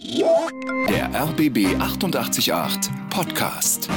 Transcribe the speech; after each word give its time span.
Der 0.00 1.10
RBB 1.12 1.74
888 1.80 2.90
Podcast. 3.10 3.88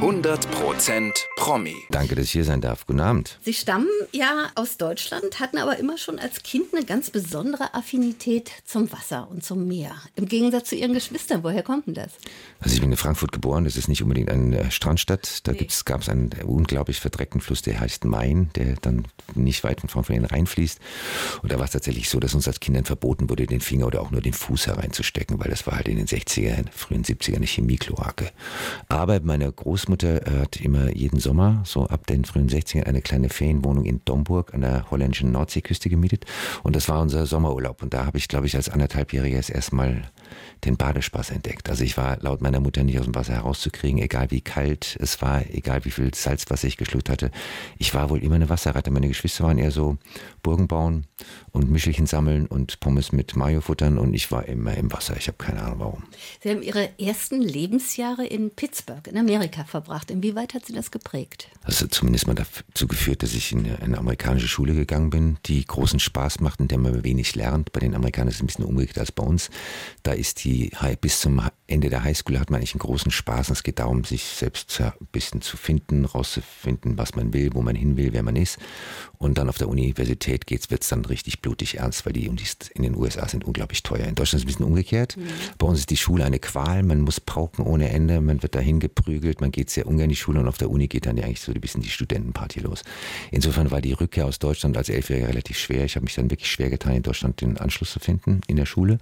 100% 0.00 1.12
Promi. 1.36 1.74
Danke, 1.90 2.14
dass 2.14 2.24
ich 2.24 2.32
hier 2.32 2.44
sein 2.44 2.62
darf. 2.62 2.86
Guten 2.86 3.00
Abend. 3.00 3.38
Sie 3.42 3.52
stammen 3.52 3.86
ja 4.12 4.48
aus 4.54 4.78
Deutschland, 4.78 5.40
hatten 5.40 5.58
aber 5.58 5.78
immer 5.78 5.98
schon 5.98 6.18
als 6.18 6.42
Kind 6.42 6.72
eine 6.72 6.86
ganz 6.86 7.10
besondere 7.10 7.74
Affinität 7.74 8.50
zum 8.64 8.90
Wasser 8.92 9.28
und 9.30 9.44
zum 9.44 9.68
Meer. 9.68 9.92
Im 10.16 10.24
Gegensatz 10.24 10.70
zu 10.70 10.74
Ihren 10.74 10.94
Geschwistern. 10.94 11.44
Woher 11.44 11.62
kommt 11.62 11.86
denn 11.86 11.92
das? 11.92 12.12
Also 12.60 12.74
ich 12.74 12.80
bin 12.80 12.90
in 12.90 12.96
Frankfurt 12.96 13.30
geboren. 13.32 13.64
Das 13.64 13.76
ist 13.76 13.88
nicht 13.88 14.02
unbedingt 14.02 14.30
eine 14.30 14.70
Strandstadt. 14.70 15.46
Da 15.46 15.52
nee. 15.52 15.68
gab 15.84 16.00
es 16.00 16.08
einen 16.08 16.30
unglaublich 16.44 16.98
verdreckten 16.98 17.42
Fluss, 17.42 17.60
der 17.60 17.78
heißt 17.78 18.06
Main, 18.06 18.48
der 18.54 18.76
dann 18.76 19.06
nicht 19.34 19.64
weit 19.64 19.82
von 19.82 19.90
Frankfurt 19.90 20.32
reinfließt. 20.32 20.78
Und 21.42 21.52
da 21.52 21.58
war 21.58 21.66
es 21.66 21.72
tatsächlich 21.72 22.08
so, 22.08 22.20
dass 22.20 22.34
uns 22.34 22.48
als 22.48 22.60
Kindern 22.60 22.86
verboten 22.86 23.28
wurde, 23.28 23.46
den 23.46 23.60
Finger 23.60 23.86
oder 23.86 24.00
auch 24.00 24.10
nur 24.10 24.22
den 24.22 24.32
Fuß 24.32 24.66
hereinzustecken, 24.66 25.38
weil 25.40 25.50
das 25.50 25.66
war 25.66 25.76
halt 25.76 25.88
in 25.88 25.98
den 25.98 26.06
60er, 26.06 26.64
frühen 26.72 27.04
70er 27.04 27.36
eine 27.36 27.44
Chemiekloake. 27.44 28.32
Aber 28.88 29.20
meine 29.20 29.52
Großmutter 29.52 29.89
Großmutter 29.90 30.40
hat 30.40 30.60
immer 30.60 30.94
jeden 30.94 31.18
Sommer, 31.18 31.62
so 31.64 31.86
ab 31.86 32.06
den 32.06 32.24
frühen 32.24 32.48
60ern, 32.48 32.84
eine 32.84 33.02
kleine 33.02 33.28
Ferienwohnung 33.28 33.84
in 33.84 34.00
Domburg 34.04 34.54
an 34.54 34.60
der 34.60 34.88
holländischen 34.88 35.32
Nordseeküste 35.32 35.88
gemietet. 35.88 36.26
Und 36.62 36.76
das 36.76 36.88
war 36.88 37.00
unser 37.00 37.26
Sommerurlaub. 37.26 37.82
Und 37.82 37.92
da 37.92 38.06
habe 38.06 38.16
ich, 38.16 38.28
glaube 38.28 38.46
ich, 38.46 38.54
als 38.54 38.68
anderthalbjähriger 38.68 39.38
das 39.38 39.50
erste 39.50 39.74
Mal 39.74 40.02
den 40.64 40.76
Badespaß 40.76 41.30
entdeckt. 41.30 41.68
Also 41.68 41.84
ich 41.84 41.96
war 41.96 42.18
laut 42.20 42.40
meiner 42.40 42.60
Mutter 42.60 42.82
nicht 42.82 42.98
aus 42.98 43.06
dem 43.06 43.14
Wasser 43.14 43.34
herauszukriegen, 43.34 44.00
egal 44.00 44.30
wie 44.30 44.40
kalt 44.40 44.96
es 45.00 45.22
war, 45.22 45.42
egal 45.50 45.84
wie 45.84 45.90
viel 45.90 46.14
Salzwasser 46.14 46.68
ich 46.68 46.76
geschluckt 46.76 47.08
hatte. 47.08 47.30
Ich 47.78 47.94
war 47.94 48.10
wohl 48.10 48.22
immer 48.22 48.36
eine 48.36 48.48
Wasserratte. 48.48 48.90
Meine 48.90 49.08
Geschwister 49.08 49.44
waren 49.44 49.58
eher 49.58 49.70
so 49.70 49.98
Burgen 50.42 50.68
bauen 50.68 51.06
und 51.52 51.70
Mischelchen 51.70 52.06
sammeln 52.06 52.46
und 52.46 52.80
Pommes 52.80 53.12
mit 53.12 53.36
Mayo 53.36 53.60
futtern 53.60 53.98
und 53.98 54.14
ich 54.14 54.30
war 54.30 54.46
immer 54.46 54.74
im 54.76 54.92
Wasser. 54.92 55.16
Ich 55.16 55.28
habe 55.28 55.38
keine 55.38 55.62
Ahnung 55.62 55.78
warum. 55.80 56.02
Sie 56.42 56.50
haben 56.50 56.62
Ihre 56.62 56.98
ersten 56.98 57.40
Lebensjahre 57.40 58.26
in 58.26 58.50
Pittsburgh 58.50 59.06
in 59.06 59.16
Amerika 59.16 59.64
verbracht. 59.64 60.10
Inwieweit 60.10 60.54
hat 60.54 60.66
Sie 60.66 60.72
das 60.72 60.90
geprägt? 60.90 61.48
Das 61.66 61.82
hat 61.82 61.92
zumindest 61.92 62.26
mal 62.26 62.34
dazu 62.34 62.86
geführt, 62.86 63.22
dass 63.22 63.34
ich 63.34 63.52
in 63.52 63.70
eine 63.76 63.98
amerikanische 63.98 64.48
Schule 64.48 64.74
gegangen 64.74 65.10
bin, 65.10 65.36
die 65.46 65.64
großen 65.64 66.00
Spaß 66.00 66.40
macht, 66.40 66.60
in 66.60 66.68
der 66.68 66.78
man 66.78 67.04
wenig 67.04 67.34
lernt. 67.34 67.72
Bei 67.72 67.80
den 67.80 67.94
Amerikanern 67.94 68.28
ist 68.28 68.36
es 68.36 68.42
ein 68.42 68.46
bisschen 68.46 68.64
umgekehrt 68.64 68.98
als 68.98 69.12
bei 69.12 69.22
uns. 69.22 69.50
Da 70.02 70.12
ist 70.20 70.44
die 70.44 70.70
bis 71.00 71.20
zum 71.20 71.42
Ende 71.66 71.88
der 71.88 72.04
Highschool 72.04 72.38
hat 72.38 72.50
man 72.50 72.58
eigentlich 72.58 72.74
einen 72.74 72.80
großen 72.80 73.10
Spaß. 73.10 73.48
Und 73.48 73.54
es 73.54 73.62
geht 73.62 73.78
darum, 73.78 74.04
sich 74.04 74.24
selbst 74.24 74.80
ein 74.80 74.92
bisschen 75.12 75.40
zu 75.40 75.56
finden, 75.56 76.04
rauszufinden, 76.04 76.98
was 76.98 77.14
man 77.14 77.32
will, 77.32 77.50
wo 77.54 77.62
man 77.62 77.74
hin 77.74 77.96
will, 77.96 78.12
wer 78.12 78.22
man 78.22 78.36
ist. 78.36 78.58
Und 79.18 79.38
dann 79.38 79.48
auf 79.48 79.58
der 79.58 79.68
Universität 79.68 80.46
geht's, 80.46 80.70
wird's 80.70 80.88
dann 80.88 81.04
richtig 81.04 81.40
blutig 81.42 81.78
ernst, 81.78 82.06
weil 82.06 82.12
die 82.12 82.28
Unis 82.28 82.56
in 82.74 82.82
den 82.82 82.96
USA 82.96 83.28
sind 83.28 83.44
unglaublich 83.44 83.82
teuer. 83.82 84.06
In 84.06 84.14
Deutschland 84.14 84.40
ist 84.40 84.42
es 84.42 84.44
ein 84.44 84.46
bisschen 84.46 84.66
umgekehrt. 84.66 85.16
Mhm. 85.16 85.28
Bei 85.58 85.66
uns 85.66 85.80
ist 85.80 85.90
die 85.90 85.96
Schule 85.96 86.24
eine 86.24 86.38
Qual. 86.38 86.82
Man 86.82 87.00
muss 87.00 87.20
pauken 87.20 87.64
ohne 87.64 87.90
Ende. 87.90 88.20
Man 88.20 88.42
wird 88.42 88.54
dahin 88.54 88.80
geprügelt. 88.80 89.40
Man 89.40 89.52
geht 89.52 89.70
sehr 89.70 89.86
ungern 89.86 90.04
in 90.04 90.10
die 90.10 90.16
Schule 90.16 90.40
und 90.40 90.48
auf 90.48 90.58
der 90.58 90.70
Uni 90.70 90.88
geht 90.88 91.06
dann 91.06 91.16
ja 91.16 91.24
eigentlich 91.24 91.40
so 91.40 91.52
ein 91.52 91.60
bisschen 91.60 91.82
die 91.82 91.88
Studentenparty 91.88 92.60
los. 92.60 92.82
Insofern 93.30 93.70
war 93.70 93.80
die 93.80 93.92
Rückkehr 93.92 94.26
aus 94.26 94.38
Deutschland 94.38 94.76
als 94.76 94.88
Elfjähriger 94.88 95.28
relativ 95.28 95.58
schwer. 95.58 95.84
Ich 95.84 95.96
habe 95.96 96.04
mich 96.04 96.14
dann 96.14 96.30
wirklich 96.30 96.50
schwer 96.50 96.70
getan, 96.70 96.94
in 96.94 97.02
Deutschland 97.02 97.40
den 97.40 97.58
Anschluss 97.58 97.92
zu 97.92 98.00
finden 98.00 98.40
in 98.48 98.56
der 98.56 98.66
Schule. 98.66 98.98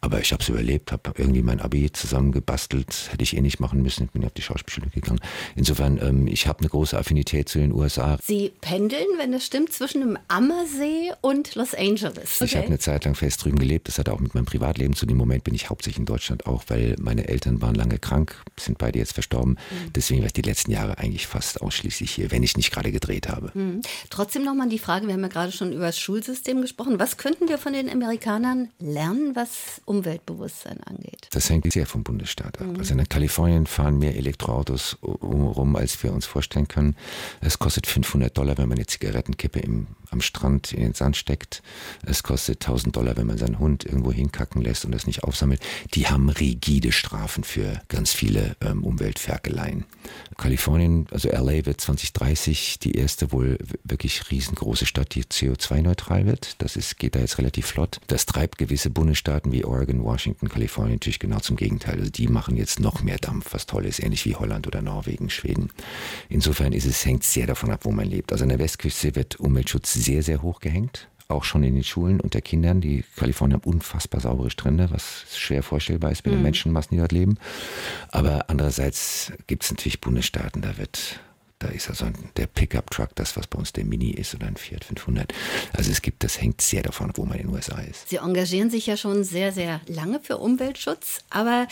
Aber 0.00 0.20
ich 0.20 0.32
habe 0.32 0.42
es 0.42 0.48
überlebt, 0.62 0.92
habe 0.92 1.12
irgendwie 1.16 1.42
mein 1.42 1.60
Abi 1.60 1.90
zusammengebastelt. 1.92 3.10
Hätte 3.10 3.22
ich 3.22 3.36
eh 3.36 3.40
nicht 3.40 3.60
machen 3.60 3.82
müssen. 3.82 4.04
Ich 4.04 4.10
bin 4.10 4.24
auf 4.24 4.32
die 4.32 4.42
Schauspielschule 4.42 4.88
gegangen. 4.90 5.20
Insofern, 5.56 5.98
ähm, 6.00 6.26
ich 6.28 6.46
habe 6.46 6.60
eine 6.60 6.68
große 6.68 6.96
Affinität 6.96 7.48
zu 7.48 7.58
den 7.58 7.72
USA. 7.72 8.18
Sie 8.22 8.52
pendeln, 8.60 9.06
wenn 9.18 9.32
das 9.32 9.44
stimmt? 9.44 9.72
zwischen 9.72 10.00
dem 10.00 10.18
Ammersee 10.28 11.12
und 11.22 11.54
Los 11.54 11.74
Angeles. 11.74 12.36
Okay. 12.36 12.44
Ich 12.44 12.56
habe 12.56 12.66
eine 12.66 12.78
Zeit 12.78 13.04
lang 13.04 13.14
fest 13.14 13.44
drüben 13.44 13.58
gelebt. 13.58 13.88
Das 13.88 13.98
hat 13.98 14.08
auch 14.08 14.20
mit 14.20 14.34
meinem 14.34 14.44
Privatleben 14.44 14.94
zu 14.94 15.06
dem 15.06 15.16
Moment 15.16 15.44
bin 15.44 15.54
ich 15.54 15.70
hauptsächlich 15.70 15.98
in 15.98 16.04
Deutschland 16.04 16.46
auch, 16.46 16.64
weil 16.68 16.94
meine 17.00 17.26
Eltern 17.28 17.60
waren 17.62 17.74
lange 17.74 17.98
krank, 17.98 18.36
sind 18.58 18.78
beide 18.78 18.98
jetzt 18.98 19.14
verstorben. 19.14 19.52
Mhm. 19.52 19.92
Deswegen 19.94 20.20
war 20.20 20.26
ich 20.26 20.32
die 20.32 20.42
letzten 20.42 20.70
Jahre 20.70 20.98
eigentlich 20.98 21.26
fast 21.26 21.62
ausschließlich 21.62 22.10
hier, 22.10 22.30
wenn 22.30 22.42
ich 22.42 22.56
nicht 22.56 22.70
gerade 22.70 22.92
gedreht 22.92 23.28
habe. 23.28 23.50
Mhm. 23.54 23.80
Trotzdem 24.10 24.44
nochmal 24.44 24.68
die 24.68 24.78
Frage, 24.78 25.06
wir 25.06 25.14
haben 25.14 25.22
ja 25.22 25.28
gerade 25.28 25.52
schon 25.52 25.72
über 25.72 25.86
das 25.86 25.98
Schulsystem 25.98 26.60
gesprochen. 26.60 27.00
Was 27.00 27.16
könnten 27.16 27.48
wir 27.48 27.58
von 27.58 27.72
den 27.72 27.88
Amerikanern 27.90 28.68
lernen, 28.78 29.34
was 29.34 29.80
Umweltbewusstsein 30.52 30.80
angeht? 30.84 31.28
Das 31.30 31.50
hängt 31.50 31.72
sehr 31.72 31.86
vom 31.86 32.02
Bundesstaat 32.02 32.60
ab. 32.60 32.66
Mhm. 32.66 32.76
Also 32.78 32.94
in 32.94 33.08
Kalifornien 33.08 33.66
fahren 33.66 33.98
mehr 33.98 34.16
Elektroautos 34.16 34.98
rum, 35.02 35.76
als 35.76 36.02
wir 36.02 36.12
uns 36.12 36.26
vorstellen 36.26 36.68
können. 36.68 36.96
Es 37.40 37.58
kostet 37.58 37.86
500 37.86 38.36
Dollar, 38.36 38.58
wenn 38.58 38.68
man 38.68 38.78
eine 38.78 38.86
Zigarettenkippt 38.86 39.54
Kippe 39.54 39.60
im, 39.60 39.86
am 40.12 40.20
Strand 40.20 40.72
in 40.72 40.82
den 40.82 40.94
Sand 40.94 41.16
steckt. 41.16 41.62
Es 42.04 42.22
kostet 42.22 42.62
1000 42.62 42.94
Dollar, 42.94 43.16
wenn 43.16 43.26
man 43.26 43.38
seinen 43.38 43.58
Hund 43.58 43.84
irgendwo 43.84 44.12
hinkacken 44.12 44.62
lässt 44.62 44.84
und 44.84 44.92
das 44.92 45.06
nicht 45.06 45.24
aufsammelt. 45.24 45.60
Die 45.94 46.06
haben 46.06 46.28
rigide 46.28 46.92
Strafen 46.92 47.44
für 47.44 47.80
ganz 47.88 48.12
viele 48.12 48.56
ähm, 48.60 48.84
Umweltferkeleien. 48.84 49.84
Kalifornien, 50.36 51.06
also 51.10 51.28
LA 51.28 51.66
wird 51.66 51.80
2030 51.80 52.78
die 52.80 52.92
erste 52.92 53.32
wohl 53.32 53.58
wirklich 53.84 54.30
riesengroße 54.30 54.86
Stadt, 54.86 55.14
die 55.14 55.24
CO2-neutral 55.24 56.26
wird. 56.26 56.60
Das 56.62 56.76
ist, 56.76 56.98
geht 56.98 57.14
da 57.14 57.20
jetzt 57.20 57.38
relativ 57.38 57.66
flott. 57.66 58.00
Das 58.06 58.26
treibt 58.26 58.58
gewisse 58.58 58.90
Bundesstaaten 58.90 59.52
wie 59.52 59.64
Oregon, 59.64 60.02
Washington, 60.02 60.48
Kalifornien 60.48 60.94
natürlich 60.94 61.18
genau 61.18 61.38
zum 61.40 61.56
Gegenteil. 61.56 61.98
Also 61.98 62.10
die 62.10 62.28
machen 62.28 62.56
jetzt 62.56 62.80
noch 62.80 63.02
mehr 63.02 63.18
Dampf, 63.18 63.52
was 63.52 63.66
toll 63.66 63.86
ist, 63.86 64.02
ähnlich 64.02 64.24
wie 64.24 64.34
Holland 64.34 64.66
oder 64.66 64.82
Norwegen, 64.82 65.30
Schweden. 65.30 65.70
Insofern 66.28 66.72
ist 66.72 66.86
es, 66.86 67.04
hängt 67.04 67.24
sehr 67.24 67.46
davon 67.46 67.70
ab, 67.70 67.80
wo 67.84 67.92
man 67.92 68.08
lebt. 68.08 68.32
Also 68.32 68.44
an 68.44 68.48
der 68.48 68.58
Westküste 68.58 69.14
wird 69.14 69.40
Umweltschutz 69.40 69.92
sehr, 70.02 70.22
sehr 70.22 70.42
hoch 70.42 70.60
gehängt. 70.60 71.08
Auch 71.28 71.44
schon 71.44 71.62
in 71.62 71.74
den 71.74 71.84
Schulen 71.84 72.20
unter 72.20 72.40
Kindern. 72.40 72.80
Die 72.80 73.04
Kalifornien 73.16 73.60
haben 73.60 73.70
unfassbar 73.70 74.20
saubere 74.20 74.50
Strände, 74.50 74.90
was 74.90 75.24
schwer 75.34 75.62
vorstellbar 75.62 76.10
ist 76.10 76.22
bei 76.22 76.30
den 76.30 76.40
mhm. 76.40 76.44
Menschenmassen, 76.44 76.90
die 76.92 76.98
dort 76.98 77.12
leben. 77.12 77.38
Aber 78.10 78.50
andererseits 78.50 79.32
gibt 79.46 79.64
es 79.64 79.70
natürlich 79.70 80.00
Bundesstaaten, 80.00 80.60
da 80.60 80.76
wird 80.76 81.20
da 81.62 81.68
ist 81.68 81.88
also 81.88 82.06
der 82.36 82.48
Pickup-Truck 82.48 83.10
das, 83.14 83.36
was 83.36 83.46
bei 83.46 83.56
uns 83.56 83.72
der 83.72 83.84
Mini 83.84 84.10
ist 84.10 84.34
oder 84.34 84.48
ein 84.48 84.56
Fiat 84.56 84.84
500. 84.84 85.32
Also 85.72 85.92
es 85.92 86.02
gibt, 86.02 86.24
das 86.24 86.40
hängt 86.40 86.60
sehr 86.60 86.82
davon 86.82 87.10
ab, 87.10 87.18
wo 87.18 87.24
man 87.24 87.38
in 87.38 87.46
den 87.46 87.54
USA 87.54 87.80
ist. 87.80 88.08
Sie 88.08 88.16
engagieren 88.16 88.68
sich 88.68 88.86
ja 88.86 88.96
schon 88.96 89.22
sehr, 89.22 89.52
sehr 89.52 89.80
lange 89.86 90.18
für 90.18 90.38
Umweltschutz, 90.38 91.20
aber 91.30 91.68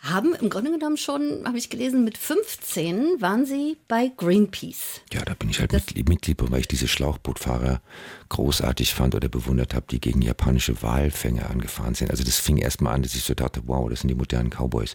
haben 0.00 0.34
im 0.34 0.48
Grunde 0.48 0.70
genommen 0.70 0.96
schon, 0.96 1.42
habe 1.44 1.58
ich 1.58 1.70
gelesen, 1.70 2.04
mit 2.04 2.16
15 2.16 3.20
waren 3.20 3.46
Sie 3.46 3.76
bei 3.88 4.12
Greenpeace. 4.16 5.00
Ja, 5.12 5.24
da 5.24 5.34
bin 5.34 5.50
ich 5.50 5.60
halt 5.60 5.72
Mitglied, 5.72 6.08
Mitglied, 6.08 6.36
weil 6.50 6.60
ich 6.60 6.68
diese 6.68 6.88
Schlauchbootfahrer 6.88 7.80
großartig 8.28 8.94
fand 8.94 9.14
oder 9.14 9.28
bewundert 9.28 9.74
habe, 9.74 9.86
die 9.90 10.00
gegen 10.00 10.22
japanische 10.22 10.82
Walfänger 10.82 11.50
angefahren 11.50 11.94
sind. 11.94 12.10
Also 12.10 12.24
das 12.24 12.36
fing 12.36 12.58
erstmal 12.58 12.94
an, 12.94 13.02
dass 13.02 13.14
ich 13.14 13.22
so 13.22 13.34
dachte, 13.34 13.62
wow, 13.66 13.88
das 13.88 14.00
sind 14.00 14.08
die 14.08 14.14
modernen 14.14 14.50
Cowboys. 14.50 14.94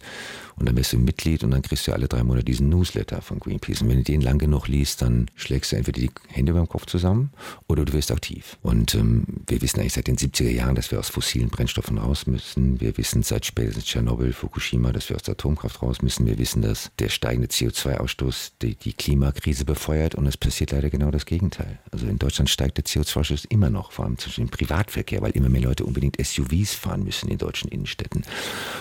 Und 0.56 0.68
dann 0.68 0.76
bist 0.76 0.94
du 0.94 0.98
Mitglied 0.98 1.44
und 1.44 1.52
dann 1.52 1.64
kriegst 1.64 1.88
du 1.88 1.94
alle 1.94 2.08
drei 2.08 2.24
Monate 2.24 2.46
diesen 2.46 2.70
Newsletter 2.70 3.22
von 3.22 3.40
Greenpeace. 3.40 3.82
Und 3.82 3.90
wenn 3.90 3.98
du 3.98 4.04
den 4.04 4.22
lang 4.22 4.38
genug 4.38 4.68
liest, 4.68 5.02
dann 5.02 5.30
schlägst 5.36 5.72
du 5.72 5.76
entweder 5.76 6.00
die 6.00 6.12
Hände 6.28 6.54
beim 6.54 6.70
Kopf 6.70 6.86
zusammen 6.86 7.32
oder 7.68 7.84
du 7.86 7.94
wirst 7.94 8.12
aktiv. 8.12 8.58
Und 8.62 8.96
ähm, 8.96 9.26
wir 9.48 9.62
wissen 9.62 9.80
eigentlich 9.80 9.94
seit 9.94 10.08
den 10.08 10.18
70er 10.18 10.50
Jahren, 10.50 10.76
dass 10.76 10.92
wir 10.92 11.00
aus 11.00 11.10
fossilen 11.10 11.50
Brennstoffen 11.50 11.98
raus 11.98 12.28
müssen. 12.28 12.80
Wir 12.80 12.98
wissen 12.98 13.24
seit 13.24 13.46
spätestens 13.46 13.86
Tschernobyl, 13.86 14.32
Fukushima, 14.32 14.93
dass 14.94 15.10
wir 15.10 15.16
aus 15.16 15.24
der 15.24 15.34
Atomkraft 15.34 15.82
raus 15.82 16.02
müssen. 16.02 16.26
Wir 16.26 16.38
wissen, 16.38 16.62
dass 16.62 16.92
der 17.00 17.10
steigende 17.10 17.48
CO2-Ausstoß 17.48 18.54
die, 18.62 18.76
die 18.76 18.94
Klimakrise 18.94 19.66
befeuert 19.66 20.16
und 20.16 20.26
es 20.26 20.38
passiert 20.38 20.72
leider 20.72 20.90
genau 20.90 21.12
das 21.12 21.26
Gegenteil. 21.26 21.80
Also 21.92 22.08
in 22.08 22.20
Deutschland 22.20 22.50
steigt 22.50 22.78
der 22.78 22.86
CO2-Ausstoß 22.86 23.48
immer 23.50 23.70
noch, 23.70 23.92
vor 23.92 24.06
allem 24.06 24.18
zwischen 24.18 24.46
dem 24.46 24.50
Privatverkehr, 24.50 25.22
weil 25.22 25.32
immer 25.32 25.50
mehr 25.50 25.62
Leute 25.62 25.86
unbedingt 25.86 26.24
SUVs 26.24 26.74
fahren 26.74 27.04
müssen 27.04 27.30
in 27.30 27.38
deutschen 27.38 27.70
Innenstädten. 27.70 28.24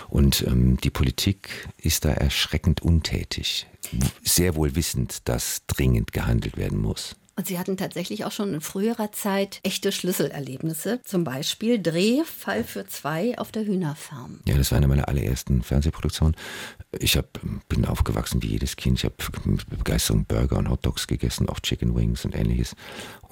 Und 0.08 0.44
ähm, 0.46 0.76
die 0.78 0.90
Politik 0.90 1.68
ist 1.78 2.04
da 2.04 2.10
erschreckend 2.10 2.82
untätig, 2.82 3.66
sehr 4.22 4.54
wohl 4.54 4.76
wissend, 4.76 5.28
dass 5.28 5.62
dringend 5.66 6.12
gehandelt 6.12 6.56
werden 6.56 6.78
muss. 6.78 7.16
Und 7.36 7.46
Sie 7.46 7.58
hatten 7.58 7.76
tatsächlich 7.76 8.24
auch 8.24 8.32
schon 8.32 8.52
in 8.52 8.60
früherer 8.60 9.10
Zeit 9.12 9.60
echte 9.62 9.90
Schlüsselerlebnisse. 9.90 11.00
Zum 11.04 11.24
Beispiel 11.24 11.82
Dreh 11.82 12.24
Fall 12.24 12.62
für 12.62 12.86
zwei 12.86 13.38
auf 13.38 13.50
der 13.52 13.64
Hühnerfarm. 13.64 14.40
Ja, 14.46 14.56
das 14.56 14.70
war 14.70 14.78
eine 14.78 14.88
meiner 14.88 15.08
allerersten 15.08 15.62
Fernsehproduktionen. 15.62 16.36
Ich 16.98 17.16
hab, 17.16 17.40
bin 17.68 17.86
aufgewachsen 17.86 18.42
wie 18.42 18.48
jedes 18.48 18.76
Kind. 18.76 18.98
Ich 18.98 19.04
habe 19.04 19.14
mit 19.46 19.66
Begeisterung 19.68 20.26
Burger 20.26 20.58
und 20.58 20.68
Hot 20.68 20.84
Dogs 20.84 21.06
gegessen, 21.06 21.48
auch 21.48 21.60
Chicken 21.60 21.94
Wings 21.94 22.24
und 22.26 22.34
ähnliches. 22.34 22.76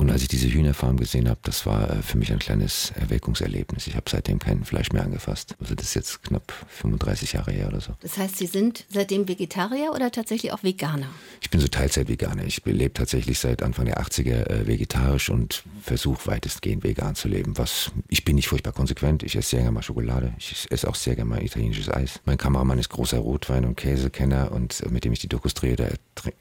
Und 0.00 0.10
als 0.10 0.22
ich 0.22 0.28
diese 0.28 0.50
Hühnerfarm 0.50 0.96
gesehen 0.96 1.28
habe, 1.28 1.40
das 1.42 1.66
war 1.66 1.90
äh, 1.90 2.02
für 2.02 2.16
mich 2.16 2.32
ein 2.32 2.38
kleines 2.38 2.90
Erweckungserlebnis. 2.98 3.86
Ich 3.86 3.96
habe 3.96 4.08
seitdem 4.08 4.38
kein 4.38 4.64
Fleisch 4.64 4.92
mehr 4.92 5.02
angefasst. 5.02 5.56
Also 5.60 5.74
das 5.74 5.88
ist 5.88 5.94
jetzt 5.94 6.22
knapp 6.22 6.54
35 6.68 7.34
Jahre 7.34 7.50
her 7.50 7.68
oder 7.68 7.82
so. 7.82 7.92
Das 8.00 8.16
heißt, 8.16 8.38
Sie 8.38 8.46
sind 8.46 8.86
seitdem 8.88 9.28
Vegetarier 9.28 9.92
oder 9.94 10.10
tatsächlich 10.10 10.52
auch 10.52 10.62
Veganer? 10.62 11.08
Ich 11.42 11.50
bin 11.50 11.60
so 11.60 11.68
Teilzeit-Veganer. 11.68 12.44
Ich 12.44 12.64
lebe 12.64 12.94
tatsächlich 12.94 13.38
seit 13.38 13.62
Anfang 13.62 13.84
der 13.84 14.00
80er 14.00 14.48
äh, 14.48 14.66
vegetarisch 14.66 15.28
und 15.28 15.64
versuche 15.82 16.28
weitestgehend 16.28 16.82
vegan 16.82 17.14
zu 17.14 17.28
leben. 17.28 17.58
Was 17.58 17.92
ich 18.08 18.24
bin 18.24 18.36
nicht 18.36 18.48
furchtbar 18.48 18.72
konsequent. 18.72 19.22
Ich 19.22 19.36
esse 19.36 19.50
sehr 19.50 19.58
gerne 19.58 19.72
mal 19.72 19.82
Schokolade. 19.82 20.32
Ich 20.38 20.66
esse 20.70 20.88
auch 20.88 20.94
sehr 20.94 21.14
gerne 21.14 21.28
mal 21.28 21.44
italienisches 21.44 21.90
Eis. 21.90 22.20
Mein 22.24 22.38
Kameramann 22.38 22.78
ist 22.78 22.88
großer 22.88 23.18
Rotwein- 23.18 23.66
und 23.66 23.76
Käsekenner 23.76 24.50
und 24.50 24.80
äh, 24.80 24.88
mit 24.88 25.04
dem 25.04 25.12
ich 25.12 25.18
die 25.18 25.28
Dokus 25.28 25.52
drehe, 25.52 25.76
da 25.76 25.88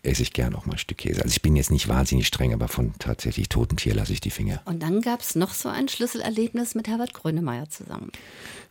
esse 0.03 0.21
ich 0.21 0.31
gerne 0.31 0.57
auch 0.57 0.65
mal 0.65 0.75
ein 0.75 0.79
Stück 0.79 0.99
Käse. 0.99 1.21
Also 1.21 1.33
ich 1.33 1.41
bin 1.41 1.57
jetzt 1.57 1.71
nicht 1.71 1.89
wahnsinnig 1.89 2.25
streng, 2.25 2.53
aber 2.53 2.69
von 2.69 2.93
tatsächlich 2.99 3.48
toten 3.49 3.77
Tier 3.77 3.95
lasse 3.95 4.13
ich 4.13 4.21
die 4.21 4.29
Finger. 4.29 4.61
Und 4.65 4.81
dann 4.81 5.01
gab 5.01 5.21
es 5.21 5.35
noch 5.35 5.53
so 5.53 5.69
ein 5.69 5.87
Schlüsselerlebnis 5.87 6.75
mit 6.75 6.87
Herbert 6.87 7.13
Grönemeyer 7.13 7.69
zusammen. 7.69 8.11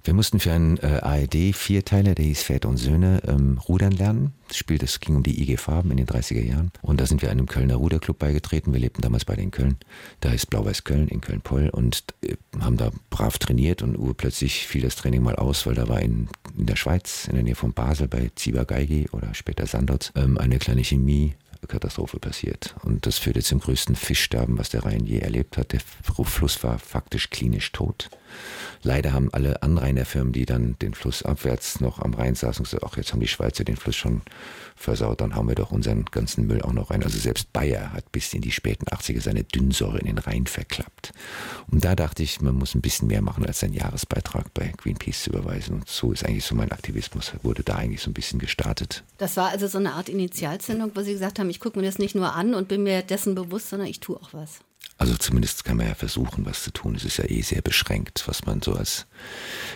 Wir 0.05 0.15
mussten 0.15 0.39
für 0.41 0.53
einen 0.53 0.79
äh, 0.79 1.01
ARD-Vierteiler, 1.03 2.15
der 2.15 2.25
hieß 2.25 2.43
Väter 2.43 2.69
und 2.69 2.77
Söhne, 2.77 3.21
ähm, 3.27 3.59
rudern 3.69 3.93
lernen. 3.93 4.33
Das 4.47 4.57
Spiel, 4.57 4.79
das 4.79 5.01
ging 5.01 5.17
um 5.17 5.23
die 5.23 5.43
IG 5.43 5.57
Farben 5.57 5.91
in 5.91 5.99
den 5.99 6.07
30er 6.07 6.43
Jahren. 6.43 6.71
Und 6.81 7.01
da 7.01 7.07
sind 7.07 7.21
wir 7.21 7.31
einem 7.31 7.47
Kölner 7.47 7.75
Ruderclub 7.75 8.19
beigetreten. 8.19 8.73
Wir 8.73 8.81
lebten 8.81 9.03
damals 9.03 9.25
beide 9.25 9.43
in 9.43 9.51
Köln. 9.51 9.77
Da 10.21 10.33
ist 10.33 10.47
Blau-Weiß 10.47 10.85
Köln 10.85 11.09
in 11.09 11.21
Köln-Poll 11.21 11.69
und 11.71 12.05
äh, 12.23 12.37
haben 12.61 12.77
da 12.77 12.91
brav 13.11 13.39
trainiert. 13.39 13.83
Und 13.83 13.97
urplötzlich 13.97 14.67
fiel 14.67 14.83
das 14.83 14.97
Training 14.97 15.23
mal 15.23 15.37
aus, 15.37 15.67
weil 15.67 15.75
da 15.75 15.89
war 15.89 16.01
in, 16.01 16.29
in 16.57 16.67
der 16.67 16.77
Schweiz, 16.77 17.27
in 17.29 17.35
der 17.35 17.43
Nähe 17.43 17.57
von 17.57 17.73
Basel, 17.73 18.09
bei 18.09 18.31
Ziba-Geigi 18.35 19.09
oder 19.13 19.35
später 19.35 19.67
Sandot, 19.67 20.13
ähm, 20.15 20.39
eine 20.39 20.59
kleine 20.59 20.85
Chemie 20.85 21.35
Katastrophe 21.67 22.19
passiert. 22.19 22.75
Und 22.83 23.07
das 23.07 23.19
führte 23.19 23.43
zum 23.43 23.61
größten 23.61 23.97
Fischsterben, 23.97 24.59
was 24.59 24.69
der 24.71 24.85
Rhein 24.85 25.05
je 25.05 25.19
erlebt 25.19 25.57
hat. 25.57 25.73
Der 25.73 25.81
Fluss 25.81 26.63
war 26.63 26.79
faktisch 26.79 27.31
klinisch 27.31 27.73
tot. 27.73 28.11
Leider 28.83 29.13
haben 29.13 29.33
alle 29.33 29.63
Anrainerfirmen, 29.63 30.33
die 30.33 30.47
dann 30.47 30.77
den 30.81 30.95
Fluss 30.95 31.23
abwärts 31.23 31.81
noch 31.81 31.99
am 32.01 32.15
Rhein 32.15 32.35
saßen, 32.35 32.65
gesagt, 32.65 32.85
ach, 32.87 32.97
jetzt 32.97 33.13
haben 33.13 33.21
die 33.21 33.29
Schweizer 33.29 33.65
den 33.65 33.77
Fluss 33.77 33.97
schon 33.97 34.23
versaut, 34.77 35.21
dann 35.21 35.35
hauen 35.35 35.49
wir 35.49 35.55
doch 35.55 35.73
unseren 35.73 36.05
ganzen 36.07 36.47
Müll 36.47 36.63
auch 36.63 36.73
noch 36.73 36.91
rein. 36.91 37.03
Also 37.03 37.19
selbst 37.19 37.53
Bayer 37.53 37.93
hat 37.93 38.13
bis 38.13 38.33
in 38.35 38.41
die 38.41 38.53
späten 38.53 38.87
80er 38.87 39.21
seine 39.21 39.45
Dünnsäure 39.45 39.99
in 39.99 40.07
den 40.07 40.19
Rhein 40.19 40.47
verklappt. 40.47 41.13
Und 41.71 41.85
da 41.85 41.97
dachte 41.97 42.23
ich, 42.23 42.41
man 42.41 42.55
muss 42.55 42.75
ein 42.75 42.81
bisschen 42.81 43.09
mehr 43.09 43.23
machen, 43.23 43.45
als 43.45 43.61
seinen 43.61 43.75
Jahresbeitrag 43.75 44.55
bei 44.55 44.73
Greenpeace 44.77 45.25
zu 45.25 45.31
überweisen. 45.31 45.77
Und 45.77 45.89
so 45.89 46.13
ist 46.13 46.25
eigentlich 46.25 46.45
so 46.45 46.55
mein 46.55 46.71
Aktivismus, 46.71 47.33
wurde 47.43 47.63
da 47.65 47.75
eigentlich 47.75 48.03
so 48.03 48.11
ein 48.11 48.15
bisschen 48.15 48.39
gestartet. 48.39 49.03
Das 49.19 49.37
war 49.37 49.49
also 49.51 49.67
so 49.67 49.79
eine 49.79 49.93
Art 49.95 50.09
Initialzündung, 50.09 50.93
wo 50.95 51.03
Sie 51.03 51.13
gesagt 51.13 51.39
haben, 51.39 51.51
ich 51.51 51.61
gucke 51.61 51.79
mir 51.79 51.87
das 51.87 51.99
nicht 51.99 52.15
nur 52.15 52.35
an 52.35 52.55
und 52.55 52.69
bin 52.69 52.85
mir 52.85 53.03
dessen 53.03 53.35
bewusst, 53.35 53.71
sondern 53.71 53.89
ich 53.89 54.01
tue 54.01 54.17
auch 54.17 54.33
was. 54.33 54.61
Also 54.99 55.17
zumindest 55.17 55.65
kann 55.65 55.77
man 55.77 55.87
ja 55.87 55.95
versuchen, 55.95 56.45
was 56.45 56.65
zu 56.65 56.73
tun. 56.73 56.97
Es 56.97 57.05
ist 57.05 57.19
ja 57.19 57.25
eh 57.25 57.41
sehr 57.41 57.63
beschränkt, 57.63 58.25
was 58.27 58.47
man 58.47 58.61
so 58.61 58.75
als 58.75 59.07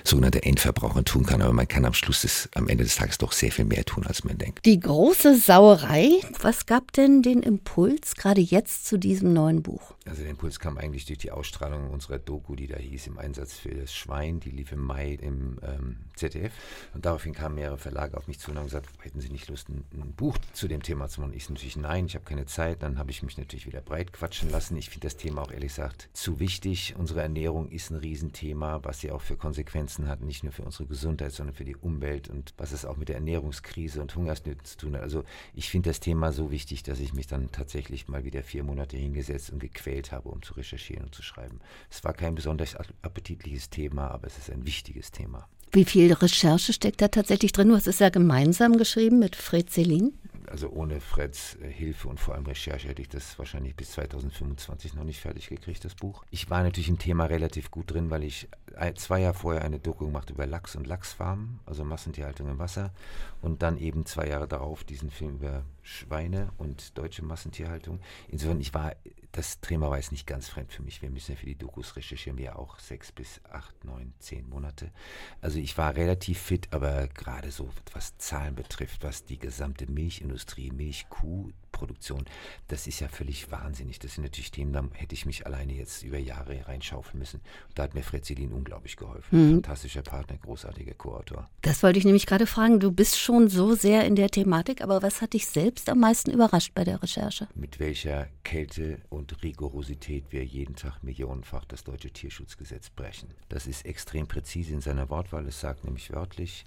sogenannter 0.02 0.40
Endverbraucher 0.42 1.04
tun 1.04 1.24
kann. 1.24 1.40
Aber 1.40 1.52
man 1.52 1.68
kann 1.68 1.84
am 1.84 1.94
Schluss 1.94 2.22
des, 2.22 2.48
am 2.56 2.68
Ende 2.68 2.82
des 2.82 2.96
Tages 2.96 3.18
doch 3.18 3.30
sehr 3.30 3.52
viel 3.52 3.64
mehr 3.64 3.84
tun, 3.84 4.04
als 4.04 4.24
man 4.24 4.36
denkt. 4.36 4.64
Die 4.64 4.80
große 4.80 5.38
Sauerei. 5.38 6.10
Was 6.40 6.66
gab 6.66 6.92
denn 6.92 7.22
den 7.22 7.44
Impuls 7.44 8.16
gerade 8.16 8.40
jetzt 8.40 8.86
zu 8.86 8.98
diesem 8.98 9.32
neuen 9.32 9.62
Buch? 9.62 9.94
Also 10.04 10.22
der 10.22 10.30
Impuls 10.32 10.58
kam 10.58 10.76
eigentlich 10.76 11.04
durch 11.06 11.20
die 11.20 11.30
Ausstrahlung 11.30 11.90
unserer 11.90 12.18
Doku, 12.18 12.56
die 12.56 12.66
da 12.66 12.76
hieß 12.76 13.06
im 13.06 13.18
Einsatz 13.18 13.54
für 13.54 13.70
das 13.72 13.94
Schwein. 13.94 14.40
Die 14.40 14.50
lief 14.50 14.72
im 14.72 14.80
Mai 14.80 15.12
im 15.12 15.60
ähm, 15.62 15.98
ZDF. 16.16 16.52
Und 16.94 17.06
daraufhin 17.06 17.32
kamen 17.32 17.54
mehrere 17.54 17.78
Verlage 17.78 18.16
auf 18.16 18.26
mich 18.26 18.40
zu 18.40 18.50
und 18.50 18.58
haben 18.58 18.64
gesagt, 18.64 18.88
hätten 19.00 19.20
Sie 19.20 19.30
nicht 19.30 19.48
Lust, 19.48 19.68
ein, 19.68 19.84
ein 19.94 20.14
Buch 20.14 20.36
zu 20.52 20.66
dem 20.66 20.82
Thema 20.82 21.08
zu 21.08 21.20
machen? 21.20 21.32
Ich 21.32 21.48
natürlich 21.48 21.76
nein, 21.76 22.06
ich 22.06 22.16
habe 22.16 22.24
keine 22.24 22.46
Zeit. 22.46 22.82
Dann 22.82 22.98
habe 22.98 23.12
ich 23.12 23.22
mich 23.22 23.38
natürlich 23.38 23.66
wieder 23.66 23.80
breit 23.80 24.12
quatschen 24.12 24.50
lassen. 24.50 24.76
Ich 24.76 24.90
finde 24.90 25.11
das 25.12 25.22
Thema 25.22 25.42
auch 25.42 25.50
ehrlich 25.50 25.72
gesagt 25.72 26.08
zu 26.12 26.40
wichtig. 26.40 26.94
Unsere 26.96 27.20
Ernährung 27.20 27.68
ist 27.68 27.90
ein 27.90 27.96
Riesenthema, 27.96 28.80
was 28.82 29.00
sie 29.00 29.10
auch 29.10 29.20
für 29.20 29.36
Konsequenzen 29.36 30.08
hat, 30.08 30.22
nicht 30.22 30.42
nur 30.42 30.52
für 30.52 30.62
unsere 30.62 30.86
Gesundheit, 30.86 31.32
sondern 31.32 31.54
für 31.54 31.64
die 31.64 31.76
Umwelt 31.76 32.28
und 32.28 32.54
was 32.56 32.72
es 32.72 32.84
auch 32.84 32.96
mit 32.96 33.08
der 33.08 33.16
Ernährungskrise 33.16 34.00
und 34.00 34.14
Hungersnöten 34.14 34.64
zu 34.64 34.78
tun 34.78 34.96
hat. 34.96 35.02
Also 35.02 35.24
ich 35.54 35.68
finde 35.68 35.90
das 35.90 36.00
Thema 36.00 36.32
so 36.32 36.50
wichtig, 36.50 36.82
dass 36.82 36.98
ich 36.98 37.12
mich 37.12 37.26
dann 37.26 37.52
tatsächlich 37.52 38.08
mal 38.08 38.24
wieder 38.24 38.42
vier 38.42 38.64
Monate 38.64 38.96
hingesetzt 38.96 39.50
und 39.50 39.58
gequält 39.58 40.12
habe, 40.12 40.30
um 40.30 40.42
zu 40.42 40.54
recherchieren 40.54 41.04
und 41.04 41.14
zu 41.14 41.22
schreiben. 41.22 41.60
Es 41.90 42.02
war 42.04 42.14
kein 42.14 42.34
besonders 42.34 42.74
appetitliches 43.02 43.68
Thema, 43.68 44.10
aber 44.10 44.26
es 44.26 44.38
ist 44.38 44.50
ein 44.50 44.64
wichtiges 44.64 45.10
Thema. 45.10 45.46
Wie 45.72 45.84
viel 45.84 46.12
Recherche 46.12 46.72
steckt 46.72 47.00
da 47.00 47.08
tatsächlich 47.08 47.52
drin? 47.52 47.68
Du 47.68 47.74
hast 47.74 47.86
es 47.86 47.98
ja 47.98 48.10
gemeinsam 48.10 48.76
geschrieben 48.76 49.18
mit 49.18 49.36
Fred 49.36 49.70
Selin 49.70 50.12
also 50.52 50.68
ohne 50.68 51.00
Freds 51.00 51.56
äh, 51.62 51.68
Hilfe 51.70 52.08
und 52.08 52.20
vor 52.20 52.34
allem 52.34 52.44
Recherche 52.44 52.86
hätte 52.86 53.00
ich 53.00 53.08
das 53.08 53.38
wahrscheinlich 53.38 53.74
bis 53.74 53.92
2025 53.92 54.92
noch 54.92 55.02
nicht 55.02 55.18
fertig 55.18 55.48
gekriegt, 55.48 55.82
das 55.82 55.94
Buch. 55.94 56.24
Ich 56.30 56.50
war 56.50 56.62
natürlich 56.62 56.90
im 56.90 56.98
Thema 56.98 57.24
relativ 57.24 57.70
gut 57.70 57.90
drin, 57.90 58.10
weil 58.10 58.22
ich 58.22 58.48
zwei 58.96 59.20
Jahre 59.20 59.34
vorher 59.34 59.64
eine 59.64 59.78
Doku 59.78 60.04
gemacht 60.06 60.28
über 60.28 60.46
Lachs 60.46 60.76
und 60.76 60.86
Lachsfarmen, 60.86 61.60
also 61.64 61.84
Massentierhaltung 61.84 62.48
im 62.50 62.58
Wasser 62.58 62.92
und 63.40 63.62
dann 63.62 63.78
eben 63.78 64.04
zwei 64.04 64.28
Jahre 64.28 64.46
darauf 64.46 64.84
diesen 64.84 65.10
Film 65.10 65.36
über 65.36 65.62
Schweine 65.82 66.50
und 66.58 66.98
deutsche 66.98 67.24
Massentierhaltung. 67.24 68.00
Insofern, 68.28 68.60
ich 68.60 68.74
war, 68.74 68.92
das 69.32 69.60
Thema 69.60 69.90
war 69.90 69.96
jetzt 69.96 70.12
nicht 70.12 70.26
ganz 70.26 70.48
fremd 70.48 70.72
für 70.72 70.82
mich. 70.82 71.00
Wir 71.00 71.10
müssen 71.10 71.32
ja 71.32 71.38
für 71.38 71.46
die 71.46 71.56
Dokus 71.56 71.96
recherchieren 71.96 72.38
wir 72.38 72.58
auch 72.58 72.78
sechs 72.78 73.10
bis 73.12 73.40
acht, 73.50 73.84
neun, 73.84 74.12
zehn 74.18 74.48
Monate. 74.48 74.92
Also 75.40 75.58
ich 75.58 75.76
war 75.78 75.96
relativ 75.96 76.38
fit, 76.38 76.68
aber 76.70 77.08
gerade 77.08 77.50
so, 77.50 77.70
was 77.94 78.16
Zahlen 78.18 78.54
betrifft, 78.54 79.02
was 79.02 79.24
die 79.24 79.38
gesamte 79.38 79.90
Milchindustrie, 79.90 80.70
Milchkuh, 80.70 81.50
Produktion, 81.72 82.24
das 82.68 82.86
ist 82.86 83.00
ja 83.00 83.08
völlig 83.08 83.50
wahnsinnig. 83.50 83.98
Das 83.98 84.14
sind 84.14 84.24
natürlich 84.24 84.50
Themen, 84.50 84.72
da 84.74 84.84
hätte 84.92 85.14
ich 85.14 85.24
mich 85.24 85.46
alleine 85.46 85.72
jetzt 85.72 86.02
über 86.02 86.18
Jahre 86.18 86.68
reinschaufeln 86.68 87.18
müssen. 87.18 87.40
Da 87.74 87.84
hat 87.84 87.94
mir 87.94 88.02
Fred 88.02 88.26
Selin 88.26 88.52
unglaublich 88.52 88.96
geholfen. 88.96 89.46
Mhm. 89.46 89.52
Fantastischer 89.54 90.02
Partner, 90.02 90.36
großartiger 90.36 90.94
Co-Autor. 90.94 91.48
Das 91.62 91.82
wollte 91.82 91.98
ich 91.98 92.04
nämlich 92.04 92.26
gerade 92.26 92.46
fragen. 92.46 92.78
Du 92.78 92.92
bist 92.92 93.18
schon 93.18 93.48
so 93.48 93.74
sehr 93.74 94.04
in 94.04 94.14
der 94.14 94.28
Thematik, 94.28 94.82
aber 94.82 95.02
was 95.02 95.22
hat 95.22 95.32
dich 95.32 95.46
selbst 95.46 95.88
am 95.88 96.00
meisten 96.00 96.30
überrascht 96.30 96.72
bei 96.74 96.84
der 96.84 97.02
Recherche? 97.02 97.48
Mit 97.54 97.80
welcher 97.80 98.28
Kälte 98.44 99.00
und 99.08 99.21
Rigorosität 99.42 100.24
wir 100.30 100.44
jeden 100.44 100.76
Tag 100.76 101.02
millionenfach 101.02 101.64
das 101.64 101.84
deutsche 101.84 102.10
Tierschutzgesetz 102.10 102.90
brechen. 102.90 103.28
Das 103.48 103.66
ist 103.66 103.84
extrem 103.84 104.26
präzise 104.26 104.72
in 104.72 104.80
seiner 104.80 105.10
Wortwahl. 105.10 105.46
Es 105.46 105.60
sagt 105.60 105.84
nämlich 105.84 106.12
wörtlich, 106.12 106.64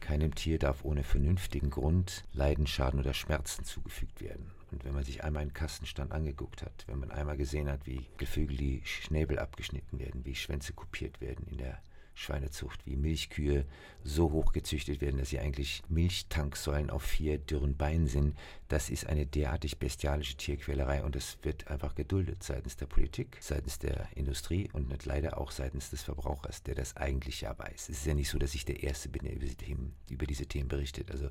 keinem 0.00 0.34
Tier 0.34 0.58
darf 0.58 0.84
ohne 0.84 1.02
vernünftigen 1.02 1.70
Grund 1.70 2.24
Leiden, 2.32 2.66
Schaden 2.66 3.00
oder 3.00 3.14
Schmerzen 3.14 3.64
zugefügt 3.64 4.20
werden. 4.20 4.50
Und 4.70 4.84
wenn 4.84 4.94
man 4.94 5.04
sich 5.04 5.24
einmal 5.24 5.42
einen 5.42 5.52
Kastenstand 5.52 6.12
angeguckt 6.12 6.62
hat, 6.62 6.84
wenn 6.86 7.00
man 7.00 7.10
einmal 7.10 7.36
gesehen 7.36 7.68
hat, 7.68 7.86
wie 7.86 8.06
Geflügel 8.18 8.56
die 8.56 8.82
Schnäbel 8.84 9.38
abgeschnitten 9.38 9.98
werden, 9.98 10.24
wie 10.24 10.34
Schwänze 10.34 10.72
kopiert 10.72 11.20
werden 11.20 11.46
in 11.48 11.58
der 11.58 11.80
Schweinezucht, 12.18 12.84
wie 12.84 12.96
Milchkühe 12.96 13.64
so 14.02 14.32
hoch 14.32 14.52
gezüchtet 14.52 15.00
werden, 15.00 15.18
dass 15.18 15.30
sie 15.30 15.38
eigentlich 15.38 15.82
Milchtanksäulen 15.88 16.90
auf 16.90 17.02
vier 17.02 17.38
dürren 17.38 17.76
Beinen 17.76 18.08
sind. 18.08 18.36
Das 18.68 18.90
ist 18.90 19.06
eine 19.06 19.24
derartig 19.24 19.78
bestialische 19.78 20.36
Tierquälerei 20.36 21.04
und 21.04 21.14
das 21.14 21.38
wird 21.42 21.68
einfach 21.68 21.94
geduldet 21.94 22.42
seitens 22.42 22.76
der 22.76 22.86
Politik, 22.86 23.38
seitens 23.40 23.78
der 23.78 24.08
Industrie 24.16 24.68
und 24.72 24.88
nicht 24.88 25.06
leider 25.06 25.38
auch 25.38 25.52
seitens 25.52 25.90
des 25.90 26.02
Verbrauchers, 26.02 26.62
der 26.64 26.74
das 26.74 26.96
eigentlich 26.96 27.42
ja 27.42 27.56
weiß. 27.56 27.88
Es 27.88 27.98
ist 27.98 28.06
ja 28.06 28.14
nicht 28.14 28.30
so, 28.30 28.38
dass 28.38 28.54
ich 28.54 28.64
der 28.64 28.82
Erste 28.82 29.08
bin, 29.08 29.22
der 29.22 29.34
über 29.34 29.44
diese 29.44 29.56
Themen, 29.56 29.94
über 30.10 30.26
diese 30.26 30.46
Themen 30.46 30.68
berichtet. 30.68 31.10
Also 31.12 31.28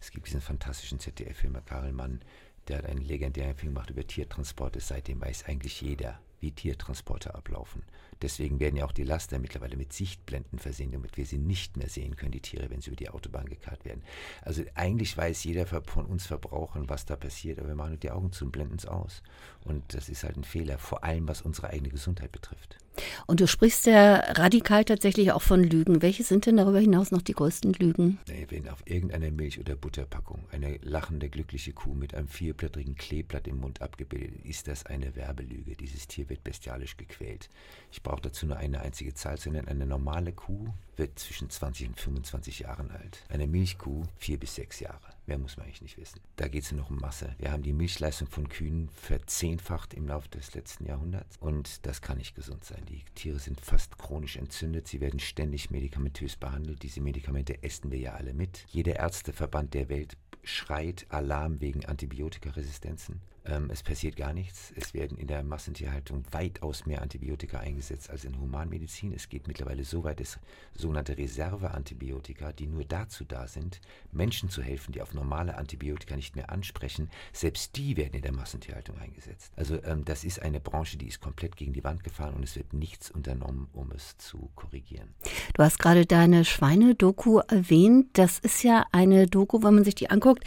es 0.00 0.10
gibt 0.10 0.28
diesen 0.28 0.40
fantastischen 0.40 1.00
ZDF-Filmer 1.00 1.62
Karel 1.62 1.92
Mann, 1.92 2.20
der 2.68 2.78
hat 2.78 2.86
einen 2.86 3.02
legendären 3.02 3.56
Film 3.56 3.74
gemacht 3.74 3.90
über 3.90 4.06
Tiertransporte. 4.06 4.80
Seitdem 4.80 5.20
weiß 5.20 5.46
eigentlich 5.46 5.80
jeder, 5.80 6.20
wie 6.40 6.52
Tiertransporte 6.52 7.34
ablaufen. 7.34 7.82
Deswegen 8.20 8.58
werden 8.58 8.76
ja 8.76 8.84
auch 8.84 8.92
die 8.92 9.04
Laster 9.04 9.38
mittlerweile 9.38 9.76
mit 9.76 9.92
Sichtblenden 9.92 10.58
versehen, 10.58 10.90
damit 10.90 11.16
wir 11.16 11.24
sie 11.24 11.38
nicht 11.38 11.76
mehr 11.76 11.88
sehen 11.88 12.16
können, 12.16 12.32
die 12.32 12.40
Tiere, 12.40 12.68
wenn 12.70 12.80
sie 12.80 12.88
über 12.88 12.96
die 12.96 13.10
Autobahn 13.10 13.46
gekarrt 13.46 13.84
werden. 13.84 14.02
Also 14.42 14.62
eigentlich 14.74 15.16
weiß 15.16 15.44
jeder 15.44 15.66
von 15.66 16.06
uns 16.06 16.26
Verbrauchern, 16.26 16.88
was 16.88 17.06
da 17.06 17.16
passiert, 17.16 17.58
aber 17.58 17.68
wir 17.68 17.74
machen 17.76 18.00
die 18.00 18.10
Augen 18.10 18.32
zu 18.32 18.44
und 18.44 18.52
blenden 18.52 18.76
es 18.76 18.86
aus. 18.86 19.22
Und 19.64 19.94
das 19.94 20.08
ist 20.08 20.24
halt 20.24 20.36
ein 20.36 20.44
Fehler, 20.44 20.78
vor 20.78 21.04
allem 21.04 21.28
was 21.28 21.42
unsere 21.42 21.70
eigene 21.70 21.90
Gesundheit 21.90 22.32
betrifft. 22.32 22.78
Und 23.26 23.40
du 23.40 23.46
sprichst 23.46 23.86
ja 23.86 24.16
radikal 24.16 24.84
tatsächlich 24.84 25.32
auch 25.32 25.42
von 25.42 25.64
Lügen. 25.64 26.02
Welche 26.02 26.24
sind 26.24 26.44
denn 26.44 26.58
darüber 26.58 26.80
hinaus 26.80 27.10
noch 27.10 27.22
die 27.22 27.32
größten 27.32 27.72
Lügen? 27.72 28.18
Wenn 28.48 28.68
auf 28.68 28.82
irgendeiner 28.84 29.30
Milch- 29.30 29.58
oder 29.60 29.76
Butterpackung 29.76 30.44
eine 30.52 30.78
lachende, 30.82 31.30
glückliche 31.30 31.72
Kuh 31.72 31.94
mit 31.94 32.14
einem 32.14 32.28
vierblättrigen 32.28 32.96
Kleeblatt 32.96 33.48
im 33.48 33.60
Mund 33.60 33.80
abgebildet 33.80 34.44
ist, 34.44 34.58
ist 34.58 34.66
das 34.66 34.86
eine 34.86 35.14
Werbelüge. 35.14 35.76
Dieses 35.76 36.08
Tier 36.08 36.28
wird 36.28 36.42
bestialisch 36.42 36.96
gequält. 36.96 37.48
Ich 37.92 38.02
brauche 38.02 38.22
dazu 38.22 38.44
nur 38.44 38.56
eine 38.56 38.80
einzige 38.80 39.14
Zahl 39.14 39.38
zu 39.38 39.50
nennen. 39.50 39.68
Eine 39.68 39.86
normale 39.86 40.32
Kuh 40.32 40.66
wird 40.96 41.16
zwischen 41.16 41.48
20 41.48 41.88
und 41.88 42.00
25 42.00 42.58
Jahren 42.60 42.90
alt. 42.90 43.24
Eine 43.28 43.46
Milchkuh 43.46 44.02
vier 44.16 44.36
bis 44.36 44.56
sechs 44.56 44.80
Jahre. 44.80 45.17
Mehr 45.28 45.36
muss 45.36 45.58
man 45.58 45.66
eigentlich 45.66 45.82
nicht 45.82 45.98
wissen. 45.98 46.20
Da 46.36 46.48
geht 46.48 46.62
es 46.62 46.72
nur 46.72 46.80
noch 46.80 46.90
um 46.90 46.96
Masse. 46.96 47.34
Wir 47.38 47.52
haben 47.52 47.62
die 47.62 47.74
Milchleistung 47.74 48.28
von 48.28 48.48
Kühen 48.48 48.88
verzehnfacht 48.94 49.92
im 49.92 50.08
Laufe 50.08 50.30
des 50.30 50.54
letzten 50.54 50.86
Jahrhunderts 50.86 51.36
und 51.36 51.84
das 51.84 52.00
kann 52.00 52.16
nicht 52.16 52.34
gesund 52.34 52.64
sein. 52.64 52.82
Die 52.88 53.04
Tiere 53.14 53.38
sind 53.38 53.60
fast 53.60 53.98
chronisch 53.98 54.36
entzündet. 54.36 54.88
Sie 54.88 55.02
werden 55.02 55.20
ständig 55.20 55.70
medikamentös 55.70 56.36
behandelt. 56.36 56.82
Diese 56.82 57.02
Medikamente 57.02 57.62
essen 57.62 57.90
wir 57.90 57.98
ja 57.98 58.14
alle 58.14 58.32
mit. 58.32 58.64
Jeder 58.68 58.96
Ärzteverband 58.96 59.74
der 59.74 59.90
Welt 59.90 60.16
schreit 60.44 61.04
Alarm 61.10 61.60
wegen 61.60 61.84
Antibiotikaresistenzen. 61.84 63.20
Ähm, 63.48 63.70
es 63.70 63.82
passiert 63.82 64.16
gar 64.16 64.32
nichts. 64.32 64.72
Es 64.76 64.92
werden 64.92 65.16
in 65.16 65.26
der 65.26 65.42
Massentierhaltung 65.42 66.24
weitaus 66.30 66.84
mehr 66.86 67.02
Antibiotika 67.02 67.58
eingesetzt 67.58 68.10
als 68.10 68.24
in 68.24 68.38
Humanmedizin. 68.38 69.12
Es 69.12 69.28
geht 69.28 69.48
mittlerweile 69.48 69.84
so 69.84 70.04
weit, 70.04 70.20
dass 70.20 70.38
sogenannte 70.74 71.16
Reserveantibiotika, 71.16 72.52
die 72.52 72.66
nur 72.66 72.84
dazu 72.84 73.24
da 73.24 73.46
sind, 73.46 73.80
Menschen 74.12 74.50
zu 74.50 74.62
helfen, 74.62 74.92
die 74.92 75.00
auf 75.00 75.14
normale 75.14 75.56
Antibiotika 75.56 76.14
nicht 76.14 76.36
mehr 76.36 76.50
ansprechen, 76.50 77.10
selbst 77.32 77.76
die 77.76 77.96
werden 77.96 78.14
in 78.14 78.22
der 78.22 78.32
Massentierhaltung 78.32 78.98
eingesetzt. 78.98 79.52
Also 79.56 79.82
ähm, 79.82 80.04
das 80.04 80.24
ist 80.24 80.42
eine 80.42 80.60
Branche, 80.60 80.98
die 80.98 81.08
ist 81.08 81.20
komplett 81.20 81.56
gegen 81.56 81.72
die 81.72 81.84
Wand 81.84 82.04
gefahren 82.04 82.34
und 82.34 82.42
es 82.42 82.56
wird 82.56 82.72
nichts 82.74 83.10
unternommen, 83.10 83.68
um 83.72 83.90
es 83.92 84.18
zu 84.18 84.50
korrigieren. 84.54 85.14
Du 85.54 85.62
hast 85.62 85.78
gerade 85.78 86.04
deine 86.04 86.44
Schweine-Doku 86.44 87.38
erwähnt. 87.38 88.08
Das 88.12 88.38
ist 88.38 88.62
ja 88.62 88.84
eine 88.92 89.26
Doku, 89.26 89.62
wenn 89.62 89.74
man 89.74 89.84
sich 89.84 89.94
die 89.94 90.10
anguckt, 90.10 90.44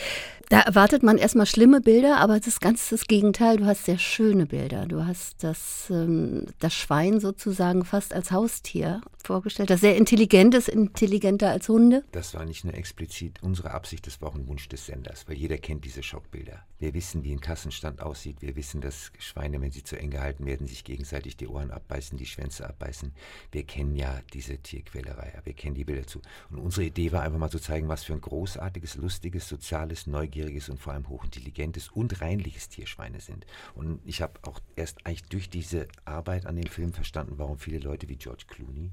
da 0.51 0.59
erwartet 0.59 1.01
man 1.01 1.17
erstmal 1.17 1.45
schlimme 1.45 1.79
Bilder, 1.79 2.17
aber 2.17 2.37
das 2.37 2.45
ist 2.45 2.59
ganz 2.59 2.89
das 2.91 3.07
Gegenteil. 3.07 3.57
Du 3.57 3.65
hast 3.65 3.85
sehr 3.85 3.97
schöne 3.97 4.45
Bilder. 4.45 4.85
Du 4.85 5.05
hast 5.05 5.43
das, 5.43 5.89
ähm, 5.89 6.47
das 6.59 6.73
Schwein 6.73 7.19
sozusagen 7.19 7.85
fast 7.85 8.13
als 8.13 8.31
Haustier 8.31 9.01
vorgestellt, 9.23 9.69
das 9.69 9.81
sehr 9.81 9.95
intelligent 9.95 10.53
ist, 10.55 10.67
intelligenter 10.67 11.49
als 11.49 11.69
Hunde. 11.69 12.03
Das 12.11 12.33
war 12.33 12.45
nicht 12.45 12.63
nur 12.63 12.73
explizit 12.73 13.41
unsere 13.41 13.71
Absicht, 13.71 14.07
das 14.07 14.21
war 14.21 14.29
auch 14.29 14.35
ein 14.35 14.47
Wunsch 14.47 14.67
des 14.69 14.85
Senders, 14.85 15.27
weil 15.27 15.37
jeder 15.37 15.57
kennt 15.57 15.85
diese 15.85 16.03
Schockbilder. 16.03 16.63
Wir 16.79 16.93
wissen, 16.93 17.23
wie 17.23 17.31
ein 17.31 17.41
Kassenstand 17.41 18.01
aussieht. 18.01 18.41
Wir 18.41 18.55
wissen, 18.55 18.81
dass 18.81 19.11
Schweine, 19.19 19.61
wenn 19.61 19.71
sie 19.71 19.83
zu 19.83 19.97
eng 19.97 20.09
gehalten 20.09 20.45
werden, 20.45 20.67
sich 20.67 20.83
gegenseitig 20.83 21.37
die 21.37 21.47
Ohren 21.47 21.71
abbeißen, 21.71 22.17
die 22.17 22.25
Schwänze 22.25 22.67
abbeißen. 22.67 23.13
Wir 23.51 23.63
kennen 23.63 23.95
ja 23.95 24.19
diese 24.33 24.57
Tierquälerei, 24.57 25.39
wir 25.43 25.53
kennen 25.53 25.75
die 25.75 25.85
Bilder 25.85 26.07
zu. 26.07 26.21
Und 26.49 26.59
unsere 26.59 26.85
Idee 26.85 27.11
war 27.11 27.21
einfach 27.21 27.37
mal 27.37 27.51
zu 27.51 27.59
zeigen, 27.59 27.87
was 27.87 28.03
für 28.03 28.13
ein 28.13 28.21
großartiges, 28.21 28.95
lustiges, 28.95 29.47
soziales, 29.47 30.07
neugieriges 30.07 30.69
und 30.69 30.79
vor 30.79 30.93
allem 30.93 31.07
hochintelligentes 31.07 31.89
und 31.89 32.21
reinliches 32.21 32.69
Tierschweine 32.81 33.19
sind. 33.19 33.45
Und 33.75 34.01
ich 34.05 34.21
habe 34.21 34.39
auch 34.43 34.59
erst 34.75 35.05
eigentlich 35.05 35.23
durch 35.23 35.49
diese 35.49 35.87
Arbeit 36.05 36.47
an 36.47 36.55
dem 36.55 36.67
Film 36.67 36.93
verstanden, 36.93 37.35
warum 37.37 37.59
viele 37.59 37.77
Leute 37.77 38.09
wie 38.09 38.15
George 38.15 38.45
Clooney 38.47 38.91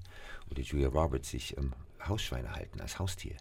oder 0.51 0.61
Julia 0.61 0.89
Roberts 0.89 1.31
sich 1.31 1.57
ähm, 1.57 1.73
Hausschweine 2.07 2.53
halten 2.53 2.81
als 2.81 2.99
Haustier. 2.99 3.37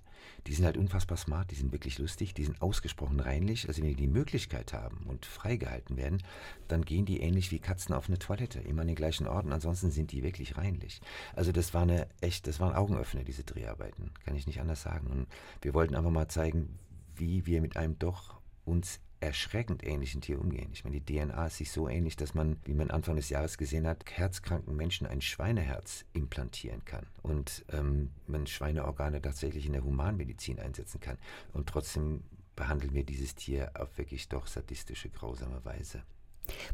Die 0.47 0.53
sind 0.53 0.65
halt 0.65 0.77
unfassbar 0.77 1.17
smart, 1.17 1.51
die 1.51 1.55
sind 1.55 1.71
wirklich 1.73 1.99
lustig, 1.99 2.33
die 2.33 2.45
sind 2.45 2.61
ausgesprochen 2.61 3.19
reinlich. 3.19 3.67
Also 3.67 3.81
wenn 3.81 3.89
die 3.89 3.95
die 3.95 4.07
Möglichkeit 4.07 4.73
haben 4.73 5.05
und 5.07 5.25
freigehalten 5.25 5.97
werden, 5.97 6.23
dann 6.69 6.85
gehen 6.85 7.05
die 7.05 7.19
ähnlich 7.19 7.51
wie 7.51 7.59
Katzen 7.59 7.93
auf 7.93 8.07
eine 8.07 8.17
Toilette, 8.17 8.59
immer 8.59 8.81
an 8.81 8.87
den 8.87 8.95
gleichen 8.95 9.27
Orten. 9.27 9.51
Ansonsten 9.51 9.91
sind 9.91 10.11
die 10.11 10.23
wirklich 10.23 10.57
reinlich. 10.57 11.01
Also 11.35 11.51
das 11.51 11.73
war 11.73 11.83
eine 11.83 12.07
echt, 12.21 12.47
das 12.47 12.59
waren 12.59 12.73
Augenöffner, 12.73 13.23
diese 13.25 13.43
Dreharbeiten, 13.43 14.11
kann 14.25 14.35
ich 14.35 14.47
nicht 14.47 14.61
anders 14.61 14.81
sagen. 14.81 15.07
Und 15.07 15.27
wir 15.61 15.73
wollten 15.73 15.95
einfach 15.95 16.11
mal 16.11 16.29
zeigen, 16.29 16.79
wie 17.15 17.45
wir 17.45 17.61
mit 17.61 17.75
einem 17.75 17.99
doch 17.99 18.39
uns 18.63 18.99
erschreckend 19.19 19.85
ähnlichen 19.85 20.21
Tier 20.21 20.39
umgehen. 20.39 20.69
Ich 20.73 20.83
meine, 20.83 20.99
die 20.99 21.19
DNA 21.19 21.47
ist 21.47 21.57
sich 21.57 21.71
so 21.71 21.87
ähnlich, 21.87 22.15
dass 22.15 22.33
man, 22.33 22.57
wie 22.65 22.73
man 22.73 22.91
Anfang 22.91 23.15
des 23.15 23.29
Jahres 23.29 23.57
gesehen 23.57 23.87
hat, 23.87 24.05
herzkranken 24.09 24.75
Menschen 24.75 25.07
ein 25.07 25.21
Schweineherz 25.21 26.05
implantieren 26.13 26.85
kann 26.85 27.05
und 27.23 27.65
ähm, 27.71 28.11
man 28.27 28.47
Schweineorgane 28.47 29.21
tatsächlich 29.21 29.65
in 29.65 29.73
der 29.73 29.83
Humanmedizin 29.83 30.59
einsetzen 30.59 30.99
kann. 30.99 31.17
Und 31.53 31.67
trotzdem 31.67 32.23
behandeln 32.55 32.93
wir 32.93 33.03
dieses 33.03 33.35
Tier 33.35 33.71
auf 33.75 33.97
wirklich 33.97 34.29
doch 34.29 34.47
sadistische, 34.47 35.09
grausame 35.09 35.63
Weise. 35.63 36.03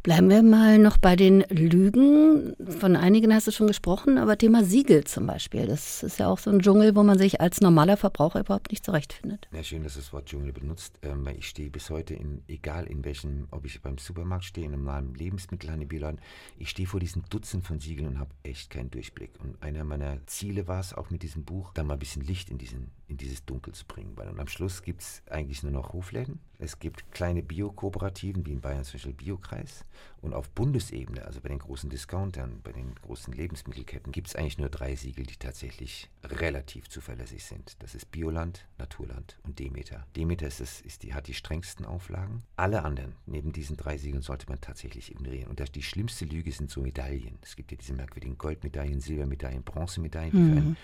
Bleiben 0.01 0.29
wir 0.29 0.43
mal 0.43 0.77
noch 0.77 0.97
bei 0.97 1.15
den 1.15 1.41
Lügen. 1.49 2.55
Von 2.79 2.95
einigen 2.95 3.33
hast 3.33 3.47
du 3.47 3.51
schon 3.51 3.67
gesprochen, 3.67 4.17
aber 4.17 4.37
Thema 4.37 4.63
Siegel 4.63 5.03
zum 5.03 5.27
Beispiel. 5.27 5.67
Das 5.67 6.03
ist 6.03 6.19
ja 6.19 6.27
auch 6.27 6.39
so 6.39 6.49
ein 6.49 6.59
Dschungel, 6.59 6.95
wo 6.95 7.03
man 7.03 7.17
sich 7.17 7.41
als 7.41 7.61
normaler 7.61 7.97
Verbraucher 7.97 8.41
überhaupt 8.41 8.71
nicht 8.71 8.85
zurechtfindet. 8.85 9.47
Ja, 9.51 9.63
schön, 9.63 9.83
dass 9.83 9.93
du 9.93 9.99
das 9.99 10.13
Wort 10.13 10.25
Dschungel 10.25 10.53
benutzt. 10.53 10.99
Ähm, 11.01 11.27
ich 11.37 11.47
stehe 11.47 11.69
bis 11.69 11.89
heute 11.89 12.13
in, 12.13 12.43
egal 12.47 12.85
in 12.85 13.03
welchem, 13.05 13.47
ob 13.51 13.65
ich 13.65 13.81
beim 13.81 13.97
Supermarkt 13.97 14.45
stehe, 14.45 14.67
in 14.67 14.87
einem 14.87 15.13
Lebensmittelhandel, 15.15 15.83
ich 16.57 16.69
stehe 16.69 16.87
vor 16.87 16.99
diesen 16.99 17.23
Dutzend 17.29 17.65
von 17.65 17.79
Siegeln 17.79 18.07
und 18.07 18.19
habe 18.19 18.31
echt 18.43 18.69
keinen 18.69 18.89
Durchblick. 18.91 19.31
Und 19.39 19.61
einer 19.61 19.83
meiner 19.83 20.25
Ziele 20.27 20.67
war 20.67 20.79
es 20.79 20.93
auch 20.93 21.09
mit 21.09 21.23
diesem 21.23 21.43
Buch, 21.43 21.71
da 21.73 21.83
mal 21.83 21.93
ein 21.93 21.99
bisschen 21.99 22.21
Licht 22.21 22.49
in, 22.49 22.57
diesen, 22.57 22.91
in 23.07 23.17
dieses 23.17 23.45
Dunkel 23.45 23.73
zu 23.73 23.85
bringen. 23.85 24.13
Weil 24.15 24.27
am 24.27 24.47
Schluss 24.47 24.81
gibt 24.81 25.01
es 25.01 25.21
eigentlich 25.29 25.63
nur 25.63 25.71
noch 25.71 25.93
Hofläden. 25.93 26.39
Es 26.63 26.79
gibt 26.79 27.12
kleine 27.12 27.43
Biokooperativen, 27.43 28.46
wie 28.46 28.53
in 28.53 28.62
Bayern 28.62 28.86
zum 28.86 28.93
Beispiel 28.93 29.12
Biokreis. 29.12 29.84
Und 30.23 30.33
auf 30.33 30.49
Bundesebene, 30.49 31.25
also 31.25 31.41
bei 31.41 31.49
den 31.49 31.59
großen 31.59 31.89
Discountern, 31.89 32.61
bei 32.63 32.71
den 32.71 32.95
großen 32.95 33.33
Lebensmittelketten, 33.33 34.13
gibt 34.13 34.29
es 34.29 34.37
eigentlich 34.37 34.57
nur 34.57 34.69
drei 34.69 34.95
Siegel, 34.95 35.25
die 35.25 35.35
tatsächlich 35.35 36.09
relativ 36.23 36.87
zuverlässig 36.87 37.43
sind. 37.43 37.75
Das 37.83 37.93
ist 37.93 38.09
Bioland, 38.09 38.65
Naturland 38.77 39.37
und 39.43 39.59
Demeter. 39.59 40.07
Demeter 40.15 40.47
ist 40.47 40.61
es, 40.61 40.79
ist 40.79 41.03
die, 41.03 41.13
hat 41.13 41.27
die 41.27 41.33
strengsten 41.33 41.85
Auflagen. 41.85 42.43
Alle 42.55 42.85
anderen, 42.85 43.17
neben 43.25 43.51
diesen 43.51 43.75
drei 43.75 43.97
Siegeln, 43.97 44.21
sollte 44.21 44.47
man 44.47 44.61
tatsächlich 44.61 45.11
ignorieren. 45.11 45.49
Und 45.49 45.59
das, 45.59 45.73
die 45.73 45.83
schlimmste 45.83 46.23
Lüge 46.23 46.53
sind 46.53 46.71
so 46.71 46.79
Medaillen. 46.79 47.37
Es 47.41 47.57
gibt 47.57 47.71
ja 47.71 47.77
diese 47.77 47.91
merkwürdigen 47.91 48.37
Goldmedaillen, 48.37 49.01
Silbermedaillen, 49.01 49.63
Bronzemedaillen. 49.63 50.67
Mhm. 50.69 50.77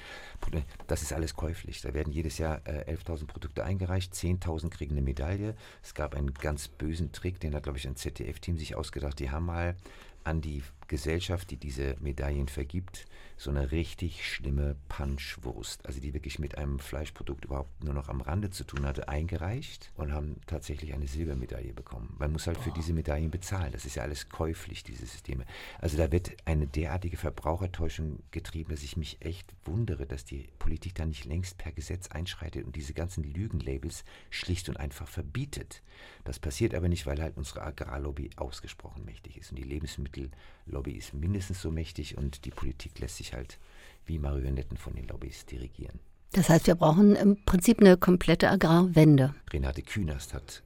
das 0.87 1.01
ist 1.01 1.13
alles 1.13 1.33
käuflich. 1.33 1.79
Da 1.81 1.93
werden 1.93 2.11
jedes 2.11 2.39
Jahr 2.39 2.59
äh, 2.67 2.93
11.000 2.93 3.27
Produkte 3.27 3.63
eingereicht, 3.63 4.13
10.000 4.13 4.69
kriegen 4.69 4.95
eine 4.95 5.01
Medaille. 5.01 5.55
Es 5.81 5.93
gab 5.93 6.13
einen 6.13 6.33
ganz 6.33 6.67
bösen 6.67 7.13
Trick, 7.13 7.39
den 7.39 7.55
hat, 7.55 7.63
glaube 7.63 7.77
ich, 7.77 7.87
ein 7.87 7.95
ZDF-Team 7.95 8.57
sich 8.57 8.75
ausgedacht. 8.75 9.17
Die 9.17 9.28
haben 9.31 9.45
mal 9.45 9.75
an 10.23 10.41
die 10.41 10.63
Gesellschaft, 10.87 11.51
die 11.51 11.57
diese 11.57 11.95
Medaillen 11.99 12.47
vergibt, 12.47 13.05
so 13.39 13.51
eine 13.51 13.71
richtig 13.71 14.27
schlimme 14.27 14.75
Punchwurst, 14.89 15.85
also 15.85 16.01
die 16.01 16.13
wirklich 16.13 16.39
mit 16.39 16.57
einem 16.57 16.77
Fleischprodukt 16.77 17.45
überhaupt 17.45 17.85
nur 17.85 17.93
noch 17.93 18.09
am 18.09 18.19
Rande 18.19 18.49
zu 18.49 18.65
tun 18.65 18.85
hatte, 18.85 19.07
eingereicht 19.07 19.93
und 19.95 20.11
haben 20.11 20.41
tatsächlich 20.45 20.93
eine 20.93 21.07
Silbermedaille 21.07 21.73
bekommen. 21.73 22.13
Man 22.19 22.33
muss 22.33 22.47
halt 22.47 22.57
für 22.57 22.71
diese 22.71 22.91
Medaillen 22.91 23.31
bezahlen. 23.31 23.71
Das 23.71 23.85
ist 23.85 23.95
ja 23.95 24.03
alles 24.03 24.27
käuflich, 24.27 24.83
diese 24.83 25.05
Systeme. 25.05 25.45
Also 25.79 25.95
da 25.97 26.11
wird 26.11 26.35
eine 26.43 26.67
derartige 26.67 27.15
Verbrauchertäuschung 27.15 28.21
getrieben, 28.31 28.71
dass 28.71 28.83
ich 28.83 28.97
mich 28.97 29.21
echt 29.21 29.55
wundere, 29.63 30.05
dass 30.05 30.25
die 30.25 30.49
Politik 30.59 30.95
da 30.95 31.05
nicht 31.05 31.23
längst 31.23 31.57
per 31.57 31.71
Gesetz 31.71 32.09
einschreitet 32.09 32.65
und 32.65 32.75
diese 32.75 32.93
ganzen 32.93 33.23
Lügenlabels 33.23 34.03
schlicht 34.29 34.67
und 34.67 34.75
einfach 34.75 35.07
verbietet. 35.07 35.81
Das 36.25 36.39
passiert 36.39 36.73
aber 36.73 36.89
nicht, 36.89 37.05
weil 37.05 37.21
halt 37.21 37.37
unsere 37.37 37.61
Agrarlobby 37.61 38.31
ausgesprochen 38.35 39.05
mächtig 39.05 39.37
ist 39.37 39.51
und 39.51 39.55
die 39.55 39.63
Lebensmittellobby 39.63 40.31
Lobby 40.69 40.93
ist 40.93 41.13
mindestens 41.13 41.61
so 41.61 41.71
mächtig 41.71 42.17
und 42.17 42.45
die 42.45 42.51
Politik 42.51 42.99
lässt 42.99 43.17
sich 43.17 43.33
halt 43.33 43.59
wie 44.05 44.19
Marionetten 44.19 44.77
von 44.77 44.95
den 44.95 45.07
Lobbys 45.07 45.45
dirigieren. 45.45 45.99
Das 46.31 46.49
heißt, 46.49 46.67
wir 46.67 46.75
brauchen 46.75 47.15
im 47.15 47.43
Prinzip 47.43 47.79
eine 47.79 47.97
komplette 47.97 48.49
Agrarwende. 48.49 49.33
Renate 49.51 49.81
Künast 49.81 50.33
hat 50.33 50.63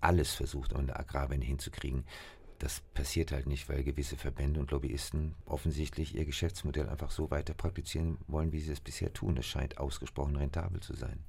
alles 0.00 0.32
versucht, 0.32 0.72
um 0.72 0.80
eine 0.80 0.96
Agrarwende 0.98 1.46
hinzukriegen. 1.46 2.04
Das 2.58 2.80
passiert 2.94 3.32
halt 3.32 3.46
nicht, 3.46 3.68
weil 3.68 3.84
gewisse 3.84 4.16
Verbände 4.16 4.58
und 4.60 4.70
Lobbyisten 4.70 5.34
offensichtlich 5.44 6.14
ihr 6.14 6.24
Geschäftsmodell 6.24 6.88
einfach 6.88 7.10
so 7.10 7.30
weiter 7.30 7.54
praktizieren 7.54 8.18
wollen, 8.26 8.52
wie 8.52 8.60
sie 8.60 8.72
es 8.72 8.80
bisher 8.80 9.12
tun. 9.12 9.36
Es 9.36 9.46
scheint 9.46 9.78
ausgesprochen 9.78 10.36
rentabel 10.36 10.80
zu 10.80 10.94
sein. 10.94 11.20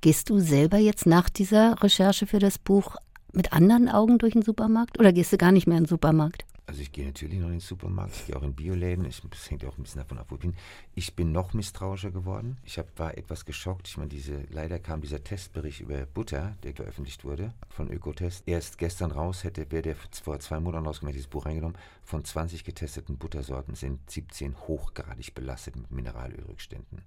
Gehst 0.00 0.28
du 0.30 0.40
selber 0.40 0.76
jetzt 0.76 1.06
nach 1.06 1.30
dieser 1.30 1.82
Recherche 1.82 2.26
für 2.26 2.40
das 2.40 2.58
Buch 2.58 2.96
mit 3.32 3.52
anderen 3.52 3.88
Augen 3.88 4.18
durch 4.18 4.34
den 4.34 4.42
Supermarkt 4.42 4.98
oder 4.98 5.12
gehst 5.12 5.32
du 5.32 5.38
gar 5.38 5.52
nicht 5.52 5.66
mehr 5.66 5.78
in 5.78 5.84
den 5.84 5.88
Supermarkt? 5.88 6.44
Also 6.66 6.80
ich 6.80 6.92
gehe 6.92 7.04
natürlich 7.04 7.38
noch 7.38 7.48
in 7.48 7.54
den 7.54 7.60
Supermarkt, 7.60 8.16
ich 8.16 8.26
gehe 8.26 8.36
auch 8.36 8.42
in 8.42 8.54
Bioläden, 8.54 9.04
ich, 9.04 9.20
das 9.28 9.50
hängt 9.50 9.62
ja 9.62 9.68
auch 9.68 9.76
ein 9.76 9.82
bisschen 9.82 10.00
davon 10.00 10.16
ab, 10.16 10.26
wo 10.30 10.36
ich 10.36 10.40
bin. 10.40 10.54
Ich 10.94 11.14
bin 11.14 11.30
noch 11.30 11.52
misstrauischer 11.52 12.10
geworden. 12.10 12.56
Ich 12.64 12.78
hab, 12.78 12.98
war 12.98 13.18
etwas 13.18 13.44
geschockt. 13.44 13.86
Ich 13.86 13.98
meine, 13.98 14.08
diese, 14.08 14.44
leider 14.50 14.78
kam 14.78 15.02
dieser 15.02 15.22
Testbericht 15.22 15.80
über 15.80 16.06
Butter, 16.06 16.56
der 16.62 16.74
veröffentlicht 16.74 17.22
wurde, 17.24 17.52
von 17.68 17.90
Ökotest, 17.90 18.44
erst 18.46 18.78
gestern 18.78 19.10
raus, 19.10 19.44
hätte, 19.44 19.70
wäre 19.70 19.82
der 19.82 19.96
vor 19.96 20.40
zwei 20.40 20.58
Monaten 20.58 20.86
rausgekommen, 20.86 21.12
dieses 21.12 21.28
Buch 21.28 21.44
reingenommen. 21.44 21.76
Von 22.04 22.24
20 22.24 22.64
getesteten 22.64 23.16
Buttersorten 23.16 23.74
sind 23.74 24.10
17 24.10 24.56
hochgradig 24.68 25.34
belastet 25.34 25.76
mit 25.76 25.90
Mineralölrückständen. 25.90 27.02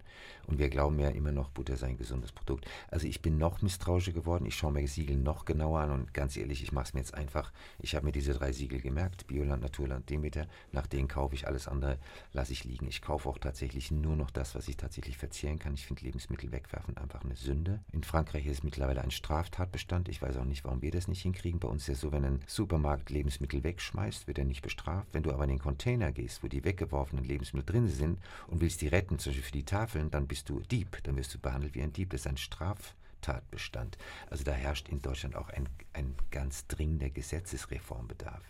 Und 0.48 0.60
wir 0.60 0.70
glauben 0.70 1.00
ja 1.00 1.10
immer 1.10 1.32
noch, 1.32 1.50
Butter 1.50 1.78
sei 1.78 1.90
ein 1.90 1.98
gesundes 1.98 2.32
Produkt. 2.32 2.66
Also 2.90 3.06
ich 3.06 3.22
bin 3.22 3.38
noch 3.38 3.62
misstrauischer 3.62 4.12
geworden. 4.12 4.48
Ich 4.48 4.56
schaue 4.56 4.72
mir 4.72 4.88
Siegel 4.88 5.16
noch 5.16 5.46
genauer 5.46 5.82
an 5.82 5.92
und 5.92 6.14
ganz 6.16 6.36
ehrlich, 6.36 6.64
ich 6.64 6.72
mache 6.72 6.86
es 6.86 6.94
mir 6.96 7.02
jetzt 7.02 7.14
einfach. 7.14 7.54
Ich 7.78 7.94
habe 7.94 8.06
mir 8.06 8.12
diese 8.12 8.34
drei 8.34 8.52
Siegel 8.52 8.82
gemerkt, 8.82 9.28
Bio 9.28 9.44
Bioland, 9.44 9.62
Naturland, 9.62 10.10
Demeter. 10.10 10.48
Nach 10.72 10.88
denen 10.88 11.08
kaufe 11.08 11.36
ich 11.36 11.48
alles 11.48 11.68
andere, 11.68 12.00
lasse 12.34 12.54
ich 12.54 12.64
liegen. 12.64 12.88
Ich 12.88 13.04
kaufe 13.04 13.30
auch 13.30 13.38
tatsächlich 13.38 13.92
nur 13.92 14.16
noch 14.16 14.32
das, 14.32 14.56
was 14.56 14.68
ich 14.68 14.78
tatsächlich 14.78 15.18
verzehren 15.18 15.60
kann. 15.60 15.76
Ich 15.76 15.86
finde 15.86 16.06
Lebensmittel 16.06 16.52
wegwerfen 16.52 16.98
einfach 16.98 17.24
eine 17.24 17.36
Sünde. 17.36 17.82
In 17.92 18.04
Frankreich 18.04 18.48
ist 18.48 18.58
es 18.58 18.64
mittlerweile 18.64 19.02
ein 19.02 19.12
Straftatbestand. 19.12 20.10
Ich 20.10 20.24
weiß 20.24 20.38
auch 20.38 20.46
nicht, 20.46 20.64
warum 20.66 20.82
wir 20.82 20.90
das 20.90 21.08
nicht 21.08 21.22
hinkriegen. 21.22 21.60
Bei 21.60 21.68
uns 21.68 21.84
ist 21.84 21.98
es 21.98 22.02
so, 22.02 22.12
wenn 22.12 22.26
ein 22.26 22.40
Supermarkt 22.48 23.12
Lebensmittel 23.12 23.64
wegschmeißt, 23.64 24.26
wird 24.26 24.40
er 24.40 24.46
nicht 24.46 24.64
bestraft. 24.64 24.87
Wenn 25.12 25.24
du 25.24 25.32
aber 25.32 25.44
in 25.44 25.50
den 25.50 25.60
Container 25.60 26.12
gehst, 26.12 26.44
wo 26.44 26.48
die 26.48 26.64
weggeworfenen 26.64 27.26
Lebensmittel 27.26 27.74
drin 27.74 27.88
sind 27.88 28.20
und 28.48 28.62
willst 28.62 28.82
die 28.82 28.88
retten, 28.88 29.20
zum 29.20 29.32
Beispiel 29.32 29.46
für 29.46 29.52
die 29.52 29.66
Tafeln, 29.66 30.12
dann 30.12 30.28
bist 30.28 30.50
du 30.50 30.60
Dieb. 30.60 30.98
Dann 31.04 31.16
wirst 31.16 31.34
du 31.34 31.40
behandelt 31.40 31.76
wie 31.76 31.82
ein 31.82 31.94
Dieb. 31.94 32.10
Das 32.12 32.22
ist 32.22 32.28
ein 32.28 32.38
Straf 32.38 32.96
Tatbestand. 33.22 33.98
Also 34.30 34.44
da 34.44 34.52
herrscht 34.52 34.90
in 34.90 35.02
Deutschland 35.02 35.36
auch 35.36 35.50
ein, 35.50 35.68
ein 35.94 36.16
ganz 36.32 36.68
dringender 36.68 37.10
Gesetzesreformbedarf. 37.10 38.42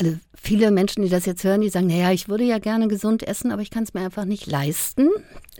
Also 0.00 0.18
viele 0.34 0.70
Menschen, 0.70 1.02
die 1.02 1.08
das 1.08 1.26
jetzt 1.26 1.44
hören, 1.44 1.62
die 1.62 1.70
sagen, 1.70 1.86
naja, 1.86 2.12
ich 2.12 2.28
würde 2.28 2.44
ja 2.44 2.58
gerne 2.58 2.88
gesund 2.88 3.22
essen, 3.22 3.50
aber 3.50 3.62
ich 3.62 3.70
kann 3.70 3.84
es 3.84 3.94
mir 3.94 4.02
einfach 4.02 4.24
nicht 4.24 4.46
leisten. 4.46 5.08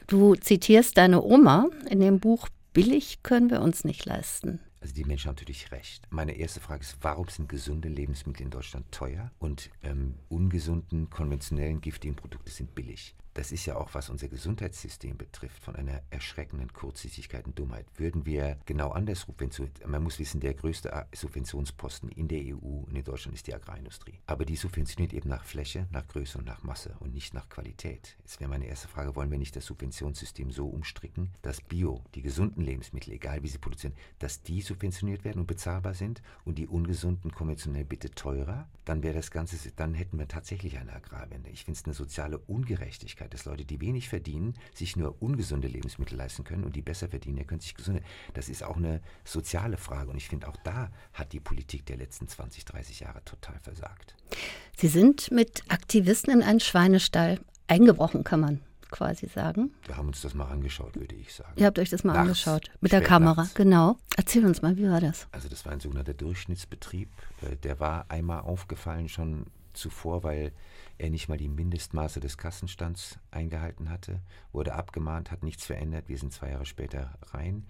Du 0.06 0.34
zitierst 0.34 0.98
deine 0.98 1.22
Oma 1.22 1.68
in 1.90 2.00
dem 2.00 2.20
Buch, 2.20 2.48
billig 2.72 3.22
können 3.22 3.50
wir 3.50 3.62
uns 3.62 3.84
nicht 3.84 4.04
leisten. 4.04 4.60
Also 4.86 4.94
die 4.94 5.04
Menschen 5.04 5.26
haben 5.26 5.34
natürlich 5.34 5.72
recht. 5.72 6.06
Meine 6.10 6.36
erste 6.36 6.60
Frage 6.60 6.82
ist, 6.82 6.98
warum 7.00 7.26
sind 7.26 7.48
gesunde 7.48 7.88
Lebensmittel 7.88 8.44
in 8.44 8.50
Deutschland 8.50 8.86
teuer 8.92 9.32
und 9.40 9.68
ähm, 9.82 10.14
ungesunden, 10.28 11.10
konventionellen, 11.10 11.80
giftigen 11.80 12.14
Produkte 12.14 12.52
sind 12.52 12.72
billig? 12.72 13.16
Das 13.36 13.52
ist 13.52 13.66
ja 13.66 13.76
auch, 13.76 13.92
was 13.92 14.08
unser 14.08 14.28
Gesundheitssystem 14.28 15.18
betrifft, 15.18 15.62
von 15.62 15.76
einer 15.76 16.00
erschreckenden 16.08 16.72
Kurzsichtigkeit 16.72 17.44
und 17.44 17.58
Dummheit. 17.58 17.84
Würden 17.96 18.24
wir 18.24 18.56
genau 18.64 18.92
anders 18.92 19.20
subventionieren, 19.20 19.90
man 19.90 20.02
muss 20.02 20.18
wissen, 20.18 20.40
der 20.40 20.54
größte 20.54 21.06
Subventionsposten 21.14 22.08
in 22.08 22.28
der 22.28 22.40
EU 22.40 22.84
und 22.86 22.96
in 22.96 23.04
Deutschland 23.04 23.36
ist 23.36 23.46
die 23.46 23.54
Agrarindustrie. 23.54 24.20
Aber 24.26 24.46
die 24.46 24.56
subventioniert 24.56 25.12
eben 25.12 25.28
nach 25.28 25.44
Fläche, 25.44 25.86
nach 25.90 26.08
Größe 26.08 26.38
und 26.38 26.46
nach 26.46 26.62
Masse 26.62 26.96
und 26.98 27.12
nicht 27.12 27.34
nach 27.34 27.50
Qualität. 27.50 28.16
Jetzt 28.20 28.40
wäre 28.40 28.48
meine 28.48 28.68
erste 28.68 28.88
Frage, 28.88 29.14
wollen 29.14 29.30
wir 29.30 29.36
nicht 29.36 29.54
das 29.54 29.66
Subventionssystem 29.66 30.50
so 30.50 30.66
umstricken, 30.68 31.30
dass 31.42 31.60
Bio, 31.60 32.02
die 32.14 32.22
gesunden 32.22 32.64
Lebensmittel, 32.64 33.12
egal 33.12 33.42
wie 33.42 33.48
sie 33.48 33.58
produzieren, 33.58 33.92
dass 34.18 34.40
die 34.44 34.62
subventioniert 34.62 35.24
werden 35.24 35.40
und 35.40 35.46
bezahlbar 35.46 35.92
sind 35.92 36.22
und 36.46 36.56
die 36.56 36.68
ungesunden 36.68 37.32
konventionell 37.32 37.84
bitte 37.84 38.10
teurer? 38.12 38.66
Dann 38.86 39.02
wäre 39.02 39.14
das 39.14 39.30
Ganze, 39.30 39.58
dann 39.72 39.92
hätten 39.92 40.18
wir 40.18 40.26
tatsächlich 40.26 40.78
eine 40.78 40.94
Agrarwende. 40.94 41.50
Ich 41.50 41.64
finde 41.64 41.78
es 41.78 41.84
eine 41.84 41.92
soziale 41.92 42.38
Ungerechtigkeit 42.38 43.25
Möglichkeit, 43.26 43.34
dass 43.34 43.44
Leute, 43.44 43.64
die 43.64 43.80
wenig 43.80 44.08
verdienen, 44.08 44.54
sich 44.74 44.96
nur 44.96 45.20
ungesunde 45.20 45.68
Lebensmittel 45.68 46.16
leisten 46.16 46.44
können 46.44 46.64
und 46.64 46.76
die 46.76 46.82
besser 46.82 47.08
verdienen, 47.08 47.36
die 47.36 47.44
können 47.44 47.60
sich 47.60 47.74
gesunde. 47.74 48.02
Das 48.34 48.48
ist 48.48 48.62
auch 48.62 48.76
eine 48.76 49.00
soziale 49.24 49.76
Frage 49.76 50.10
und 50.10 50.16
ich 50.16 50.28
finde 50.28 50.48
auch 50.48 50.56
da 50.64 50.90
hat 51.12 51.32
die 51.32 51.40
Politik 51.40 51.86
der 51.86 51.96
letzten 51.96 52.28
20, 52.28 52.64
30 52.64 53.00
Jahre 53.00 53.24
total 53.24 53.58
versagt. 53.60 54.14
Sie 54.76 54.88
sind 54.88 55.30
mit 55.30 55.62
Aktivisten 55.68 56.32
in 56.32 56.42
einen 56.42 56.60
Schweinestall 56.60 57.40
eingebrochen, 57.66 58.24
kann 58.24 58.40
man 58.40 58.60
quasi 58.90 59.26
sagen. 59.26 59.72
Wir 59.86 59.96
haben 59.96 60.08
uns 60.08 60.22
das 60.22 60.34
mal 60.34 60.46
angeschaut, 60.46 60.94
würde 60.94 61.16
ich 61.16 61.34
sagen. 61.34 61.52
Ihr 61.56 61.66
habt 61.66 61.78
euch 61.78 61.90
das 61.90 62.04
mal 62.04 62.12
nachts, 62.12 62.46
angeschaut. 62.46 62.70
Mit 62.80 62.92
der 62.92 63.00
Kamera, 63.00 63.42
nachts. 63.42 63.54
genau. 63.54 63.96
Erzähl 64.16 64.46
uns 64.46 64.62
mal, 64.62 64.76
wie 64.76 64.88
war 64.88 65.00
das? 65.00 65.26
Also 65.32 65.48
das 65.48 65.64
war 65.64 65.72
ein 65.72 65.80
sogenannter 65.80 66.14
Durchschnittsbetrieb. 66.14 67.08
Äh, 67.42 67.56
der 67.56 67.80
war 67.80 68.06
einmal 68.08 68.40
aufgefallen 68.40 69.08
schon 69.08 69.46
zuvor, 69.72 70.22
weil 70.22 70.52
er 70.98 71.10
nicht 71.10 71.28
mal 71.28 71.38
die 71.38 71.48
Mindestmaße 71.48 72.20
des 72.20 72.38
Kassenstands 72.38 73.18
eingehalten 73.30 73.90
hatte, 73.90 74.20
wurde 74.52 74.74
abgemahnt, 74.74 75.30
hat 75.30 75.42
nichts 75.42 75.66
verändert. 75.66 76.08
Wir 76.08 76.18
sind 76.18 76.32
zwei 76.32 76.50
Jahre 76.50 76.66
später 76.66 77.18
rein. 77.32 77.66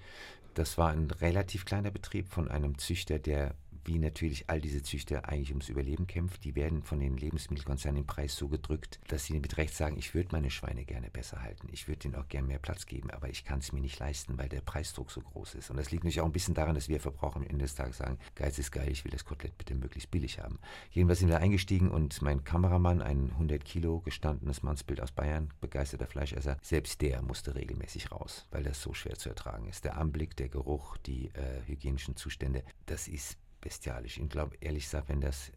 Das 0.54 0.78
war 0.78 0.90
ein 0.90 1.10
relativ 1.10 1.64
kleiner 1.64 1.90
Betrieb 1.90 2.28
von 2.28 2.48
einem 2.48 2.78
Züchter, 2.78 3.18
der 3.18 3.54
wie 3.86 3.98
natürlich 3.98 4.50
all 4.50 4.60
diese 4.60 4.82
Züchter 4.82 5.28
eigentlich 5.28 5.50
ums 5.50 5.68
Überleben 5.68 6.06
kämpft. 6.06 6.44
Die 6.44 6.54
werden 6.54 6.82
von 6.82 7.00
den 7.00 7.16
Lebensmittelkonzernen 7.16 8.02
im 8.02 8.06
Preis 8.06 8.36
so 8.36 8.48
gedrückt, 8.48 9.00
dass 9.08 9.24
sie 9.24 9.38
mit 9.38 9.56
Recht 9.56 9.74
sagen, 9.74 9.96
ich 9.96 10.14
würde 10.14 10.30
meine 10.32 10.50
Schweine 10.50 10.84
gerne 10.84 11.10
besser 11.10 11.42
halten. 11.42 11.68
Ich 11.70 11.88
würde 11.88 12.08
ihnen 12.08 12.16
auch 12.16 12.28
gerne 12.28 12.48
mehr 12.48 12.58
Platz 12.58 12.86
geben, 12.86 13.10
aber 13.10 13.28
ich 13.28 13.44
kann 13.44 13.60
es 13.60 13.72
mir 13.72 13.80
nicht 13.80 13.98
leisten, 13.98 14.38
weil 14.38 14.48
der 14.48 14.60
Preisdruck 14.60 15.10
so 15.10 15.20
groß 15.20 15.54
ist. 15.54 15.70
Und 15.70 15.76
das 15.76 15.90
liegt 15.90 16.04
natürlich 16.04 16.20
auch 16.20 16.26
ein 16.26 16.32
bisschen 16.32 16.54
daran, 16.54 16.74
dass 16.74 16.88
wir 16.88 17.00
Verbraucher 17.00 17.36
am 17.36 17.46
Ende 17.46 17.64
des 17.64 17.74
Tages 17.74 17.98
sagen, 17.98 18.18
Geiz 18.34 18.58
ist 18.58 18.72
geil, 18.72 18.90
ich 18.90 19.04
will 19.04 19.12
das 19.12 19.24
Kotelett 19.24 19.56
bitte 19.56 19.74
möglichst 19.74 20.10
billig 20.10 20.40
haben. 20.40 20.58
Jedenfalls 20.90 21.20
sind 21.20 21.28
wir 21.28 21.38
eingestiegen 21.38 21.90
und 21.90 22.20
mein 22.22 22.44
Kameramann, 22.44 23.02
ein 23.02 23.30
100 23.32 23.64
Kilo 23.64 24.00
gestandenes 24.00 24.62
Mannsbild 24.62 25.00
aus 25.00 25.12
Bayern, 25.12 25.52
begeisterter 25.60 26.06
Fleischesser, 26.06 26.58
selbst 26.62 27.00
der 27.02 27.22
musste 27.22 27.54
regelmäßig 27.54 28.10
raus, 28.10 28.46
weil 28.50 28.64
das 28.64 28.80
so 28.80 28.94
schwer 28.94 29.16
zu 29.16 29.28
ertragen 29.28 29.68
ist. 29.68 29.84
Der 29.84 29.96
Anblick, 29.96 30.36
der 30.36 30.48
Geruch, 30.48 30.96
die 30.98 31.28
äh, 31.28 31.62
hygienischen 31.66 32.16
Zustände, 32.16 32.64
das 32.86 33.08
ist 33.08 33.38
bestialisch. 33.66 34.18
Ich 34.18 34.28
glaube, 34.28 34.56
ehrlich 34.60 34.84
gesagt, 34.84 35.08
wenn 35.08 35.20
das 35.20 35.50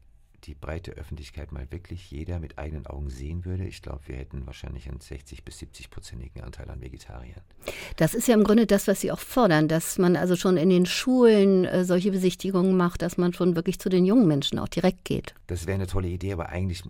die 0.45 0.55
breite 0.55 0.93
Öffentlichkeit 0.93 1.51
mal 1.51 1.69
wirklich 1.69 2.09
jeder 2.09 2.39
mit 2.39 2.57
eigenen 2.57 2.87
Augen 2.87 3.09
sehen 3.09 3.45
würde, 3.45 3.65
ich 3.65 3.83
glaube, 3.83 3.99
wir 4.07 4.15
hätten 4.15 4.47
wahrscheinlich 4.47 4.89
einen 4.89 4.99
60 4.99 5.43
bis 5.43 5.59
70 5.59 5.91
prozentigen 5.91 6.41
Anteil 6.41 6.67
an 6.71 6.81
Vegetariern. 6.81 7.41
Das 7.97 8.15
ist 8.15 8.27
ja 8.27 8.33
im 8.33 8.43
Grunde 8.43 8.65
das, 8.65 8.87
was 8.87 9.01
Sie 9.01 9.11
auch 9.11 9.19
fordern, 9.19 9.67
dass 9.67 9.99
man 9.99 10.15
also 10.15 10.35
schon 10.35 10.57
in 10.57 10.69
den 10.69 10.87
Schulen 10.87 11.65
äh, 11.65 11.85
solche 11.85 12.09
Besichtigungen 12.09 12.75
macht, 12.75 13.03
dass 13.03 13.17
man 13.17 13.33
schon 13.33 13.55
wirklich 13.55 13.79
zu 13.79 13.89
den 13.89 14.05
jungen 14.05 14.27
Menschen 14.27 14.57
auch 14.57 14.69
direkt 14.69 15.05
geht. 15.05 15.35
Das 15.45 15.67
wäre 15.67 15.75
eine 15.75 15.87
tolle 15.87 16.07
Idee, 16.07 16.33
aber 16.33 16.49
eigentlich, 16.49 16.81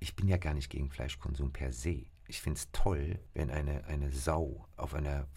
ich 0.00 0.16
bin 0.16 0.26
ja 0.26 0.38
gar 0.38 0.54
nicht 0.54 0.70
gegen 0.70 0.90
Fleischkonsum 0.90 1.52
per 1.52 1.72
se. 1.72 2.06
Ich 2.26 2.40
finde 2.40 2.58
es 2.58 2.68
toll, 2.72 3.20
wenn 3.34 3.50
eine, 3.50 3.84
eine 3.84 4.10
Sau 4.10 4.66
auf 4.76 4.94
einer 4.94 5.28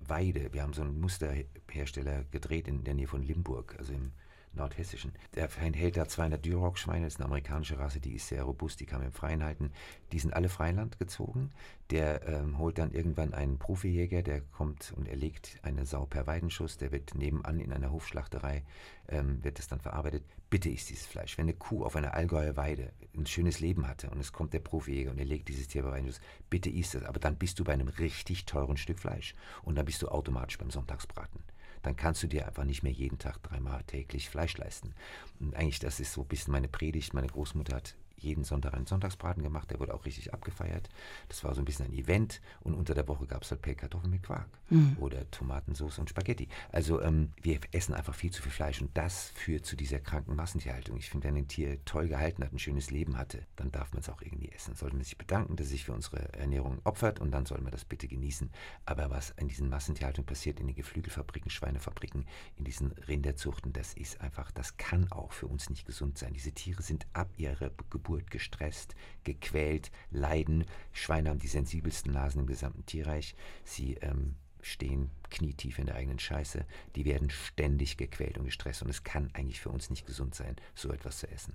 Weide, 0.00 0.52
wir 0.52 0.62
haben 0.62 0.74
so 0.74 0.82
einen 0.82 1.00
Musterhersteller 1.00 2.24
gedreht 2.30 2.68
in 2.68 2.84
der 2.84 2.94
Nähe 2.94 3.08
von 3.08 3.22
Limburg, 3.22 3.74
also 3.78 3.94
im 3.94 4.12
nordhessischen. 4.56 5.12
Der 5.34 5.48
hält 5.48 5.96
da 5.96 6.08
200 6.08 6.44
Duroc-Schweine, 6.44 7.04
das 7.04 7.14
ist 7.14 7.20
eine 7.20 7.26
amerikanische 7.26 7.78
Rasse, 7.78 8.00
die 8.00 8.14
ist 8.14 8.28
sehr 8.28 8.42
robust, 8.42 8.80
die 8.80 8.86
kann 8.86 8.98
man 8.98 9.08
im 9.08 9.12
Freien 9.12 9.44
halten. 9.44 9.70
Die 10.12 10.18
sind 10.18 10.34
alle 10.34 10.48
Freiland 10.48 10.98
gezogen. 10.98 11.50
Der 11.90 12.26
ähm, 12.26 12.58
holt 12.58 12.78
dann 12.78 12.92
irgendwann 12.92 13.32
einen 13.32 13.58
Profijäger, 13.58 14.22
der 14.22 14.40
kommt 14.40 14.92
und 14.96 15.06
erlegt 15.08 15.58
eine 15.62 15.86
Sau 15.86 16.06
per 16.06 16.26
Weidenschuss. 16.26 16.78
Der 16.78 16.90
wird 16.90 17.14
nebenan 17.14 17.60
in 17.60 17.72
einer 17.72 17.92
Hofschlachterei, 17.92 18.64
ähm, 19.08 19.42
wird 19.44 19.58
das 19.58 19.68
dann 19.68 19.80
verarbeitet. 19.80 20.24
Bitte 20.50 20.68
ist 20.68 20.90
dieses 20.90 21.06
Fleisch. 21.06 21.38
Wenn 21.38 21.44
eine 21.44 21.54
Kuh 21.54 21.84
auf 21.84 21.96
einer 21.96 22.14
Allgäuer 22.14 22.56
Weide 22.56 22.92
ein 23.16 23.26
schönes 23.26 23.60
Leben 23.60 23.86
hatte 23.86 24.10
und 24.10 24.18
es 24.18 24.32
kommt 24.32 24.52
der 24.52 24.60
Profijäger 24.60 25.10
und 25.10 25.18
er 25.18 25.24
legt 25.24 25.48
dieses 25.48 25.68
Tier 25.68 25.82
per 25.82 25.92
Weidenschuss, 25.92 26.20
bitte 26.50 26.70
isst 26.70 26.94
es. 26.94 27.04
Aber 27.04 27.20
dann 27.20 27.36
bist 27.36 27.58
du 27.58 27.64
bei 27.64 27.72
einem 27.72 27.88
richtig 27.88 28.46
teuren 28.46 28.76
Stück 28.76 28.98
Fleisch. 28.98 29.34
Und 29.62 29.76
dann 29.76 29.84
bist 29.84 30.02
du 30.02 30.08
automatisch 30.08 30.58
beim 30.58 30.70
Sonntagsbraten 30.70 31.40
dann 31.86 31.94
kannst 31.94 32.20
du 32.24 32.26
dir 32.26 32.48
einfach 32.48 32.64
nicht 32.64 32.82
mehr 32.82 32.90
jeden 32.90 33.18
Tag 33.18 33.40
dreimal 33.44 33.84
täglich 33.84 34.28
Fleisch 34.28 34.56
leisten. 34.58 34.92
Und 35.38 35.54
eigentlich, 35.54 35.78
das 35.78 36.00
ist 36.00 36.12
so 36.12 36.22
ein 36.22 36.26
bisschen 36.26 36.50
meine 36.50 36.66
Predigt. 36.66 37.14
Meine 37.14 37.28
Großmutter 37.28 37.76
hat 37.76 37.94
jeden 38.16 38.44
Sonntag 38.44 38.74
einen 38.74 38.86
Sonntagsbraten 38.86 39.42
gemacht, 39.42 39.70
der 39.70 39.80
wurde 39.80 39.94
auch 39.94 40.04
richtig 40.04 40.32
abgefeiert. 40.32 40.88
Das 41.28 41.44
war 41.44 41.54
so 41.54 41.60
ein 41.60 41.64
bisschen 41.64 41.86
ein 41.86 41.92
Event 41.92 42.40
und 42.60 42.74
unter 42.74 42.94
der 42.94 43.06
Woche 43.08 43.26
gab 43.26 43.42
es 43.42 43.50
halt 43.50 43.62
Pellkartoffeln 43.62 44.10
mit 44.10 44.22
Quark 44.22 44.48
mhm. 44.70 44.96
oder 44.98 45.30
Tomatensauce 45.30 45.98
und 45.98 46.10
Spaghetti. 46.10 46.48
Also 46.72 47.00
ähm, 47.02 47.30
wir 47.42 47.60
essen 47.72 47.94
einfach 47.94 48.14
viel 48.14 48.30
zu 48.30 48.42
viel 48.42 48.52
Fleisch 48.52 48.80
und 48.80 48.96
das 48.96 49.30
führt 49.34 49.66
zu 49.66 49.76
dieser 49.76 50.00
kranken 50.00 50.34
Massentierhaltung. 50.34 50.96
Ich 50.96 51.10
finde, 51.10 51.28
wenn 51.28 51.36
ein 51.36 51.48
Tier 51.48 51.84
toll 51.84 52.08
gehalten 52.08 52.42
hat, 52.42 52.52
ein 52.52 52.58
schönes 52.58 52.90
Leben 52.90 53.16
hatte, 53.18 53.42
dann 53.56 53.70
darf 53.70 53.92
man 53.92 54.00
es 54.00 54.08
auch 54.08 54.22
irgendwie 54.22 54.50
essen. 54.50 54.74
Sollte 54.74 54.96
man 54.96 55.04
sich 55.04 55.18
bedanken, 55.18 55.56
dass 55.56 55.66
es 55.66 55.72
sich 55.72 55.84
für 55.84 55.92
unsere 55.92 56.32
Ernährung 56.32 56.80
opfert 56.84 57.20
und 57.20 57.30
dann 57.30 57.46
soll 57.46 57.60
man 57.60 57.72
das 57.72 57.84
bitte 57.84 58.08
genießen. 58.08 58.50
Aber 58.84 59.10
was 59.10 59.30
in 59.36 59.48
diesen 59.48 59.68
Massentierhaltungen 59.68 60.26
passiert, 60.26 60.60
in 60.60 60.66
den 60.66 60.76
Geflügelfabriken, 60.76 61.50
Schweinefabriken, 61.50 62.26
in 62.56 62.64
diesen 62.64 62.92
Rinderzuchten, 62.92 63.72
das 63.72 63.94
ist 63.94 64.20
einfach, 64.20 64.50
das 64.52 64.76
kann 64.76 65.10
auch 65.12 65.32
für 65.32 65.46
uns 65.46 65.70
nicht 65.70 65.86
gesund 65.86 66.18
sein. 66.18 66.32
Diese 66.32 66.52
Tiere 66.52 66.82
sind 66.82 67.06
ab 67.12 67.28
ihrer 67.36 67.70
Geburt 67.90 68.05
Geburt 68.06 68.30
gestresst, 68.30 68.94
gequält, 69.24 69.90
leiden. 70.12 70.64
Schweine 70.92 71.30
haben 71.30 71.40
die 71.40 71.48
sensibelsten 71.48 72.12
Nasen 72.12 72.40
im 72.40 72.46
gesamten 72.46 72.86
Tierreich. 72.86 73.34
Sie 73.64 73.94
ähm, 73.94 74.36
stehen 74.62 75.10
knietief 75.28 75.80
in 75.80 75.86
der 75.86 75.96
eigenen 75.96 76.20
Scheiße. 76.20 76.64
Die 76.94 77.04
werden 77.04 77.30
ständig 77.30 77.96
gequält 77.96 78.38
und 78.38 78.44
gestresst. 78.44 78.82
Und 78.82 78.90
es 78.90 79.02
kann 79.02 79.30
eigentlich 79.32 79.60
für 79.60 79.70
uns 79.70 79.90
nicht 79.90 80.06
gesund 80.06 80.36
sein, 80.36 80.54
so 80.76 80.92
etwas 80.92 81.18
zu 81.18 81.28
essen. 81.28 81.54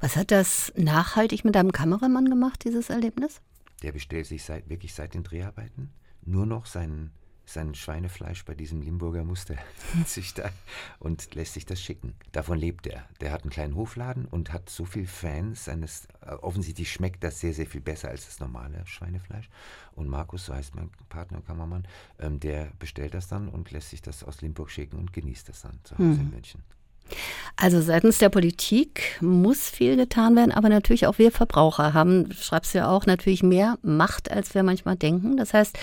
Was 0.00 0.16
hat 0.16 0.32
das 0.32 0.72
nachhaltig 0.76 1.44
mit 1.44 1.54
deinem 1.54 1.70
Kameramann 1.70 2.28
gemacht, 2.28 2.64
dieses 2.64 2.90
Erlebnis? 2.90 3.40
Der 3.82 3.92
bestellt 3.92 4.26
sich 4.26 4.42
seit, 4.42 4.68
wirklich 4.68 4.94
seit 4.94 5.14
den 5.14 5.22
Dreharbeiten 5.22 5.92
nur 6.22 6.46
noch 6.46 6.66
seinen 6.66 7.12
sein 7.46 7.74
Schweinefleisch 7.74 8.44
bei 8.44 8.54
diesem 8.54 8.80
Limburger 8.82 9.24
Musterzüchter 9.24 10.50
und 10.98 11.34
lässt 11.34 11.54
sich 11.54 11.66
das 11.66 11.80
schicken. 11.80 12.14
Davon 12.32 12.58
lebt 12.58 12.86
er. 12.86 13.04
Der 13.20 13.32
hat 13.32 13.42
einen 13.42 13.50
kleinen 13.50 13.76
Hofladen 13.76 14.26
und 14.26 14.52
hat 14.52 14.68
so 14.70 14.84
viele 14.84 15.06
Fans. 15.06 15.64
Seines, 15.64 16.06
äh, 16.22 16.32
offensichtlich 16.34 16.92
schmeckt 16.92 17.22
das 17.24 17.40
sehr, 17.40 17.54
sehr 17.54 17.66
viel 17.66 17.80
besser 17.80 18.08
als 18.08 18.26
das 18.26 18.40
normale 18.40 18.86
Schweinefleisch. 18.86 19.48
Und 19.94 20.08
Markus, 20.08 20.46
so 20.46 20.54
heißt 20.54 20.74
mein 20.74 20.90
Partner 21.08 21.38
und 21.38 21.46
Kameramann, 21.46 21.86
ähm, 22.18 22.40
der 22.40 22.72
bestellt 22.78 23.14
das 23.14 23.28
dann 23.28 23.48
und 23.48 23.70
lässt 23.70 23.90
sich 23.90 24.02
das 24.02 24.24
aus 24.24 24.40
Limburg 24.40 24.70
schicken 24.70 24.98
und 24.98 25.12
genießt 25.12 25.48
das 25.48 25.62
dann 25.62 25.78
zu 25.84 25.94
Hause 25.94 26.04
hm. 26.04 26.20
in 26.20 26.30
München. 26.30 26.62
Also 27.56 27.80
seitens 27.80 28.18
der 28.18 28.30
Politik 28.30 29.18
muss 29.20 29.68
viel 29.68 29.96
getan 29.96 30.34
werden, 30.36 30.52
aber 30.52 30.68
natürlich 30.68 31.06
auch 31.06 31.18
wir 31.18 31.30
Verbraucher 31.30 31.94
haben, 31.94 32.32
schreibst 32.32 32.74
du 32.74 32.78
ja 32.78 32.88
auch, 32.88 33.06
natürlich 33.06 33.42
mehr 33.42 33.78
Macht, 33.82 34.30
als 34.30 34.54
wir 34.54 34.62
manchmal 34.62 34.96
denken. 34.96 35.36
Das 35.36 35.54
heißt, 35.54 35.78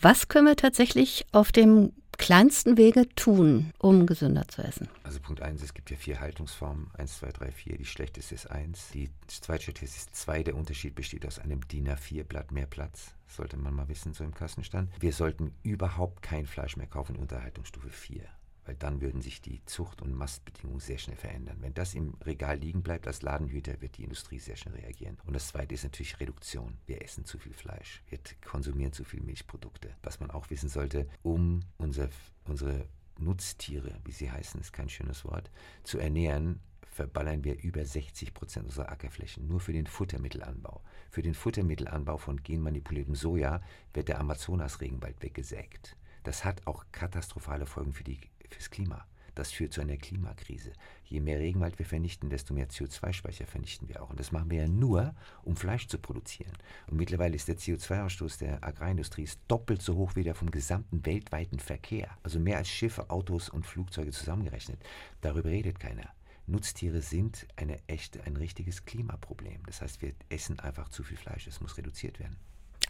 was 0.00 0.28
können 0.28 0.46
wir 0.46 0.56
tatsächlich 0.56 1.26
auf 1.32 1.52
dem 1.52 1.92
kleinsten 2.18 2.76
Wege 2.76 3.08
tun, 3.14 3.72
um 3.78 4.06
gesünder 4.06 4.48
zu 4.48 4.62
essen? 4.62 4.88
Also 5.04 5.20
Punkt 5.20 5.42
1, 5.42 5.62
es 5.62 5.74
gibt 5.74 5.90
ja 5.90 5.96
vier 5.96 6.20
Haltungsformen. 6.20 6.90
1, 6.96 7.18
2, 7.18 7.32
3, 7.32 7.52
4. 7.52 7.78
Die 7.78 7.84
schlechteste 7.84 8.34
ist 8.34 8.50
1. 8.50 8.90
Die 8.94 9.10
zweitschlechteste 9.26 9.98
ist 9.98 10.16
2. 10.16 10.42
Der 10.44 10.56
Unterschied 10.56 10.94
besteht 10.94 11.26
aus 11.26 11.38
einem 11.38 11.66
DIN 11.68 11.88
A4-Blatt 11.88 12.52
mehr 12.52 12.66
Platz. 12.66 13.14
Sollte 13.28 13.56
man 13.56 13.74
mal 13.74 13.88
wissen, 13.88 14.14
so 14.14 14.24
im 14.24 14.34
Kassenstand. 14.34 14.90
Wir 15.00 15.12
sollten 15.12 15.52
überhaupt 15.62 16.22
kein 16.22 16.46
Fleisch 16.46 16.76
mehr 16.76 16.86
kaufen 16.86 17.16
unter 17.16 17.42
Haltungsstufe 17.42 17.90
4 17.90 18.22
weil 18.66 18.76
dann 18.76 19.00
würden 19.00 19.22
sich 19.22 19.40
die 19.40 19.64
Zucht- 19.64 20.02
und 20.02 20.12
Mastbedingungen 20.12 20.80
sehr 20.80 20.98
schnell 20.98 21.16
verändern. 21.16 21.58
Wenn 21.60 21.74
das 21.74 21.94
im 21.94 22.14
Regal 22.24 22.58
liegen 22.58 22.82
bleibt 22.82 23.06
als 23.06 23.22
Ladenhüter, 23.22 23.80
wird 23.80 23.96
die 23.96 24.04
Industrie 24.04 24.38
sehr 24.38 24.56
schnell 24.56 24.74
reagieren. 24.74 25.16
Und 25.24 25.34
das 25.34 25.48
Zweite 25.48 25.74
ist 25.74 25.84
natürlich 25.84 26.20
Reduktion. 26.20 26.76
Wir 26.86 27.02
essen 27.02 27.24
zu 27.24 27.38
viel 27.38 27.54
Fleisch, 27.54 28.02
wir 28.08 28.18
konsumieren 28.44 28.92
zu 28.92 29.04
viel 29.04 29.22
Milchprodukte. 29.22 29.94
Was 30.02 30.20
man 30.20 30.30
auch 30.30 30.50
wissen 30.50 30.68
sollte, 30.68 31.08
um 31.22 31.60
unser, 31.78 32.08
unsere 32.44 32.88
Nutztiere, 33.18 33.94
wie 34.04 34.12
sie 34.12 34.30
heißen, 34.30 34.60
ist 34.60 34.72
kein 34.72 34.88
schönes 34.88 35.24
Wort, 35.24 35.50
zu 35.84 35.98
ernähren, 35.98 36.60
verballern 36.96 37.44
wir 37.44 37.62
über 37.62 37.84
60 37.84 38.34
Prozent 38.34 38.66
unserer 38.66 38.90
Ackerflächen 38.90 39.46
nur 39.46 39.60
für 39.60 39.72
den 39.72 39.86
Futtermittelanbau. 39.86 40.82
Für 41.10 41.22
den 41.22 41.34
Futtermittelanbau 41.34 42.16
von 42.16 42.42
genmanipuliertem 42.42 43.14
Soja 43.14 43.60
wird 43.92 44.08
der 44.08 44.18
Amazonas-Regenwald 44.18 45.22
weggesägt. 45.22 45.96
Das 46.24 46.44
hat 46.44 46.66
auch 46.66 46.84
katastrophale 46.90 47.66
Folgen 47.66 47.92
für 47.92 48.02
die 48.02 48.18
fürs 48.54 48.70
Klima. 48.70 49.06
Das 49.36 49.52
führt 49.52 49.74
zu 49.74 49.82
einer 49.82 49.98
Klimakrise. 49.98 50.72
Je 51.04 51.20
mehr 51.20 51.38
Regenwald 51.38 51.78
wir 51.78 51.84
vernichten, 51.84 52.30
desto 52.30 52.54
mehr 52.54 52.70
CO2-Speicher 52.70 53.46
vernichten 53.46 53.86
wir 53.86 54.02
auch. 54.02 54.08
Und 54.08 54.18
das 54.18 54.32
machen 54.32 54.50
wir 54.50 54.62
ja 54.62 54.66
nur, 54.66 55.14
um 55.44 55.56
Fleisch 55.56 55.88
zu 55.88 55.98
produzieren. 55.98 56.52
Und 56.86 56.96
mittlerweile 56.96 57.36
ist 57.36 57.46
der 57.46 57.58
CO2-Ausstoß 57.58 58.38
der 58.38 58.64
Agrarindustrie 58.64 59.28
doppelt 59.46 59.82
so 59.82 59.94
hoch 59.96 60.16
wie 60.16 60.24
der 60.24 60.34
vom 60.34 60.50
gesamten 60.50 61.04
weltweiten 61.04 61.58
Verkehr. 61.58 62.16
Also 62.22 62.40
mehr 62.40 62.56
als 62.56 62.68
Schiffe, 62.68 63.10
Autos 63.10 63.50
und 63.50 63.66
Flugzeuge 63.66 64.10
zusammengerechnet. 64.10 64.82
Darüber 65.20 65.50
redet 65.50 65.78
keiner. 65.78 66.08
Nutztiere 66.46 67.02
sind 67.02 67.46
eine 67.56 67.78
echte, 67.88 68.24
ein 68.24 68.38
richtiges 68.38 68.86
Klimaproblem. 68.86 69.66
Das 69.66 69.82
heißt, 69.82 70.00
wir 70.00 70.14
essen 70.30 70.60
einfach 70.60 70.88
zu 70.88 71.02
viel 71.02 71.18
Fleisch. 71.18 71.46
Es 71.46 71.60
muss 71.60 71.76
reduziert 71.76 72.20
werden. 72.20 72.38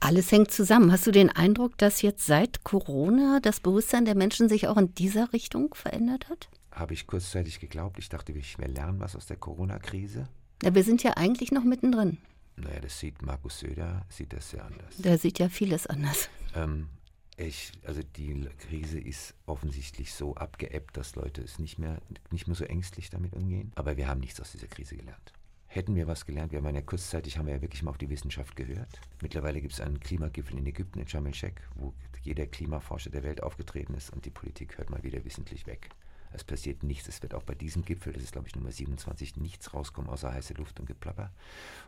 Alles 0.01 0.31
hängt 0.31 0.51
zusammen. 0.51 0.93
Hast 0.93 1.07
du 1.07 1.11
den 1.11 1.31
Eindruck, 1.31 1.79
dass 1.79 2.03
jetzt 2.03 2.27
seit 2.27 2.65
Corona 2.65 3.41
das 3.41 3.61
Bewusstsein 3.61 4.05
der 4.05 4.15
Menschen 4.15 4.49
sich 4.49 4.69
auch 4.69 4.77
in 4.77 4.95
dieser 4.95 5.33
Richtung 5.33 5.75
verändert 5.75 6.29
hat? 6.29 6.49
Habe 6.71 6.95
ich 6.95 7.07
kurzzeitig 7.07 7.61
geglaubt. 7.61 7.99
Ich 7.99 8.09
dachte, 8.09 8.35
wir 8.35 8.69
lernen 8.69 9.01
was 9.01 9.17
aus 9.17 9.27
der 9.27 9.37
Corona-Krise. 9.37 10.29
Ja, 10.63 10.75
wir 10.75 10.85
sind 10.85 11.03
ja 11.03 11.13
eigentlich 11.17 11.53
noch 11.53 11.65
mittendrin. 11.65 12.19
Naja, 12.57 12.81
das 12.81 12.99
sieht 12.99 13.23
Markus 13.23 13.61
Söder, 13.61 14.07
sieht 14.09 14.33
das 14.33 14.51
sehr 14.51 14.65
anders. 14.65 14.97
Der 14.99 15.19
sieht 15.19 15.39
ja 15.39 15.49
vieles 15.49 15.87
anders. 15.87 16.31
Ähm, 16.55 16.89
ich, 17.37 17.73
also 17.87 18.01
die 18.17 18.49
Krise 18.59 18.99
ist 18.99 19.35
offensichtlich 19.45 20.15
so 20.15 20.35
abgeebbt, 20.35 20.97
dass 20.97 21.17
Leute 21.17 21.43
es 21.43 21.59
nicht 21.59 21.79
mehr, 21.79 22.01
nicht 22.31 22.47
mehr 22.47 22.57
so 22.57 22.65
ängstlich 22.65 23.11
damit 23.11 23.35
umgehen. 23.35 23.73
Aber 23.75 23.99
wir 23.99 24.09
haben 24.09 24.21
nichts 24.21 24.41
aus 24.41 24.53
dieser 24.53 24.69
Krise 24.69 24.97
gelernt. 24.97 25.33
Hätten 25.77 25.95
wir 25.95 26.07
was 26.07 26.25
gelernt, 26.25 26.53
wir 26.53 26.63
haben 26.63 26.75
ja 26.75 26.81
kurzzeitig 26.81 27.37
haben 27.37 27.49
wir 27.49 27.57
ja 27.57 27.61
wirklich 27.61 27.83
mal 27.83 27.91
auf 27.91 27.99
die 27.99 28.09
Wissenschaft 28.09 28.57
gehört. 28.57 28.99
Mittlerweile 29.21 29.61
gibt 29.61 29.75
es 29.75 29.81
einen 29.83 30.01
Klimagipfel 30.01 30.57
in 30.57 30.65
Ägypten, 30.65 30.99
in 30.99 31.07
Sharm 31.07 31.27
el-Sheikh, 31.27 31.61
wo 31.75 31.93
jeder 32.23 32.47
Klimaforscher 32.47 33.11
der 33.11 33.23
Welt 33.23 33.43
aufgetreten 33.43 33.93
ist 33.93 34.09
und 34.09 34.25
die 34.25 34.31
Politik 34.31 34.79
hört 34.79 34.89
mal 34.89 35.03
wieder 35.03 35.23
wissentlich 35.27 35.67
weg. 35.67 35.91
Es 36.33 36.45
passiert 36.45 36.83
nichts. 36.83 37.09
Es 37.09 37.21
wird 37.21 37.35
auch 37.35 37.43
bei 37.43 37.55
diesem 37.55 37.85
Gipfel, 37.85 38.15
das 38.15 38.23
ist 38.23 38.33
glaube 38.33 38.49
ich 38.49 38.57
Nummer 38.57 38.73
27, 38.73 39.37
nichts 39.37 39.75
rauskommen 39.75 40.09
außer 40.09 40.33
heiße 40.33 40.55
Luft 40.55 40.81
und 40.81 40.87
Geplapper. 40.87 41.31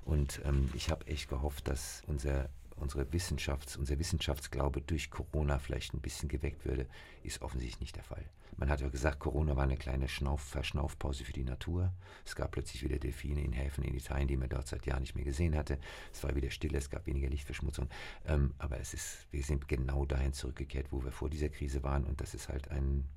Und 0.05 0.43
ähm, 0.45 0.69
ich 0.75 0.91
habe 0.91 1.07
echt 1.07 1.31
gehofft, 1.31 1.67
dass 1.67 2.03
unser 2.07 2.51
unsere 2.81 3.05
Wissenschafts-, 3.13 3.77
unser 3.77 3.99
Wissenschaftsglaube 3.99 4.81
durch 4.83 5.11
Corona 5.11 5.59
vielleicht 5.59 5.95
ein 5.95 6.01
bisschen 6.01 6.29
geweckt 6.29 6.65
würde, 6.65 6.87
ist 7.23 7.43
offensichtlich 7.43 7.81
nicht 7.81 7.97
der 7.97 8.05
Fall. 8.05 8.25
Man 8.57 8.71
hat 8.71 8.81
ja 8.81 8.89
gesagt, 8.89 9.21
Corona 9.21 9.55
war 9.55 9.63
eine 9.63 9.77
kleine 9.77 10.09
Schnauf 10.09 10.41
Verschnaufpause 10.41 11.25
für 11.25 11.33
die 11.33 11.45
Natur. 11.45 11.93
Es 12.25 12.35
gab 12.35 12.51
plötzlich 12.51 12.83
wieder 12.83 12.99
Delfine 12.99 13.41
in 13.41 13.53
Häfen 13.53 13.85
in 13.85 13.95
Italien, 13.95 14.27
die 14.27 14.37
man 14.37 14.49
dort 14.49 14.67
seit 14.67 14.85
Jahren 14.85 15.03
nicht 15.03 15.15
mehr 15.15 15.25
gesehen 15.25 15.57
hatte. 15.57 15.79
Es 16.13 16.25
war 16.25 16.35
wieder 16.35 16.51
still, 16.51 16.75
es 16.75 16.91
gab 16.91 17.07
weniger 17.07 17.29
Lichtverschmutzung. 17.29 17.89
Ähm, 18.27 18.55
aber 18.59 18.81
es 18.81 18.95
ist, 18.95 19.29
wir 19.31 19.45
sind 19.45 19.69
genau 19.69 20.05
dahin 20.07 20.33
zurückgekehrt, 20.33 20.91
wo 20.91 21.05
wir 21.05 21.13
vor 21.13 21.31
dieser 21.31 21.51
Krise 21.51 21.85
waren. 21.85 22.05
Und 22.05 22.21
das 22.21 22.35
ist 22.35 22.49
halt 22.49 22.69
ein 22.73 23.09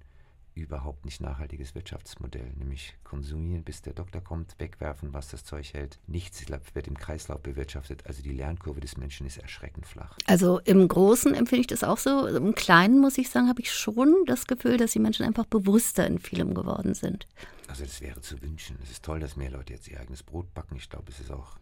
überhaupt 0.53 1.05
nicht 1.05 1.21
nachhaltiges 1.21 1.75
Wirtschaftsmodell, 1.75 2.51
nämlich 2.57 2.95
konsumieren, 3.03 3.63
bis 3.63 3.81
der 3.81 3.93
Doktor 3.93 4.21
kommt, 4.21 4.55
wegwerfen, 4.59 5.13
was 5.13 5.29
das 5.29 5.43
Zeug 5.43 5.73
hält. 5.73 5.99
Nichts 6.07 6.43
wird 6.73 6.87
im 6.87 6.97
Kreislauf 6.97 7.41
bewirtschaftet. 7.41 8.05
Also 8.05 8.21
die 8.21 8.33
Lernkurve 8.33 8.79
des 8.79 8.97
Menschen 8.97 9.25
ist 9.25 9.37
erschreckend 9.37 9.85
flach. 9.85 10.17
Also 10.27 10.59
im 10.59 10.87
Großen 10.87 11.33
empfinde 11.33 11.61
ich 11.61 11.67
das 11.67 11.83
auch 11.83 11.97
so. 11.97 12.27
Im 12.27 12.55
Kleinen 12.55 12.99
muss 12.99 13.17
ich 13.17 13.29
sagen, 13.29 13.47
habe 13.47 13.61
ich 13.61 13.71
schon 13.71 14.13
das 14.25 14.47
Gefühl, 14.47 14.77
dass 14.77 14.91
die 14.91 14.99
Menschen 14.99 15.25
einfach 15.25 15.45
bewusster 15.45 16.05
in 16.05 16.19
vielem 16.19 16.53
geworden 16.53 16.93
sind. 16.93 17.27
Also 17.67 17.83
das 17.83 18.01
wäre 18.01 18.19
zu 18.19 18.41
wünschen. 18.41 18.77
Es 18.83 18.91
ist 18.91 19.03
toll, 19.03 19.21
dass 19.21 19.37
mehr 19.37 19.51
Leute 19.51 19.73
jetzt 19.73 19.87
ihr 19.87 19.99
eigenes 19.99 20.23
Brot 20.23 20.53
backen. 20.53 20.75
Ich 20.75 20.89
glaube, 20.89 21.09
es 21.09 21.19
ist 21.21 21.31
auch 21.31 21.57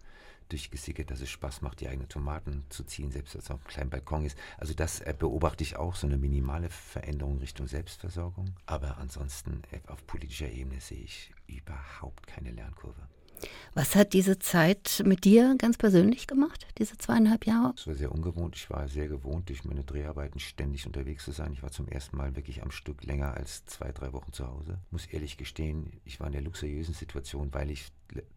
durchgesickert, 0.49 1.11
dass 1.11 1.21
es 1.21 1.29
Spaß 1.29 1.61
macht, 1.61 1.79
die 1.79 1.87
eigenen 1.87 2.09
Tomaten 2.09 2.65
zu 2.69 2.83
ziehen, 2.83 3.11
selbst 3.11 3.33
wenn 3.33 3.41
es 3.41 3.51
auf 3.51 3.59
einem 3.59 3.67
kleinen 3.67 3.89
Balkon 3.89 4.25
ist. 4.25 4.37
Also 4.57 4.73
das 4.73 4.99
äh, 5.01 5.13
beobachte 5.17 5.63
ich 5.63 5.77
auch, 5.77 5.95
so 5.95 6.07
eine 6.07 6.17
minimale 6.17 6.69
Veränderung 6.69 7.39
Richtung 7.39 7.67
Selbstversorgung. 7.67 8.55
Aber 8.65 8.97
ansonsten 8.97 9.61
äh, 9.71 9.79
auf 9.87 10.05
politischer 10.05 10.49
Ebene 10.49 10.81
sehe 10.81 11.03
ich 11.03 11.33
überhaupt 11.47 12.27
keine 12.27 12.51
Lernkurve. 12.51 13.07
Was 13.73 13.95
hat 13.95 14.13
diese 14.13 14.39
Zeit 14.39 15.01
mit 15.05 15.23
dir 15.23 15.55
ganz 15.57 15.77
persönlich 15.77 16.27
gemacht, 16.27 16.67
diese 16.77 16.97
zweieinhalb 16.97 17.45
Jahre? 17.45 17.73
Es 17.77 17.87
war 17.87 17.95
sehr 17.95 18.11
ungewohnt. 18.11 18.55
Ich 18.55 18.69
war 18.69 18.87
sehr 18.87 19.07
gewohnt, 19.07 19.49
durch 19.49 19.63
meine 19.63 19.83
Dreharbeiten 19.83 20.39
ständig 20.39 20.85
unterwegs 20.85 21.25
zu 21.25 21.31
sein. 21.31 21.53
Ich 21.53 21.63
war 21.63 21.71
zum 21.71 21.87
ersten 21.87 22.17
Mal 22.17 22.35
wirklich 22.35 22.61
am 22.63 22.71
Stück 22.71 23.03
länger 23.03 23.35
als 23.35 23.65
zwei, 23.65 23.91
drei 23.91 24.11
Wochen 24.13 24.33
zu 24.33 24.47
Hause. 24.47 24.79
Muss 24.91 25.05
ehrlich 25.05 25.37
gestehen, 25.37 26.01
ich 26.03 26.19
war 26.19 26.27
in 26.27 26.33
der 26.33 26.41
luxuriösen 26.41 26.93
Situation, 26.93 27.53
weil 27.53 27.71
ich 27.71 27.87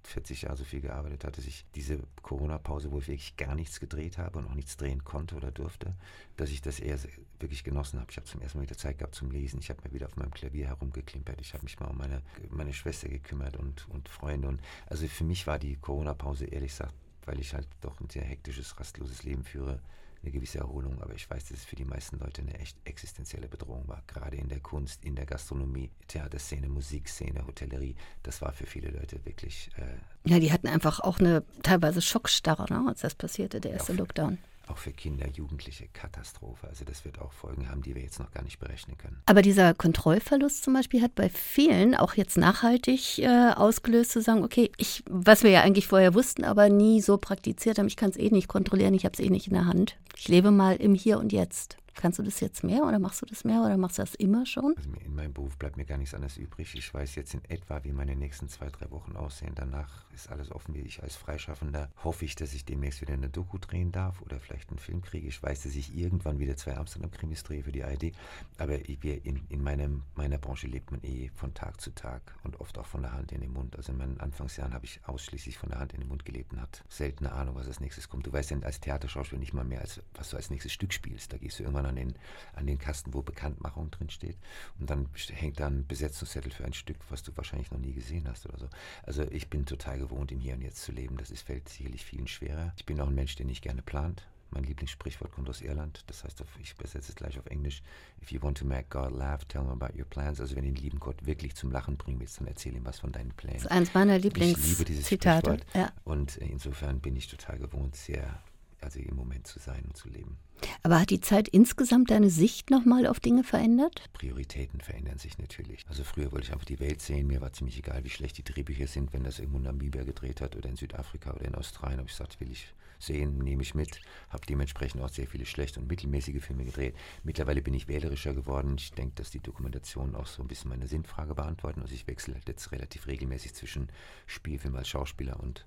40 0.05 0.43
Jahre 0.43 0.57
so 0.57 0.65
viel 0.65 0.81
gearbeitet 0.81 1.25
hatte, 1.25 1.37
dass 1.37 1.47
ich 1.47 1.65
diese 1.75 1.99
Corona-Pause, 2.23 2.91
wo 2.93 2.99
ich 2.99 3.09
wirklich 3.09 3.37
gar 3.37 3.55
nichts 3.55 3.81
gedreht 3.81 4.19
habe 4.19 4.39
und 4.39 4.47
auch 4.47 4.55
nichts 4.55 4.77
drehen 4.77 5.05
konnte 5.05 5.35
oder 5.35 5.51
durfte, 5.51 5.95
dass 6.37 6.51
ich 6.51 6.61
das 6.61 6.81
eher 6.81 6.99
wirklich 7.39 7.65
genossen 7.65 8.01
habe. 8.01 8.11
Ich 8.11 8.17
habe 8.17 8.27
zum 8.27 8.41
ersten 8.43 8.59
Mal 8.59 8.65
wieder 8.65 8.77
Zeit 8.77 8.99
gehabt 8.99 9.15
zum 9.15 9.31
Lesen. 9.31 9.61
Ich 9.61 9.71
habe 9.71 9.81
mir 9.85 9.93
wieder 9.93 10.07
auf 10.07 10.17
meinem 10.17 10.31
Klavier 10.31 10.67
herumgeklimpert. 10.67 11.41
Ich 11.41 11.55
habe 11.55 11.65
mich 11.65 11.79
mal 11.81 11.89
um 11.89 11.99
meine, 11.99 12.23
meine 12.51 12.73
Schwester 12.73 13.09
gekümmert 13.09 13.57
und, 13.57 13.89
und 13.89 14.09
Freunde. 14.09 14.49
Und 14.49 14.61
also 14.87 15.07
für 15.09 15.25
mich 15.25 15.47
war 15.47 15.59
die 15.59 15.77
Corona-Pause 15.77 16.47
ehrlich 16.47 16.73
gesagt, 16.73 16.95
weil 17.25 17.41
ich 17.41 17.55
halt 17.55 17.69
doch 17.81 18.01
ein 18.01 18.11
sehr 18.11 18.25
hektisches, 18.25 18.79
rastloses 18.79 19.23
Leben 19.23 19.45
führe, 19.45 19.81
eine 20.23 20.31
gewisse 20.31 20.59
Erholung, 20.59 21.01
aber 21.03 21.15
ich 21.15 21.29
weiß, 21.29 21.47
dass 21.47 21.59
es 21.59 21.65
für 21.65 21.77
die 21.77 21.85
meisten 21.85 22.19
Leute 22.19 22.43
eine 22.43 22.59
echt 22.59 22.77
existenzielle 22.85 23.49
Bedrohung 23.49 23.89
war. 23.89 24.03
Gerade 24.07 24.37
in 24.37 24.49
der 24.49 24.61
Kunst, 24.61 25.05
in 25.05 25.17
der 25.17 25.27
Gastronomie, 25.27 25.91
Theaterszene, 26.07 26.69
Musikszene, 26.69 27.47
Hotellerie. 27.47 27.97
Das 28.23 28.41
war 28.41 28.53
für 28.53 28.67
viele 28.67 28.91
Leute 28.91 29.25
wirklich. 29.25 29.71
Äh 29.77 30.31
ja, 30.31 30.39
die 30.39 30.53
hatten 30.53 30.69
einfach 30.69 31.01
auch 31.01 31.19
eine 31.19 31.43
teilweise 31.63 32.01
Schockstarre, 32.01 32.73
ne, 32.73 32.89
als 32.89 33.01
das 33.01 33.15
passierte, 33.15 33.61
der 33.61 33.73
erste 33.73 33.93
Lockdown 33.93 34.39
auch 34.73 34.79
für 34.79 34.93
Kinder, 34.93 35.29
Jugendliche 35.29 35.87
Katastrophe. 35.93 36.67
Also 36.67 36.85
das 36.85 37.05
wird 37.05 37.21
auch 37.21 37.33
Folgen 37.33 37.69
haben, 37.69 37.83
die 37.83 37.95
wir 37.95 38.03
jetzt 38.03 38.19
noch 38.19 38.31
gar 38.33 38.43
nicht 38.43 38.59
berechnen 38.59 38.97
können. 38.97 39.21
Aber 39.27 39.43
dieser 39.43 39.75
Kontrollverlust 39.75 40.65
zum 40.65 40.75
Beispiel 40.75 41.03
hat 41.03 41.15
bei 41.15 41.29
vielen 41.29 41.95
auch 41.95 42.15
jetzt 42.15 42.39
nachhaltig 42.39 43.19
äh, 43.19 43.53
ausgelöst, 43.55 44.13
zu 44.13 44.23
sagen, 44.23 44.43
okay, 44.43 44.73
ich, 44.79 45.05
was 45.09 45.43
wir 45.43 45.51
ja 45.51 45.63
eigentlich 45.63 45.87
vorher 45.87 46.15
wussten, 46.15 46.45
aber 46.45 46.69
nie 46.69 47.01
so 47.01 47.19
praktiziert 47.19 47.79
haben, 47.79 47.87
ich 47.87 47.97
kann 47.97 48.11
es 48.11 48.17
eh 48.17 48.31
nicht 48.31 48.49
kontrollieren, 48.49 48.95
ich 48.95 49.05
habe 49.05 49.13
es 49.13 49.21
eh 49.21 49.31
nicht 49.31 49.47
in 49.47 49.55
der 49.55 49.67
Hand. 49.67 49.97
Ich 50.17 50.29
lebe 50.29 50.51
mal 50.51 50.77
im 50.77 50.95
Hier 50.95 51.19
und 51.19 51.33
Jetzt. 51.33 51.77
Kannst 51.95 52.19
du 52.19 52.23
das 52.23 52.41
jetzt 52.41 52.65
mehr 52.65 52.85
oder 52.85 52.99
machst 52.99 53.23
du 53.23 53.27
das 53.27 53.45
mehr 53.45 53.61
oder 53.61 53.77
machst 53.77 53.99
du 53.99 54.03
das 54.03 54.15
immer 54.15 54.47
schon? 54.47 54.75
Also 54.77 54.91
in 55.05 55.15
meinem 55.15 55.33
Beruf 55.33 55.57
bleibt 55.57 55.77
mir 55.77 55.85
gar 55.85 55.99
nichts 55.99 56.15
anderes 56.15 56.37
übrig. 56.37 56.75
Ich 56.75 56.93
weiß 56.93 57.15
jetzt 57.17 57.35
in 57.35 57.45
etwa, 57.49 57.85
wie 57.85 57.93
meine 57.93 58.17
nächsten 58.17 58.49
zwei, 58.49 58.69
drei 58.71 58.91
Wochen 58.91 59.17
aussehen. 59.17 59.53
Danach 59.55 60.07
ist 60.13 60.31
alles 60.31 60.51
offen. 60.51 60.75
Wie 60.75 60.81
ich 60.81 61.03
als 61.03 61.17
Freischaffender 61.17 61.91
hoffe 62.03 62.25
ich, 62.25 62.35
dass 62.35 62.55
ich 62.55 62.65
demnächst 62.65 63.01
wieder 63.01 63.13
eine 63.13 63.29
Doku 63.29 63.59
drehen 63.59 63.93
darf 63.93 64.23
oder 64.23 64.41
vielleicht 64.41 64.71
einen 64.71 64.79
Film 64.79 65.03
kriege. 65.03 65.29
Ich 65.29 65.43
weiß, 65.43 65.65
dass 65.65 65.75
ich 65.75 65.97
irgendwann 65.97 66.39
wieder 66.39 66.57
zwei 66.57 66.77
Amsterdam-Krimis 66.77 67.43
drehe 67.43 67.63
für 67.63 67.73
die 67.73 67.81
ID. 67.81 68.15
Aber 68.59 68.79
in, 68.89 69.41
in 69.49 69.63
meinem, 69.63 70.03
meiner 70.15 70.39
Branche 70.39 70.67
lebt 70.67 70.91
man 70.91 71.03
eh 71.03 71.31
von 71.35 71.53
Tag 71.55 71.81
zu 71.81 71.95
Tag 71.95 72.23
und 72.43 72.61
oft 72.61 72.79
auch 72.79 72.87
von 72.87 73.03
der 73.03 73.13
Hand 73.13 73.33
in 73.33 73.41
den 73.41 73.53
Mund. 73.53 73.77
Also 73.77 73.93
in 73.93 73.99
meinen 73.99 74.21
Anfangsjahren 74.21 74.73
habe 74.73 74.87
ich 74.87 75.01
ausschließlich 75.05 75.59
von 75.59 75.69
der 75.69 75.79
Hand 75.79 75.93
in 75.93 76.01
den 76.01 76.09
Mund 76.09 76.25
gelebt 76.25 76.53
und 76.53 76.61
hat 76.61 76.85
selten 76.89 77.27
eine 77.27 77.35
Ahnung, 77.35 77.55
was 77.55 77.67
als 77.67 77.81
nächstes 77.81 78.09
kommt. 78.09 78.27
Du 78.27 78.33
weißt 78.33 78.51
ja 78.51 78.59
als 78.63 78.81
Theaterschauspieler 78.81 79.41
nicht 79.41 79.53
mal 79.55 79.65
mehr, 79.65 79.81
als 79.81 80.01
was 80.15 80.31
du 80.31 80.37
als 80.37 80.51
nächstes 80.51 80.73
Stück 80.73 80.93
spielst. 80.93 81.33
Da 81.33 81.39
gehst 81.39 81.59
du 81.59 81.63
irgendwann 81.63 81.82
irgendwann 81.83 81.87
an 81.87 81.97
den, 81.97 82.15
an 82.55 82.67
den 82.67 82.79
Kasten, 82.79 83.13
wo 83.15 83.23
Bekanntmachung 83.23 83.91
drin 83.91 84.11
steht. 84.11 84.37
Und 84.79 84.89
dann 84.91 85.09
hängt 85.31 85.61
da 85.61 85.67
ein 85.67 85.87
Besetzungszettel 85.87 86.53
für 86.53 86.65
ein 86.65 86.73
Stück, 86.73 86.99
was 87.09 87.23
du 87.23 87.37
wahrscheinlich 87.37 87.71
noch 87.71 87.79
nie 87.79 87.93
gesehen 87.93 88.29
hast 88.29 88.47
oder 88.47 88.59
so. 88.59 88.69
Also 89.05 89.23
ich 89.31 89.49
bin 89.49 89.67
total 89.67 89.99
gewohnt, 89.99 90.33
im 90.33 90.41
Hier 90.41 90.55
und 90.55 90.63
Jetzt 90.63 90.83
zu 90.83 90.93
leben. 90.93 91.17
Das 91.17 91.31
ist, 91.31 91.43
fällt 91.43 91.69
sicherlich 91.69 92.05
vielen 92.05 92.29
schwerer. 92.29 92.73
Ich 92.77 92.87
bin 92.87 93.01
auch 93.01 93.09
ein 93.09 93.15
Mensch, 93.15 93.37
der 93.37 93.47
nicht 93.47 93.63
gerne 93.63 93.83
plant. 93.83 94.27
Mein 94.55 94.65
Lieblingssprichwort 94.65 95.33
kommt 95.33 95.49
aus 95.49 95.63
Irland. 95.63 96.05
Das 96.09 96.25
heißt, 96.25 96.45
ich 96.61 96.73
übersetze 96.73 97.11
es 97.11 97.15
gleich 97.15 97.39
auf 97.39 97.47
Englisch. 97.47 97.83
If 98.23 98.33
you 98.33 98.43
want 98.43 98.59
to 98.59 98.67
make 98.67 98.85
God 98.91 99.11
laugh, 99.11 99.47
tell 99.47 99.63
him 99.63 99.71
about 99.71 99.99
your 99.99 100.05
plans. 100.05 100.43
Also 100.43 100.57
wenn 100.57 100.65
du 100.65 100.73
den 100.73 100.83
lieben 100.83 101.01
Gott 101.01 101.25
wirklich 101.25 101.55
zum 101.55 101.71
Lachen 101.71 101.97
bringen 101.97 102.21
willst, 102.21 102.39
dann 102.39 102.47
erzähl 102.47 102.77
ihm 102.77 102.85
was 102.85 102.99
von 102.99 103.13
deinen 103.13 103.31
Plänen. 103.31 103.55
Das 103.55 103.65
ist 103.65 103.71
eines 103.71 103.95
meiner 103.95 104.19
Lieblingszitate. 104.19 105.59
Ja. 105.75 105.91
Und 106.05 106.37
insofern 106.37 107.01
bin 107.01 107.17
ich 107.17 107.29
total 107.29 107.59
gewohnt, 107.59 107.97
sehr, 107.97 108.43
also 108.83 108.99
im 108.99 109.17
Moment 109.17 109.47
zu 109.47 109.59
sein 109.59 109.85
und 109.85 109.97
zu 109.97 110.09
leben. 110.09 110.39
Aber 110.83 111.01
hat 111.01 111.11
die 111.11 111.21
Zeit 111.21 111.49
insgesamt 111.49 112.11
deine 112.11 112.31
Sicht 112.31 112.71
nochmal 112.71 113.07
auf 113.07 113.21
Dinge 113.21 113.45
verändert? 113.45 114.05
Prioritäten 114.13 114.81
verändern 114.81 115.19
sich 115.19 115.39
natürlich. 115.39 115.85
Also 115.89 116.05
früher 116.05 116.33
wollte 116.33 116.47
ich 116.47 116.53
einfach 116.53 116.65
die 116.65 116.81
Welt 116.81 117.01
sehen. 117.01 117.27
Mir 117.27 117.41
war 117.41 117.53
ziemlich 117.53 117.79
egal, 117.79 118.05
wie 118.05 118.11
schlecht 118.11 118.39
die 118.39 118.45
Drehbücher 118.45 118.87
sind. 118.87 119.13
Wenn 119.13 119.25
das 119.25 119.39
irgendwo 119.39 119.59
in 119.59 119.65
Namibia 119.65 120.05
gedreht 120.05 120.41
hat 120.41 120.57
oder 120.57 120.69
in 120.69 120.77
Südafrika 120.77 121.33
oder 121.33 121.45
in 121.45 121.55
Australien, 121.55 121.99
habe 121.99 122.09
ich 122.09 122.17
gesagt, 122.17 122.41
will 122.41 122.51
ich 122.51 122.73
sehen, 123.03 123.39
nehme 123.39 123.63
ich 123.63 123.75
mit. 123.75 124.01
Habe 124.31 124.47
dementsprechend 124.47 125.03
auch 125.03 125.09
sehr 125.09 125.27
viele 125.27 125.47
schlechte 125.47 125.81
und 125.81 125.89
mittelmäßige 125.89 126.43
Filme 126.43 126.65
gedreht. 126.65 126.95
Mittlerweile 127.25 127.63
bin 127.63 127.75
ich 127.75 127.89
wählerischer 127.89 128.33
geworden. 128.33 128.77
Ich 128.79 128.93
denke, 128.93 129.17
dass 129.17 129.31
die 129.31 129.41
Dokumentationen 129.41 130.15
auch 130.15 130.27
so 130.27 130.43
ein 130.43 130.49
bisschen 130.49 130.71
meine 130.71 130.87
Sinnfrage 130.87 131.35
beantworten. 131.35 131.83
Also 131.83 131.95
ich 131.95 132.07
wechsle 132.07 132.37
jetzt 132.47 132.73
relativ 132.73 133.07
regelmäßig 133.07 133.55
zwischen 133.55 133.89
Spielfilm 134.27 134.77
als 134.77 134.89
Schauspieler 134.89 135.41
und 135.41 135.67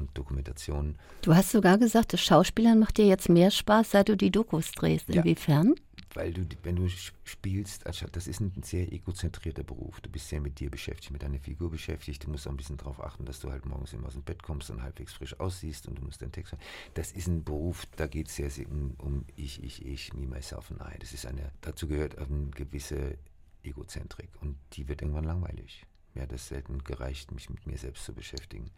und 0.00 0.16
Dokumentationen. 0.16 0.96
Du 1.22 1.34
hast 1.34 1.50
sogar 1.50 1.78
gesagt, 1.78 2.12
das 2.12 2.20
Schauspielern 2.20 2.78
macht 2.78 2.98
dir 2.98 3.06
jetzt 3.06 3.28
mehr 3.28 3.50
Spaß, 3.50 3.92
seit 3.92 4.08
du 4.08 4.16
die 4.16 4.30
Dokus 4.30 4.72
drehst. 4.72 5.08
Inwiefern? 5.08 5.74
Ja, 5.76 5.82
weil 6.14 6.32
du, 6.32 6.44
wenn 6.62 6.76
du 6.76 6.88
spielst, 7.24 7.84
das 7.86 8.26
ist 8.26 8.40
ein 8.40 8.52
sehr 8.62 8.92
egozentrierter 8.92 9.62
Beruf. 9.62 10.00
Du 10.00 10.10
bist 10.10 10.28
sehr 10.28 10.40
mit 10.40 10.58
dir 10.58 10.70
beschäftigt, 10.70 11.12
mit 11.12 11.22
deiner 11.22 11.38
Figur 11.38 11.70
beschäftigt. 11.70 12.24
Du 12.24 12.30
musst 12.30 12.46
auch 12.46 12.50
ein 12.50 12.56
bisschen 12.56 12.76
darauf 12.76 13.02
achten, 13.02 13.24
dass 13.24 13.40
du 13.40 13.50
halt 13.50 13.64
morgens 13.64 13.92
immer 13.92 14.08
aus 14.08 14.14
dem 14.14 14.22
Bett 14.22 14.42
kommst 14.42 14.70
und 14.70 14.82
halbwegs 14.82 15.12
frisch 15.12 15.38
aussiehst 15.38 15.86
und 15.86 15.98
du 15.98 16.02
musst 16.02 16.22
deinen 16.22 16.32
Text. 16.32 16.56
Das 16.94 17.12
ist 17.12 17.28
ein 17.28 17.44
Beruf, 17.44 17.86
da 17.96 18.06
geht 18.06 18.28
es 18.28 18.36
sehr, 18.36 18.50
sehr 18.50 18.68
um, 18.68 18.94
um 18.98 19.24
ich, 19.36 19.62
ich, 19.62 19.84
ich, 19.86 20.12
me, 20.12 20.26
myself 20.26 20.70
and 20.70 20.80
I. 20.80 20.98
Das 20.98 21.12
ist 21.12 21.26
eine, 21.26 21.52
dazu 21.60 21.86
gehört 21.86 22.18
eine 22.18 22.50
gewisse 22.50 23.16
Egozentrik 23.62 24.30
und 24.40 24.56
die 24.72 24.88
wird 24.88 25.02
irgendwann 25.02 25.24
langweilig. 25.24 25.86
Mir 26.14 26.22
hat 26.22 26.32
es 26.32 26.48
selten 26.48 26.82
gereicht, 26.82 27.30
mich 27.30 27.50
mit 27.50 27.66
mir 27.66 27.78
selbst 27.78 28.04
zu 28.04 28.12
beschäftigen. 28.12 28.70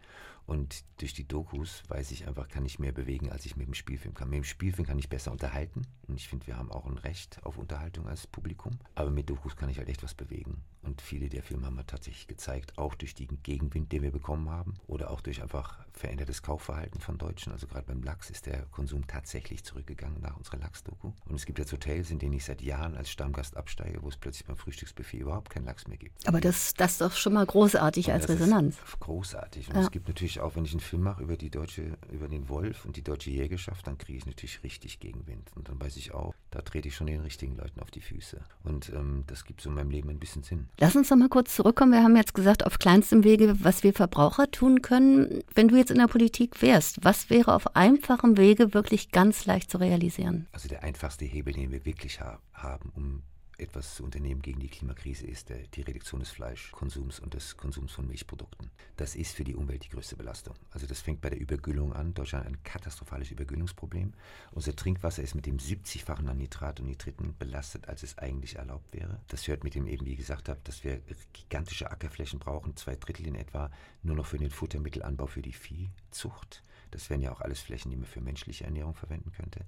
Und 0.45 0.83
durch 0.97 1.13
die 1.13 1.27
Dokus 1.27 1.83
weiß 1.87 2.11
ich 2.11 2.27
einfach, 2.27 2.47
kann 2.49 2.65
ich 2.65 2.79
mehr 2.79 2.91
bewegen, 2.91 3.31
als 3.31 3.45
ich 3.45 3.55
mit 3.55 3.67
dem 3.67 3.73
Spielfilm 3.73 4.13
kann. 4.13 4.29
Mit 4.29 4.37
dem 4.37 4.43
Spielfilm 4.43 4.87
kann 4.87 4.99
ich 4.99 5.09
besser 5.09 5.31
unterhalten. 5.31 5.83
Und 6.07 6.15
ich 6.15 6.27
finde, 6.27 6.47
wir 6.47 6.57
haben 6.57 6.71
auch 6.71 6.85
ein 6.85 6.97
Recht 6.97 7.39
auf 7.43 7.57
Unterhaltung 7.57 8.07
als 8.07 8.27
Publikum. 8.27 8.77
Aber 8.95 9.09
mit 9.09 9.29
Dokus 9.29 9.55
kann 9.55 9.69
ich 9.69 9.77
halt 9.77 9.89
echt 9.89 10.03
was 10.03 10.13
bewegen. 10.13 10.63
Und 10.81 11.01
viele 11.01 11.29
der 11.29 11.43
Filme 11.43 11.65
haben 11.65 11.75
wir 11.77 11.87
tatsächlich 11.87 12.27
gezeigt, 12.27 12.77
auch 12.77 12.93
durch 12.95 13.15
den 13.15 13.41
Gegenwind, 13.41 13.93
den 13.93 14.01
wir 14.03 14.11
bekommen 14.11 14.49
haben. 14.49 14.73
Oder 14.87 15.11
auch 15.11 15.21
durch 15.21 15.41
einfach 15.41 15.79
verändertes 15.93 16.41
Kaufverhalten 16.41 16.99
von 16.99 17.17
Deutschen. 17.17 17.53
Also 17.53 17.67
gerade 17.67 17.85
beim 17.85 18.03
Lachs 18.03 18.29
ist 18.29 18.45
der 18.47 18.63
Konsum 18.65 19.07
tatsächlich 19.07 19.63
zurückgegangen 19.63 20.19
nach 20.21 20.35
unserer 20.35 20.57
Lachs-Doku. 20.57 21.13
Und 21.25 21.35
es 21.35 21.45
gibt 21.45 21.59
jetzt 21.59 21.71
Hotels, 21.71 22.11
in 22.11 22.19
denen 22.19 22.33
ich 22.33 22.43
seit 22.43 22.61
Jahren 22.61 22.95
als 22.97 23.09
Stammgast 23.09 23.55
absteige, 23.55 24.03
wo 24.03 24.09
es 24.09 24.17
plötzlich 24.17 24.45
beim 24.45 24.57
Frühstücksbuffet 24.57 25.19
überhaupt 25.19 25.49
keinen 25.49 25.65
Lachs 25.65 25.87
mehr 25.87 25.97
gibt. 25.97 26.27
Aber 26.27 26.41
das, 26.41 26.73
das 26.73 26.93
ist 26.93 27.01
doch 27.01 27.13
schon 27.13 27.33
mal 27.33 27.45
großartig 27.45 28.07
Und 28.07 28.13
als 28.13 28.27
Resonanz. 28.27 28.77
Großartig. 28.99 29.69
Und 29.69 29.75
Ja. 29.75 29.81
es 29.83 29.91
gibt 29.91 30.07
natürlich 30.09 30.32
auch, 30.39 30.55
wenn 30.55 30.65
ich 30.65 30.71
einen 30.71 30.79
Film 30.79 31.03
mache 31.03 31.23
über 31.23 31.37
die 31.37 31.49
deutsche, 31.49 31.97
über 32.11 32.27
den 32.27 32.49
Wolf 32.49 32.85
und 32.85 32.95
die 32.95 33.03
deutsche 33.03 33.29
Jägerschaft, 33.29 33.85
dann 33.87 33.97
kriege 33.97 34.17
ich 34.17 34.25
natürlich 34.25 34.63
richtig 34.63 34.99
Gegenwind. 34.99 35.51
Und 35.55 35.69
dann 35.69 35.79
weiß 35.79 35.97
ich 35.97 36.13
auch, 36.13 36.33
da 36.51 36.61
trete 36.61 36.87
ich 36.87 36.95
schon 36.95 37.07
den 37.07 37.21
richtigen 37.21 37.55
Leuten 37.55 37.79
auf 37.79 37.91
die 37.91 38.01
Füße. 38.01 38.41
Und 38.63 38.89
ähm, 38.89 39.23
das 39.27 39.45
gibt 39.45 39.61
so 39.61 39.69
in 39.69 39.75
meinem 39.75 39.89
Leben 39.89 40.09
ein 40.09 40.19
bisschen 40.19 40.43
Sinn. 40.43 40.67
Lass 40.79 40.95
uns 40.95 41.09
noch 41.09 41.17
mal 41.17 41.29
kurz 41.29 41.55
zurückkommen. 41.55 41.91
Wir 41.91 42.03
haben 42.03 42.15
jetzt 42.15 42.33
gesagt, 42.33 42.65
auf 42.65 42.79
kleinstem 42.79 43.23
Wege, 43.23 43.55
was 43.63 43.83
wir 43.83 43.93
Verbraucher 43.93 44.49
tun 44.51 44.81
können. 44.81 45.43
Wenn 45.53 45.67
du 45.67 45.77
jetzt 45.77 45.91
in 45.91 45.97
der 45.97 46.07
Politik 46.07 46.61
wärst, 46.61 47.03
was 47.03 47.29
wäre 47.29 47.53
auf 47.53 47.75
einfachem 47.75 48.37
Wege 48.37 48.73
wirklich 48.73 49.11
ganz 49.11 49.45
leicht 49.45 49.71
zu 49.71 49.77
realisieren? 49.77 50.47
Also 50.51 50.67
der 50.67 50.83
einfachste 50.83 51.25
Hebel, 51.25 51.53
den 51.53 51.71
wir 51.71 51.85
wirklich 51.85 52.19
ha 52.19 52.39
haben, 52.53 52.91
um 52.95 53.23
etwas 53.63 53.95
zu 53.95 54.03
unternehmen 54.03 54.41
gegen 54.41 54.59
die 54.59 54.67
Klimakrise, 54.67 55.25
ist 55.25 55.49
der, 55.49 55.59
die 55.67 55.81
Reduktion 55.81 56.19
des 56.19 56.29
Fleischkonsums 56.29 57.19
und 57.19 57.33
des 57.33 57.57
Konsums 57.57 57.91
von 57.91 58.07
Milchprodukten. 58.07 58.69
Das 58.97 59.15
ist 59.15 59.35
für 59.35 59.43
die 59.43 59.55
Umwelt 59.55 59.83
die 59.83 59.89
größte 59.89 60.15
Belastung. 60.15 60.55
Also 60.71 60.85
das 60.85 61.01
fängt 61.01 61.21
bei 61.21 61.29
der 61.29 61.39
Übergüllung 61.39 61.93
an. 61.93 62.13
Deutschland 62.13 62.45
hat 62.45 62.53
ein 62.53 62.63
katastrophales 62.63 63.31
Übergüllungsproblem. 63.31 64.13
Unser 64.51 64.75
Trinkwasser 64.75 65.23
ist 65.23 65.35
mit 65.35 65.45
dem 65.45 65.57
70-fachen 65.57 66.27
an 66.27 66.37
Nitrat 66.37 66.79
und 66.79 66.87
Nitriten 66.87 67.35
belastet, 67.37 67.87
als 67.87 68.03
es 68.03 68.17
eigentlich 68.17 68.57
erlaubt 68.57 68.93
wäre. 68.93 69.19
Das 69.29 69.47
hört 69.47 69.63
mit 69.63 69.75
dem 69.75 69.87
eben, 69.87 70.05
wie 70.05 70.15
gesagt 70.15 70.49
habe, 70.49 70.59
dass 70.63 70.83
wir 70.83 71.01
gigantische 71.33 71.89
Ackerflächen 71.89 72.39
brauchen, 72.39 72.75
zwei 72.75 72.95
Drittel 72.95 73.27
in 73.27 73.35
etwa, 73.35 73.71
nur 74.03 74.15
noch 74.15 74.25
für 74.25 74.37
den 74.37 74.51
Futtermittelanbau 74.51 75.27
für 75.27 75.41
die 75.41 75.53
Viehzucht. 75.53 76.63
Das 76.91 77.09
wären 77.09 77.21
ja 77.21 77.31
auch 77.31 77.41
alles 77.41 77.59
Flächen, 77.59 77.89
die 77.89 77.97
man 77.97 78.05
für 78.05 78.21
menschliche 78.21 78.65
Ernährung 78.65 78.93
verwenden 78.93 79.31
könnte. 79.31 79.65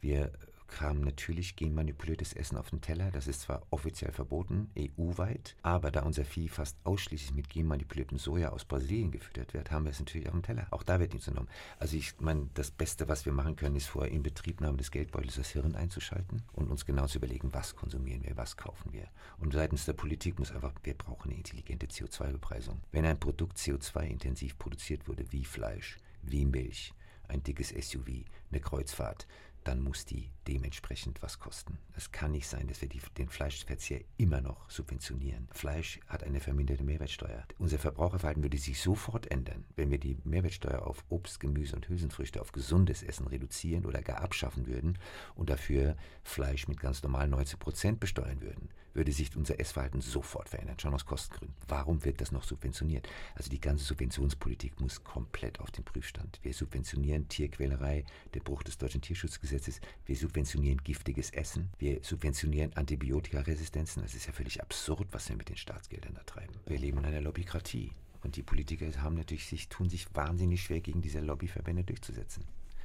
Wir 0.00 0.30
kam 0.68 1.00
natürlich 1.00 1.56
genmanipuliertes 1.56 2.34
Essen 2.34 2.56
auf 2.56 2.70
den 2.70 2.80
Teller. 2.80 3.10
Das 3.10 3.26
ist 3.26 3.40
zwar 3.40 3.62
offiziell 3.70 4.12
verboten, 4.12 4.70
EU-weit, 4.78 5.56
aber 5.62 5.90
da 5.90 6.02
unser 6.02 6.24
Vieh 6.24 6.48
fast 6.48 6.76
ausschließlich 6.84 7.34
mit 7.34 7.48
genmanipuliertem 7.48 8.18
Soja 8.18 8.50
aus 8.50 8.64
Brasilien 8.64 9.10
gefüttert 9.10 9.54
wird, 9.54 9.70
haben 9.70 9.84
wir 9.84 9.90
es 9.90 9.98
natürlich 9.98 10.28
auf 10.28 10.34
dem 10.34 10.42
Teller. 10.42 10.66
Auch 10.70 10.82
da 10.82 11.00
wird 11.00 11.12
nichts 11.12 11.26
genommen. 11.26 11.48
Also 11.78 11.96
ich 11.96 12.20
meine, 12.20 12.48
das 12.54 12.70
Beste, 12.70 13.08
was 13.08 13.26
wir 13.26 13.32
machen 13.32 13.56
können, 13.56 13.76
ist 13.76 13.88
vor 13.88 14.06
Inbetriebnahme 14.06 14.76
des 14.76 14.90
Geldbeutels 14.90 15.36
das 15.36 15.50
Hirn 15.50 15.74
einzuschalten 15.74 16.42
und 16.52 16.70
uns 16.70 16.84
genau 16.84 17.06
zu 17.06 17.18
überlegen, 17.18 17.52
was 17.52 17.74
konsumieren 17.74 18.22
wir, 18.22 18.36
was 18.36 18.56
kaufen 18.56 18.92
wir. 18.92 19.08
Und 19.38 19.52
seitens 19.52 19.86
der 19.86 19.94
Politik 19.94 20.38
muss 20.38 20.52
einfach, 20.52 20.72
wir 20.82 20.94
brauchen 20.94 21.30
eine 21.30 21.38
intelligente 21.38 21.86
CO2-Bepreisung. 21.86 22.80
Wenn 22.92 23.04
ein 23.04 23.18
Produkt 23.18 23.56
CO2-intensiv 23.58 24.58
produziert 24.58 25.08
wurde, 25.08 25.24
wie 25.32 25.44
Fleisch, 25.44 25.96
wie 26.22 26.44
Milch, 26.44 26.92
ein 27.28 27.42
dickes 27.42 27.68
SUV, 27.68 28.24
eine 28.50 28.60
Kreuzfahrt, 28.60 29.26
dann 29.64 29.80
muss 29.80 30.04
die 30.04 30.30
dementsprechend 30.48 31.22
was 31.22 31.38
kosten. 31.38 31.78
Es 31.94 32.10
kann 32.10 32.32
nicht 32.32 32.48
sein, 32.48 32.66
dass 32.68 32.80
wir 32.80 32.88
die, 32.88 33.02
den 33.18 33.28
Fleischverzehr 33.28 34.00
immer 34.16 34.40
noch 34.40 34.68
subventionieren. 34.70 35.46
Fleisch 35.52 36.00
hat 36.06 36.24
eine 36.24 36.40
verminderte 36.40 36.82
Mehrwertsteuer. 36.82 37.44
Unser 37.58 37.78
Verbraucherverhalten 37.78 38.42
würde 38.42 38.56
sich 38.56 38.80
sofort 38.80 39.30
ändern, 39.30 39.64
wenn 39.76 39.90
wir 39.90 39.98
die 39.98 40.16
Mehrwertsteuer 40.24 40.86
auf 40.86 41.04
Obst, 41.10 41.38
Gemüse 41.38 41.76
und 41.76 41.88
Hülsenfrüchte 41.88 42.40
auf 42.40 42.52
gesundes 42.52 43.02
Essen 43.02 43.26
reduzieren 43.26 43.84
oder 43.84 44.00
gar 44.00 44.22
abschaffen 44.22 44.66
würden 44.66 44.98
und 45.34 45.50
dafür 45.50 45.96
Fleisch 46.22 46.66
mit 46.66 46.80
ganz 46.80 47.02
normal 47.02 47.28
19 47.28 47.58
Prozent 47.58 48.00
besteuern 48.00 48.40
würden. 48.40 48.70
Würde 48.94 49.12
sich 49.12 49.36
unser 49.36 49.60
Essverhalten 49.60 50.00
sofort 50.00 50.48
verändern, 50.48 50.78
schon 50.80 50.94
aus 50.94 51.04
Kostengründen. 51.04 51.54
Warum 51.68 52.04
wird 52.04 52.22
das 52.22 52.32
noch 52.32 52.42
subventioniert? 52.42 53.06
Also 53.34 53.50
die 53.50 53.60
ganze 53.60 53.84
Subventionspolitik 53.84 54.80
muss 54.80 55.04
komplett 55.04 55.60
auf 55.60 55.70
den 55.70 55.84
Prüfstand. 55.84 56.40
Wir 56.42 56.54
subventionieren 56.54 57.28
Tierquälerei, 57.28 58.04
der 58.34 58.40
Bruch 58.40 58.62
des 58.62 58.78
deutschen 58.78 59.02
Tierschutzgesetzes. 59.02 59.57
Wir 60.06 60.16
subventionieren 60.16 60.82
giftiges 60.82 61.30
Essen. 61.30 61.70
Wir 61.78 62.00
subventionieren 62.02 62.72
Antibiotikaresistenzen. 62.74 64.02
Das 64.02 64.14
ist 64.14 64.26
ja 64.26 64.32
völlig 64.32 64.60
absurd, 64.62 65.08
was 65.12 65.28
wir 65.28 65.36
mit 65.36 65.48
den 65.48 65.56
Staatsgeldern 65.56 66.14
da 66.14 66.22
treiben. 66.22 66.54
Wir 66.66 66.78
leben 66.78 66.98
in 66.98 67.04
einer 67.04 67.20
Lobbykratie. 67.20 67.92
Und 68.22 68.36
die 68.36 68.42
Politiker 68.42 68.86
haben 69.02 69.14
natürlich 69.14 69.46
sich, 69.46 69.68
tun 69.68 69.88
sich 69.88 70.06
wahnsinnig 70.14 70.62
schwer, 70.62 70.80
gegen 70.80 71.02
diese 71.02 71.20
Lobbyverbände 71.20 71.84
durchzusetzen. 71.84 72.44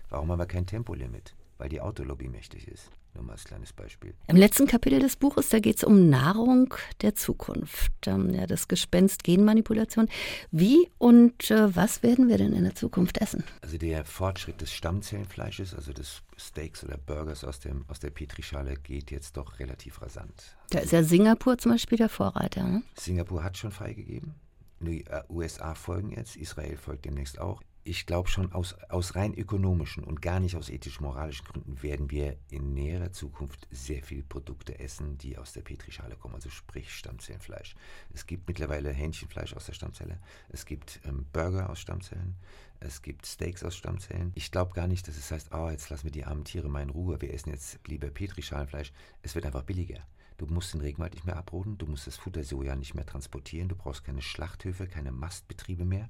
Warum 0.09 0.31
haben 0.31 0.39
wir 0.39 0.45
kein 0.45 0.67
Tempolimit? 0.67 1.35
Weil 1.63 1.69
die 1.69 1.79
Autolobby 1.79 2.27
mächtig 2.27 2.67
ist. 2.67 2.89
Nur 3.13 3.23
mal 3.23 3.31
als 3.31 3.45
kleines 3.45 3.71
Beispiel. 3.71 4.13
Im 4.27 4.35
letzten 4.35 4.67
Kapitel 4.67 4.99
des 4.99 5.15
Buches, 5.15 5.47
da 5.47 5.59
geht 5.59 5.77
es 5.77 5.85
um 5.85 6.09
Nahrung 6.09 6.73
der 7.01 7.15
Zukunft. 7.15 7.93
Ähm, 8.05 8.33
ja, 8.33 8.47
das 8.47 8.67
Gespenst 8.67 9.23
Genmanipulation. 9.23 10.09
Wie 10.51 10.89
und 10.97 11.49
äh, 11.49 11.73
was 11.73 12.03
werden 12.03 12.27
wir 12.27 12.37
denn 12.37 12.51
in 12.51 12.65
der 12.65 12.75
Zukunft 12.75 13.19
essen? 13.19 13.45
Also 13.61 13.77
der 13.77 14.03
Fortschritt 14.03 14.59
des 14.59 14.73
Stammzellenfleisches, 14.73 15.73
also 15.73 15.93
des 15.93 16.21
Steaks 16.35 16.83
oder 16.83 16.97
Burgers 16.97 17.45
aus, 17.45 17.61
dem, 17.61 17.85
aus 17.87 18.01
der 18.01 18.09
Petrischale, 18.09 18.75
geht 18.75 19.09
jetzt 19.09 19.37
doch 19.37 19.57
relativ 19.59 20.01
rasant. 20.01 20.57
Da 20.71 20.79
ist 20.79 20.91
ja 20.91 21.01
Singapur 21.01 21.57
zum 21.57 21.71
Beispiel 21.71 21.97
der 21.97 22.09
Vorreiter. 22.09 22.63
Ne? 22.65 22.83
Singapur 22.99 23.41
hat 23.41 23.57
schon 23.57 23.71
freigegeben. 23.71 24.35
Die 24.79 25.05
äh, 25.05 25.23
USA 25.29 25.75
folgen 25.75 26.11
jetzt, 26.11 26.35
Israel 26.35 26.77
folgt 26.77 27.05
demnächst 27.05 27.39
auch. 27.39 27.61
Ich 27.85 28.05
glaube 28.05 28.29
schon, 28.29 28.53
aus, 28.53 28.75
aus 28.87 29.15
rein 29.15 29.33
ökonomischen 29.33 30.05
und 30.05 30.21
gar 30.21 30.39
nicht 30.39 30.55
aus 30.55 30.69
ethisch-moralischen 30.69 31.45
Gründen 31.45 31.83
werden 31.83 32.09
wir 32.09 32.37
in 32.49 32.73
näherer 32.73 33.11
Zukunft 33.11 33.67
sehr 33.71 34.01
viele 34.03 34.23
Produkte 34.23 34.79
essen, 34.79 35.17
die 35.17 35.37
aus 35.37 35.51
der 35.51 35.63
Petrischale 35.63 36.15
kommen, 36.15 36.35
also 36.35 36.49
sprich 36.49 36.93
Stammzellenfleisch. 36.93 37.75
Es 38.13 38.25
gibt 38.25 38.47
mittlerweile 38.47 38.91
Hähnchenfleisch 38.91 39.53
aus 39.53 39.65
der 39.65 39.73
Stammzelle, 39.73 40.17
es 40.47 40.65
gibt 40.65 41.01
ähm, 41.03 41.25
Burger 41.33 41.69
aus 41.69 41.81
Stammzellen, 41.81 42.37
es 42.79 43.01
gibt 43.01 43.25
Steaks 43.25 43.65
aus 43.65 43.75
Stammzellen. 43.75 44.31
Ich 44.35 44.51
glaube 44.51 44.73
gar 44.73 44.87
nicht, 44.87 45.05
dass 45.09 45.17
es 45.17 45.31
heißt, 45.31 45.53
oh, 45.53 45.69
jetzt 45.69 45.89
lassen 45.89 46.05
wir 46.05 46.11
die 46.11 46.23
armen 46.23 46.45
Tiere 46.45 46.69
mal 46.69 46.83
in 46.83 46.89
Ruhe, 46.89 47.19
wir 47.19 47.33
essen 47.33 47.49
jetzt 47.49 47.79
lieber 47.87 48.07
Petrischalenfleisch. 48.07 48.93
Es 49.23 49.35
wird 49.35 49.45
einfach 49.45 49.63
billiger. 49.63 49.99
Du 50.45 50.53
musst 50.53 50.73
den 50.73 50.81
Regenwald 50.81 51.13
nicht 51.13 51.25
mehr 51.25 51.37
abroden, 51.37 51.77
du 51.77 51.85
musst 51.85 52.05
das 52.05 52.17
Futter 52.17 52.43
Soja 52.43 52.75
nicht 52.75 52.95
mehr 52.95 53.05
transportieren, 53.05 53.69
du 53.69 53.75
brauchst 53.75 54.03
keine 54.03 54.21
Schlachthöfe, 54.21 54.87
keine 54.87 55.13
Mastbetriebe 55.13 55.85
mehr. 55.85 56.09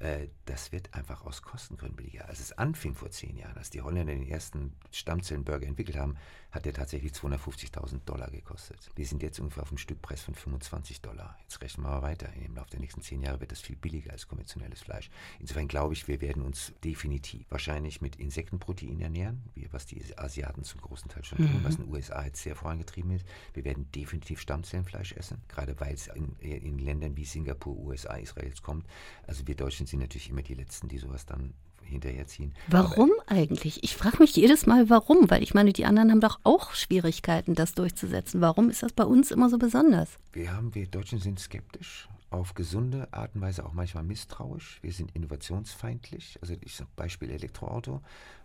Äh, 0.00 0.28
das 0.46 0.72
wird 0.72 0.94
einfach 0.94 1.26
aus 1.26 1.42
Kostengründen 1.42 1.96
billiger. 1.96 2.26
Als 2.26 2.40
es 2.40 2.52
anfing 2.52 2.94
vor 2.94 3.10
zehn 3.10 3.36
Jahren, 3.36 3.58
als 3.58 3.68
die 3.68 3.82
Holländer 3.82 4.14
den 4.14 4.26
ersten 4.26 4.72
Stammzellenburger 4.90 5.66
entwickelt 5.66 5.98
haben, 5.98 6.16
hat 6.54 6.64
der 6.66 6.72
tatsächlich 6.72 7.12
250.000 7.12 8.04
Dollar 8.06 8.30
gekostet. 8.30 8.78
Wir 8.94 9.04
sind 9.04 9.22
jetzt 9.24 9.40
ungefähr 9.40 9.64
auf 9.64 9.70
einem 9.70 9.78
Stückpreis 9.78 10.22
von 10.22 10.34
25 10.34 11.00
Dollar. 11.00 11.36
Jetzt 11.42 11.60
rechnen 11.60 11.84
wir 11.84 11.90
mal 11.90 12.02
weiter. 12.02 12.32
Im 12.34 12.54
Laufe 12.54 12.70
der 12.70 12.78
nächsten 12.78 13.02
zehn 13.02 13.20
Jahre 13.22 13.40
wird 13.40 13.50
das 13.50 13.60
viel 13.60 13.74
billiger 13.74 14.12
als 14.12 14.28
konventionelles 14.28 14.80
Fleisch. 14.80 15.10
Insofern 15.40 15.66
glaube 15.66 15.94
ich, 15.94 16.06
wir 16.06 16.20
werden 16.20 16.42
uns 16.42 16.72
definitiv 16.84 17.44
wahrscheinlich 17.50 18.00
mit 18.00 18.16
Insektenprotein 18.16 19.00
ernähren, 19.00 19.42
wie 19.54 19.68
was 19.72 19.86
die 19.86 20.00
Asiaten 20.16 20.62
zum 20.62 20.80
großen 20.80 21.10
Teil 21.10 21.24
schon 21.24 21.38
tun, 21.38 21.60
was 21.64 21.74
in 21.74 21.86
den 21.86 21.92
USA 21.92 22.24
jetzt 22.24 22.42
sehr 22.42 22.54
vorangetrieben 22.54 23.10
ist. 23.10 23.26
Wir 23.52 23.64
werden 23.64 23.90
definitiv 23.90 24.40
Stammzellenfleisch 24.40 25.12
essen, 25.12 25.42
gerade 25.48 25.78
weil 25.80 25.94
es 25.94 26.06
in, 26.06 26.36
in 26.38 26.78
Ländern 26.78 27.16
wie 27.16 27.24
Singapur, 27.24 27.76
USA, 27.76 28.14
Israels 28.14 28.62
kommt. 28.62 28.86
Also 29.26 29.44
wir 29.48 29.56
Deutschen 29.56 29.86
sind 29.86 29.98
natürlich 29.98 30.30
immer 30.30 30.42
die 30.42 30.54
Letzten, 30.54 30.86
die 30.86 30.98
sowas 30.98 31.26
dann 31.26 31.52
hinterherziehen. 31.84 32.52
Warum 32.68 33.10
eigentlich? 33.26 33.82
Ich 33.82 33.96
frage 33.96 34.18
mich 34.18 34.34
jedes 34.36 34.66
Mal, 34.66 34.90
warum, 34.90 35.30
weil 35.30 35.42
ich 35.42 35.54
meine, 35.54 35.72
die 35.72 35.84
anderen 35.84 36.10
haben 36.10 36.20
doch 36.20 36.40
auch 36.44 36.74
Schwierigkeiten, 36.74 37.54
das 37.54 37.74
durchzusetzen. 37.74 38.40
Warum 38.40 38.70
ist 38.70 38.82
das 38.82 38.92
bei 38.92 39.04
uns 39.04 39.30
immer 39.30 39.48
so 39.48 39.58
besonders? 39.58 40.18
Wir 40.32 40.54
haben, 40.54 40.74
wir 40.74 40.86
Deutschen 40.86 41.18
sind 41.18 41.38
skeptisch, 41.40 42.08
auf 42.30 42.54
gesunde 42.54 43.08
Art 43.12 43.34
und 43.34 43.40
Weise 43.40 43.64
auch 43.64 43.72
manchmal 43.72 44.02
misstrauisch. 44.02 44.78
Wir 44.82 44.92
sind 44.92 45.14
innovationsfeindlich. 45.14 46.38
Also 46.40 46.54
ich 46.60 46.74
sage 46.74 46.90
Beispiel 46.96 47.30
Elektroauto. 47.30 48.00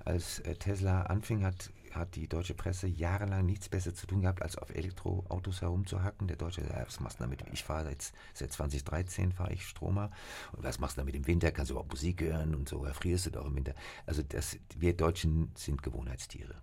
Als 0.06 0.40
äh, 0.40 0.56
Tesla 0.56 1.04
anfing, 1.04 1.44
hat, 1.44 1.72
hat 1.92 2.16
die 2.16 2.28
deutsche 2.28 2.54
Presse 2.54 2.88
jahrelang 2.88 3.46
nichts 3.46 3.70
besser 3.70 3.94
zu 3.94 4.08
tun 4.08 4.22
gehabt, 4.22 4.42
als 4.42 4.58
auf 4.58 4.70
Elektroautos 4.70 5.62
herumzuhacken. 5.62 6.28
Der 6.28 6.38
Deutsche, 6.38 6.62
ja, 6.62 6.86
was 6.86 7.00
machst 7.00 7.20
du 7.20 7.24
damit? 7.24 7.44
Ich 7.52 7.64
fahre 7.64 7.86
seit, 7.86 8.12
seit 8.34 8.52
2013 8.52 9.32
fahre 9.32 9.54
ich 9.54 9.66
Stromer. 9.66 10.12
Und 10.52 10.64
was 10.64 10.80
machst 10.80 10.98
du 10.98 11.02
damit 11.02 11.16
im 11.16 11.28
Winter? 11.28 11.52
Kannst 11.52 11.70
du 11.70 11.74
überhaupt 11.74 11.92
Musik 11.92 12.22
hören 12.22 12.56
und 12.56 12.70
so? 12.70 12.84
Erfrierst 12.86 13.28
du 13.28 13.32
doch 13.32 13.46
im 13.46 13.56
Winter? 13.56 13.76
Also 14.06 14.24
das, 14.24 14.58
wir 14.78 14.96
Deutschen 14.96 15.52
sind 15.56 15.84
Gewohnheitstiere. 15.84 16.56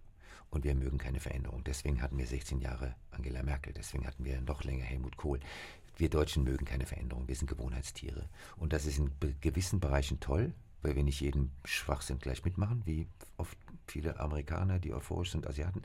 Und 0.51 0.65
wir 0.65 0.75
mögen 0.75 0.99
keine 0.99 1.21
Veränderung. 1.21 1.65
Deswegen 1.65 2.01
hatten 2.01 2.19
wir 2.19 2.27
16 2.27 2.61
Jahre 2.61 2.95
Angela 3.11 3.43
Merkel. 3.43 3.73
Deswegen 3.73 4.07
hatten 4.07 4.25
wir 4.25 4.41
noch 4.41 4.65
länger 4.65 4.85
Helmut 4.85 5.17
Kohl. 5.17 5.41
Wir 5.97 6.11
Deutschen 6.11 6.45
mögen 6.45 6.65
keine 6.65 6.87
Veränderung. 6.87 7.27
Wir 7.27 7.35
sind 7.35 7.49
Gewohnheitstiere. 7.49 8.29
Und 8.57 8.73
das 8.73 8.87
ist 8.87 8.99
in 8.99 9.11
gewissen 9.41 9.81
Bereichen 9.81 10.21
toll, 10.21 10.55
weil 10.87 10.95
wir 10.95 11.03
nicht 11.03 11.21
jeden 11.21 11.51
Schwachsinn 11.65 12.21
gleich 12.21 12.45
mitmachen, 12.45 12.83
wie 12.85 13.09
oft 13.39 13.59
viele 13.89 14.21
Amerikaner, 14.21 14.79
die 14.79 14.95
euphorisch 14.95 15.33
sind, 15.33 15.47
Asiaten. 15.47 15.83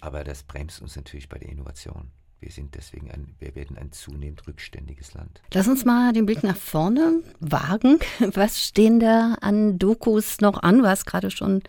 Aber 0.00 0.22
das 0.22 0.44
bremst 0.44 0.80
uns 0.80 0.94
natürlich 0.94 1.28
bei 1.28 1.38
der 1.38 1.48
Innovation. 1.48 2.12
wir 2.40 2.52
sind 2.52 2.76
deswegen 2.76 3.10
ein, 3.10 3.34
wir 3.40 3.56
werden 3.56 3.76
ein 3.76 3.90
zunehmend 3.90 4.46
rückständiges 4.46 5.14
Land. 5.14 5.42
Lass 5.52 5.66
uns 5.66 5.84
mal 5.84 6.12
den 6.12 6.24
Blick 6.24 6.44
nach 6.44 6.56
vorne 6.56 7.20
wagen. 7.40 7.98
Was 8.20 8.64
stehen 8.64 9.00
da 9.00 9.34
an 9.40 9.76
Dokus 9.76 10.40
noch 10.40 10.62
an? 10.62 10.78
Du 10.78 10.86
hast 10.86 11.04
gerade 11.04 11.32
schon 11.32 11.62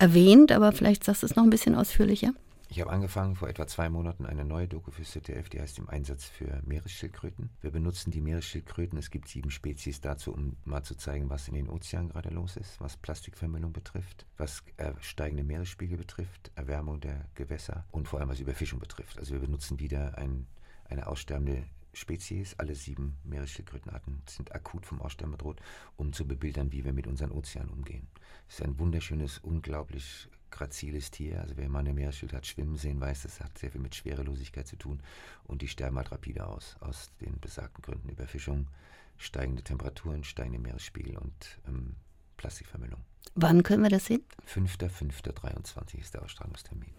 erwähnt, 0.00 0.50
aber 0.50 0.72
vielleicht 0.72 1.04
sagst 1.04 1.22
du 1.22 1.26
es 1.26 1.36
noch 1.36 1.44
ein 1.44 1.50
bisschen 1.50 1.76
ausführlicher. 1.76 2.32
Ich 2.70 2.82
habe 2.82 2.90
angefangen 2.90 3.34
vor 3.34 3.48
etwa 3.48 3.66
zwei 3.66 3.88
Monaten 3.88 4.26
eine 4.26 4.44
neue 4.44 4.68
Doku 4.68 4.90
für 4.90 5.02
ZDF, 5.02 5.48
die 5.48 5.58
heißt 5.58 5.78
im 5.78 5.88
Einsatz 5.88 6.26
für 6.26 6.60
Meeresschildkröten. 6.66 7.48
Wir 7.62 7.70
benutzen 7.70 8.10
die 8.10 8.20
Meeresschildkröten, 8.20 8.98
es 8.98 9.08
gibt 9.10 9.26
sieben 9.28 9.50
Spezies 9.50 10.02
dazu, 10.02 10.34
um 10.34 10.58
mal 10.66 10.82
zu 10.82 10.94
zeigen, 10.94 11.30
was 11.30 11.48
in 11.48 11.54
den 11.54 11.70
Ozeanen 11.70 12.10
gerade 12.10 12.28
los 12.28 12.58
ist, 12.58 12.78
was 12.78 12.98
Plastikvermüllung 12.98 13.72
betrifft, 13.72 14.26
was 14.36 14.62
äh, 14.76 14.92
steigende 15.00 15.44
Meeresspiegel 15.44 15.96
betrifft, 15.96 16.52
Erwärmung 16.56 17.00
der 17.00 17.24
Gewässer 17.34 17.86
und 17.90 18.06
vor 18.06 18.20
allem 18.20 18.28
was 18.28 18.38
Überfischung 18.38 18.80
betrifft. 18.80 19.18
Also 19.18 19.32
wir 19.32 19.40
benutzen 19.40 19.80
wieder 19.80 20.18
ein, 20.18 20.46
eine 20.84 21.06
aussterbende 21.06 21.64
Spezies, 21.94 22.54
alle 22.58 22.74
sieben 22.74 23.16
Meeresschildkrötenarten 23.24 24.22
sind 24.28 24.54
akut 24.54 24.84
vom 24.84 25.00
Aussterben 25.00 25.32
bedroht, 25.32 25.62
um 25.96 26.12
zu 26.12 26.28
bebildern, 26.28 26.70
wie 26.70 26.84
wir 26.84 26.92
mit 26.92 27.06
unseren 27.06 27.32
Ozeanen 27.32 27.70
umgehen. 27.70 28.08
Es 28.46 28.56
ist 28.56 28.62
ein 28.62 28.78
wunderschönes, 28.78 29.38
unglaublich 29.38 30.28
graziles 30.50 31.10
Tier. 31.10 31.40
Also 31.40 31.56
wer 31.56 31.68
mal 31.68 31.80
eine 31.80 31.92
Meeresschild 31.92 32.32
hat 32.32 32.46
schwimmen 32.46 32.76
sehen, 32.76 33.00
weiß, 33.00 33.22
das 33.22 33.40
hat 33.40 33.56
sehr 33.58 33.70
viel 33.70 33.80
mit 33.80 33.94
Schwerelosigkeit 33.94 34.66
zu 34.66 34.76
tun. 34.76 35.02
Und 35.44 35.62
die 35.62 35.68
sterben 35.68 35.96
halt 35.96 36.12
rapide 36.12 36.46
aus, 36.46 36.76
aus 36.80 37.10
den 37.20 37.38
besagten 37.40 37.82
Gründen 37.82 38.08
Überfischung, 38.08 38.68
steigende 39.16 39.62
Temperaturen, 39.62 40.24
steigende 40.24 40.58
Meeresspiegel 40.58 41.16
und 41.16 41.60
ähm, 41.66 41.96
Plastikvermüllung. 42.36 43.04
Wann 43.34 43.62
können 43.62 43.82
wir 43.82 43.90
das 43.90 44.06
sehen? 44.06 44.22
5.5.23 44.52 45.98
ist 46.00 46.14
der 46.14 46.22
Ausstrahlungstermin. 46.22 46.90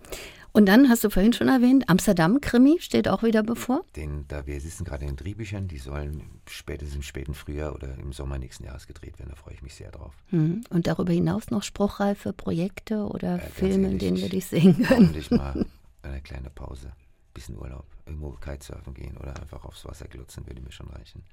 Und 0.51 0.65
dann 0.65 0.89
hast 0.89 1.03
du 1.03 1.09
vorhin 1.09 1.33
schon 1.33 1.47
erwähnt, 1.47 1.87
Amsterdam-Krimi 1.87 2.77
steht 2.79 3.07
auch 3.07 3.23
wieder 3.23 3.43
bevor. 3.43 3.83
Den, 3.95 4.25
da 4.27 4.45
wir 4.47 4.59
sitzen 4.59 4.83
gerade 4.83 5.03
in 5.03 5.11
den 5.11 5.17
Drehbüchern, 5.17 5.67
die 5.67 5.77
sollen 5.77 6.23
spätestens 6.47 6.95
im 6.95 7.03
späten 7.03 7.33
Frühjahr 7.33 7.75
oder 7.75 7.95
im 7.95 8.13
Sommer 8.13 8.37
nächsten 8.37 8.63
Jahres 8.65 8.87
gedreht 8.87 9.19
werden. 9.19 9.29
Da 9.29 9.35
freue 9.35 9.53
ich 9.53 9.61
mich 9.61 9.75
sehr 9.75 9.91
drauf. 9.91 10.13
Mhm. 10.31 10.63
Und 10.69 10.87
darüber 10.87 11.13
hinaus 11.13 11.49
noch 11.51 11.63
spruchreife 11.63 12.33
Projekte 12.33 13.05
oder 13.05 13.37
ja, 13.37 13.39
Filme, 13.39 13.89
in 13.89 13.99
denen 13.99 14.17
wir 14.17 14.29
dich 14.29 14.47
sehen 14.47 14.75
können. 14.75 14.89
Hoffentlich 14.89 15.31
mal 15.31 15.65
eine 16.01 16.21
kleine 16.21 16.49
Pause 16.49 16.91
bisschen 17.39 17.57
Urlaub, 17.57 17.85
irgendwo 18.09 18.31
Kitesurfen 18.31 18.93
gehen 18.93 19.17
oder 19.17 19.39
einfach 19.39 19.63
aufs 19.65 19.85
Wasser 19.85 20.07
glutzen, 20.07 20.45
würde 20.47 20.61
mir 20.61 20.71
schon 20.71 20.89
reichen. 20.89 21.23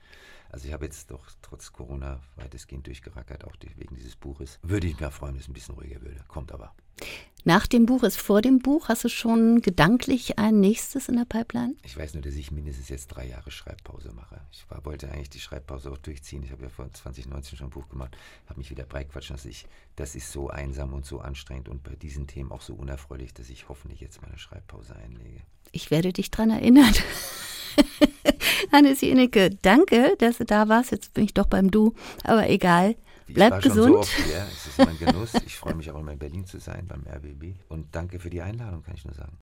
Also 0.50 0.68
ich 0.68 0.72
habe 0.72 0.84
jetzt 0.84 1.10
doch 1.10 1.26
trotz 1.42 1.72
Corona 1.72 2.20
weitestgehend 2.36 2.86
durchgerackert, 2.86 3.44
auch 3.44 3.56
wegen 3.76 3.96
dieses 3.96 4.16
Buches. 4.16 4.58
Würde 4.62 4.86
ich 4.86 5.00
mir 5.00 5.10
freuen, 5.10 5.34
wenn 5.34 5.40
es 5.40 5.48
ein 5.48 5.54
bisschen 5.54 5.74
ruhiger 5.74 6.00
würde. 6.02 6.24
Kommt 6.28 6.52
aber. 6.52 6.74
Nach 7.44 7.68
dem 7.68 7.86
Buch 7.86 8.02
ist 8.02 8.16
vor 8.16 8.42
dem 8.42 8.58
Buch. 8.58 8.88
Hast 8.88 9.04
du 9.04 9.08
schon 9.08 9.62
gedanklich 9.62 10.36
ein 10.36 10.58
nächstes 10.58 11.08
in 11.08 11.14
der 11.14 11.26
Pipeline? 11.26 11.76
Ich 11.84 11.96
weiß 11.96 12.14
nur, 12.14 12.22
dass 12.22 12.34
ich 12.34 12.50
mindestens 12.50 12.88
jetzt 12.88 13.06
drei 13.06 13.28
Jahre 13.28 13.52
Schreibpause 13.52 14.12
mache. 14.12 14.40
Ich 14.50 14.68
war, 14.68 14.84
wollte 14.84 15.12
eigentlich 15.12 15.30
die 15.30 15.38
Schreibpause 15.38 15.92
auch 15.92 15.98
durchziehen. 15.98 16.42
Ich 16.42 16.50
habe 16.50 16.64
ja 16.64 16.68
vor 16.68 16.92
2019 16.92 17.56
schon 17.56 17.68
ein 17.68 17.70
Buch 17.70 17.88
gemacht, 17.88 18.16
habe 18.46 18.58
mich 18.58 18.70
wieder 18.70 18.82
breitquatschen, 18.82 19.36
dass 19.36 19.44
ich, 19.44 19.66
das 19.94 20.16
ist 20.16 20.32
so 20.32 20.50
einsam 20.50 20.92
und 20.92 21.06
so 21.06 21.20
anstrengend 21.20 21.68
und 21.68 21.84
bei 21.84 21.94
diesen 21.94 22.26
Themen 22.26 22.50
auch 22.50 22.62
so 22.62 22.74
unerfreulich, 22.74 23.32
dass 23.32 23.48
ich 23.48 23.68
hoffentlich 23.68 24.00
jetzt 24.00 24.22
meine 24.22 24.38
Schreibpause 24.38 24.96
einlege. 24.96 25.42
Ich 25.70 25.90
werde 25.90 26.12
dich 26.12 26.30
daran 26.30 26.50
erinnern. 26.50 26.65
Hannes 28.72 29.00
Jenecke, 29.00 29.50
danke, 29.62 30.16
dass 30.18 30.38
du 30.38 30.44
da 30.44 30.68
warst. 30.68 30.90
Jetzt 30.90 31.14
bin 31.14 31.24
ich 31.24 31.34
doch 31.34 31.46
beim 31.46 31.70
Du, 31.70 31.94
aber 32.24 32.48
egal. 32.48 32.96
Bleib 33.28 33.62
gesund. 33.62 33.88
So 33.88 33.98
oft 33.98 34.12
hier. 34.24 34.46
Es 34.52 34.66
ist 34.66 34.78
mein 34.78 34.98
Genuss. 34.98 35.34
Ich 35.44 35.56
freue 35.56 35.74
mich 35.74 35.90
auch 35.90 35.98
immer 35.98 36.12
in 36.12 36.18
Berlin 36.18 36.46
zu 36.46 36.58
sein 36.58 36.86
beim 36.86 37.02
RBB. 37.06 37.56
Und 37.68 37.94
danke 37.94 38.20
für 38.20 38.30
die 38.30 38.40
Einladung, 38.40 38.82
kann 38.82 38.94
ich 38.94 39.04
nur 39.04 39.14
sagen. 39.14 39.32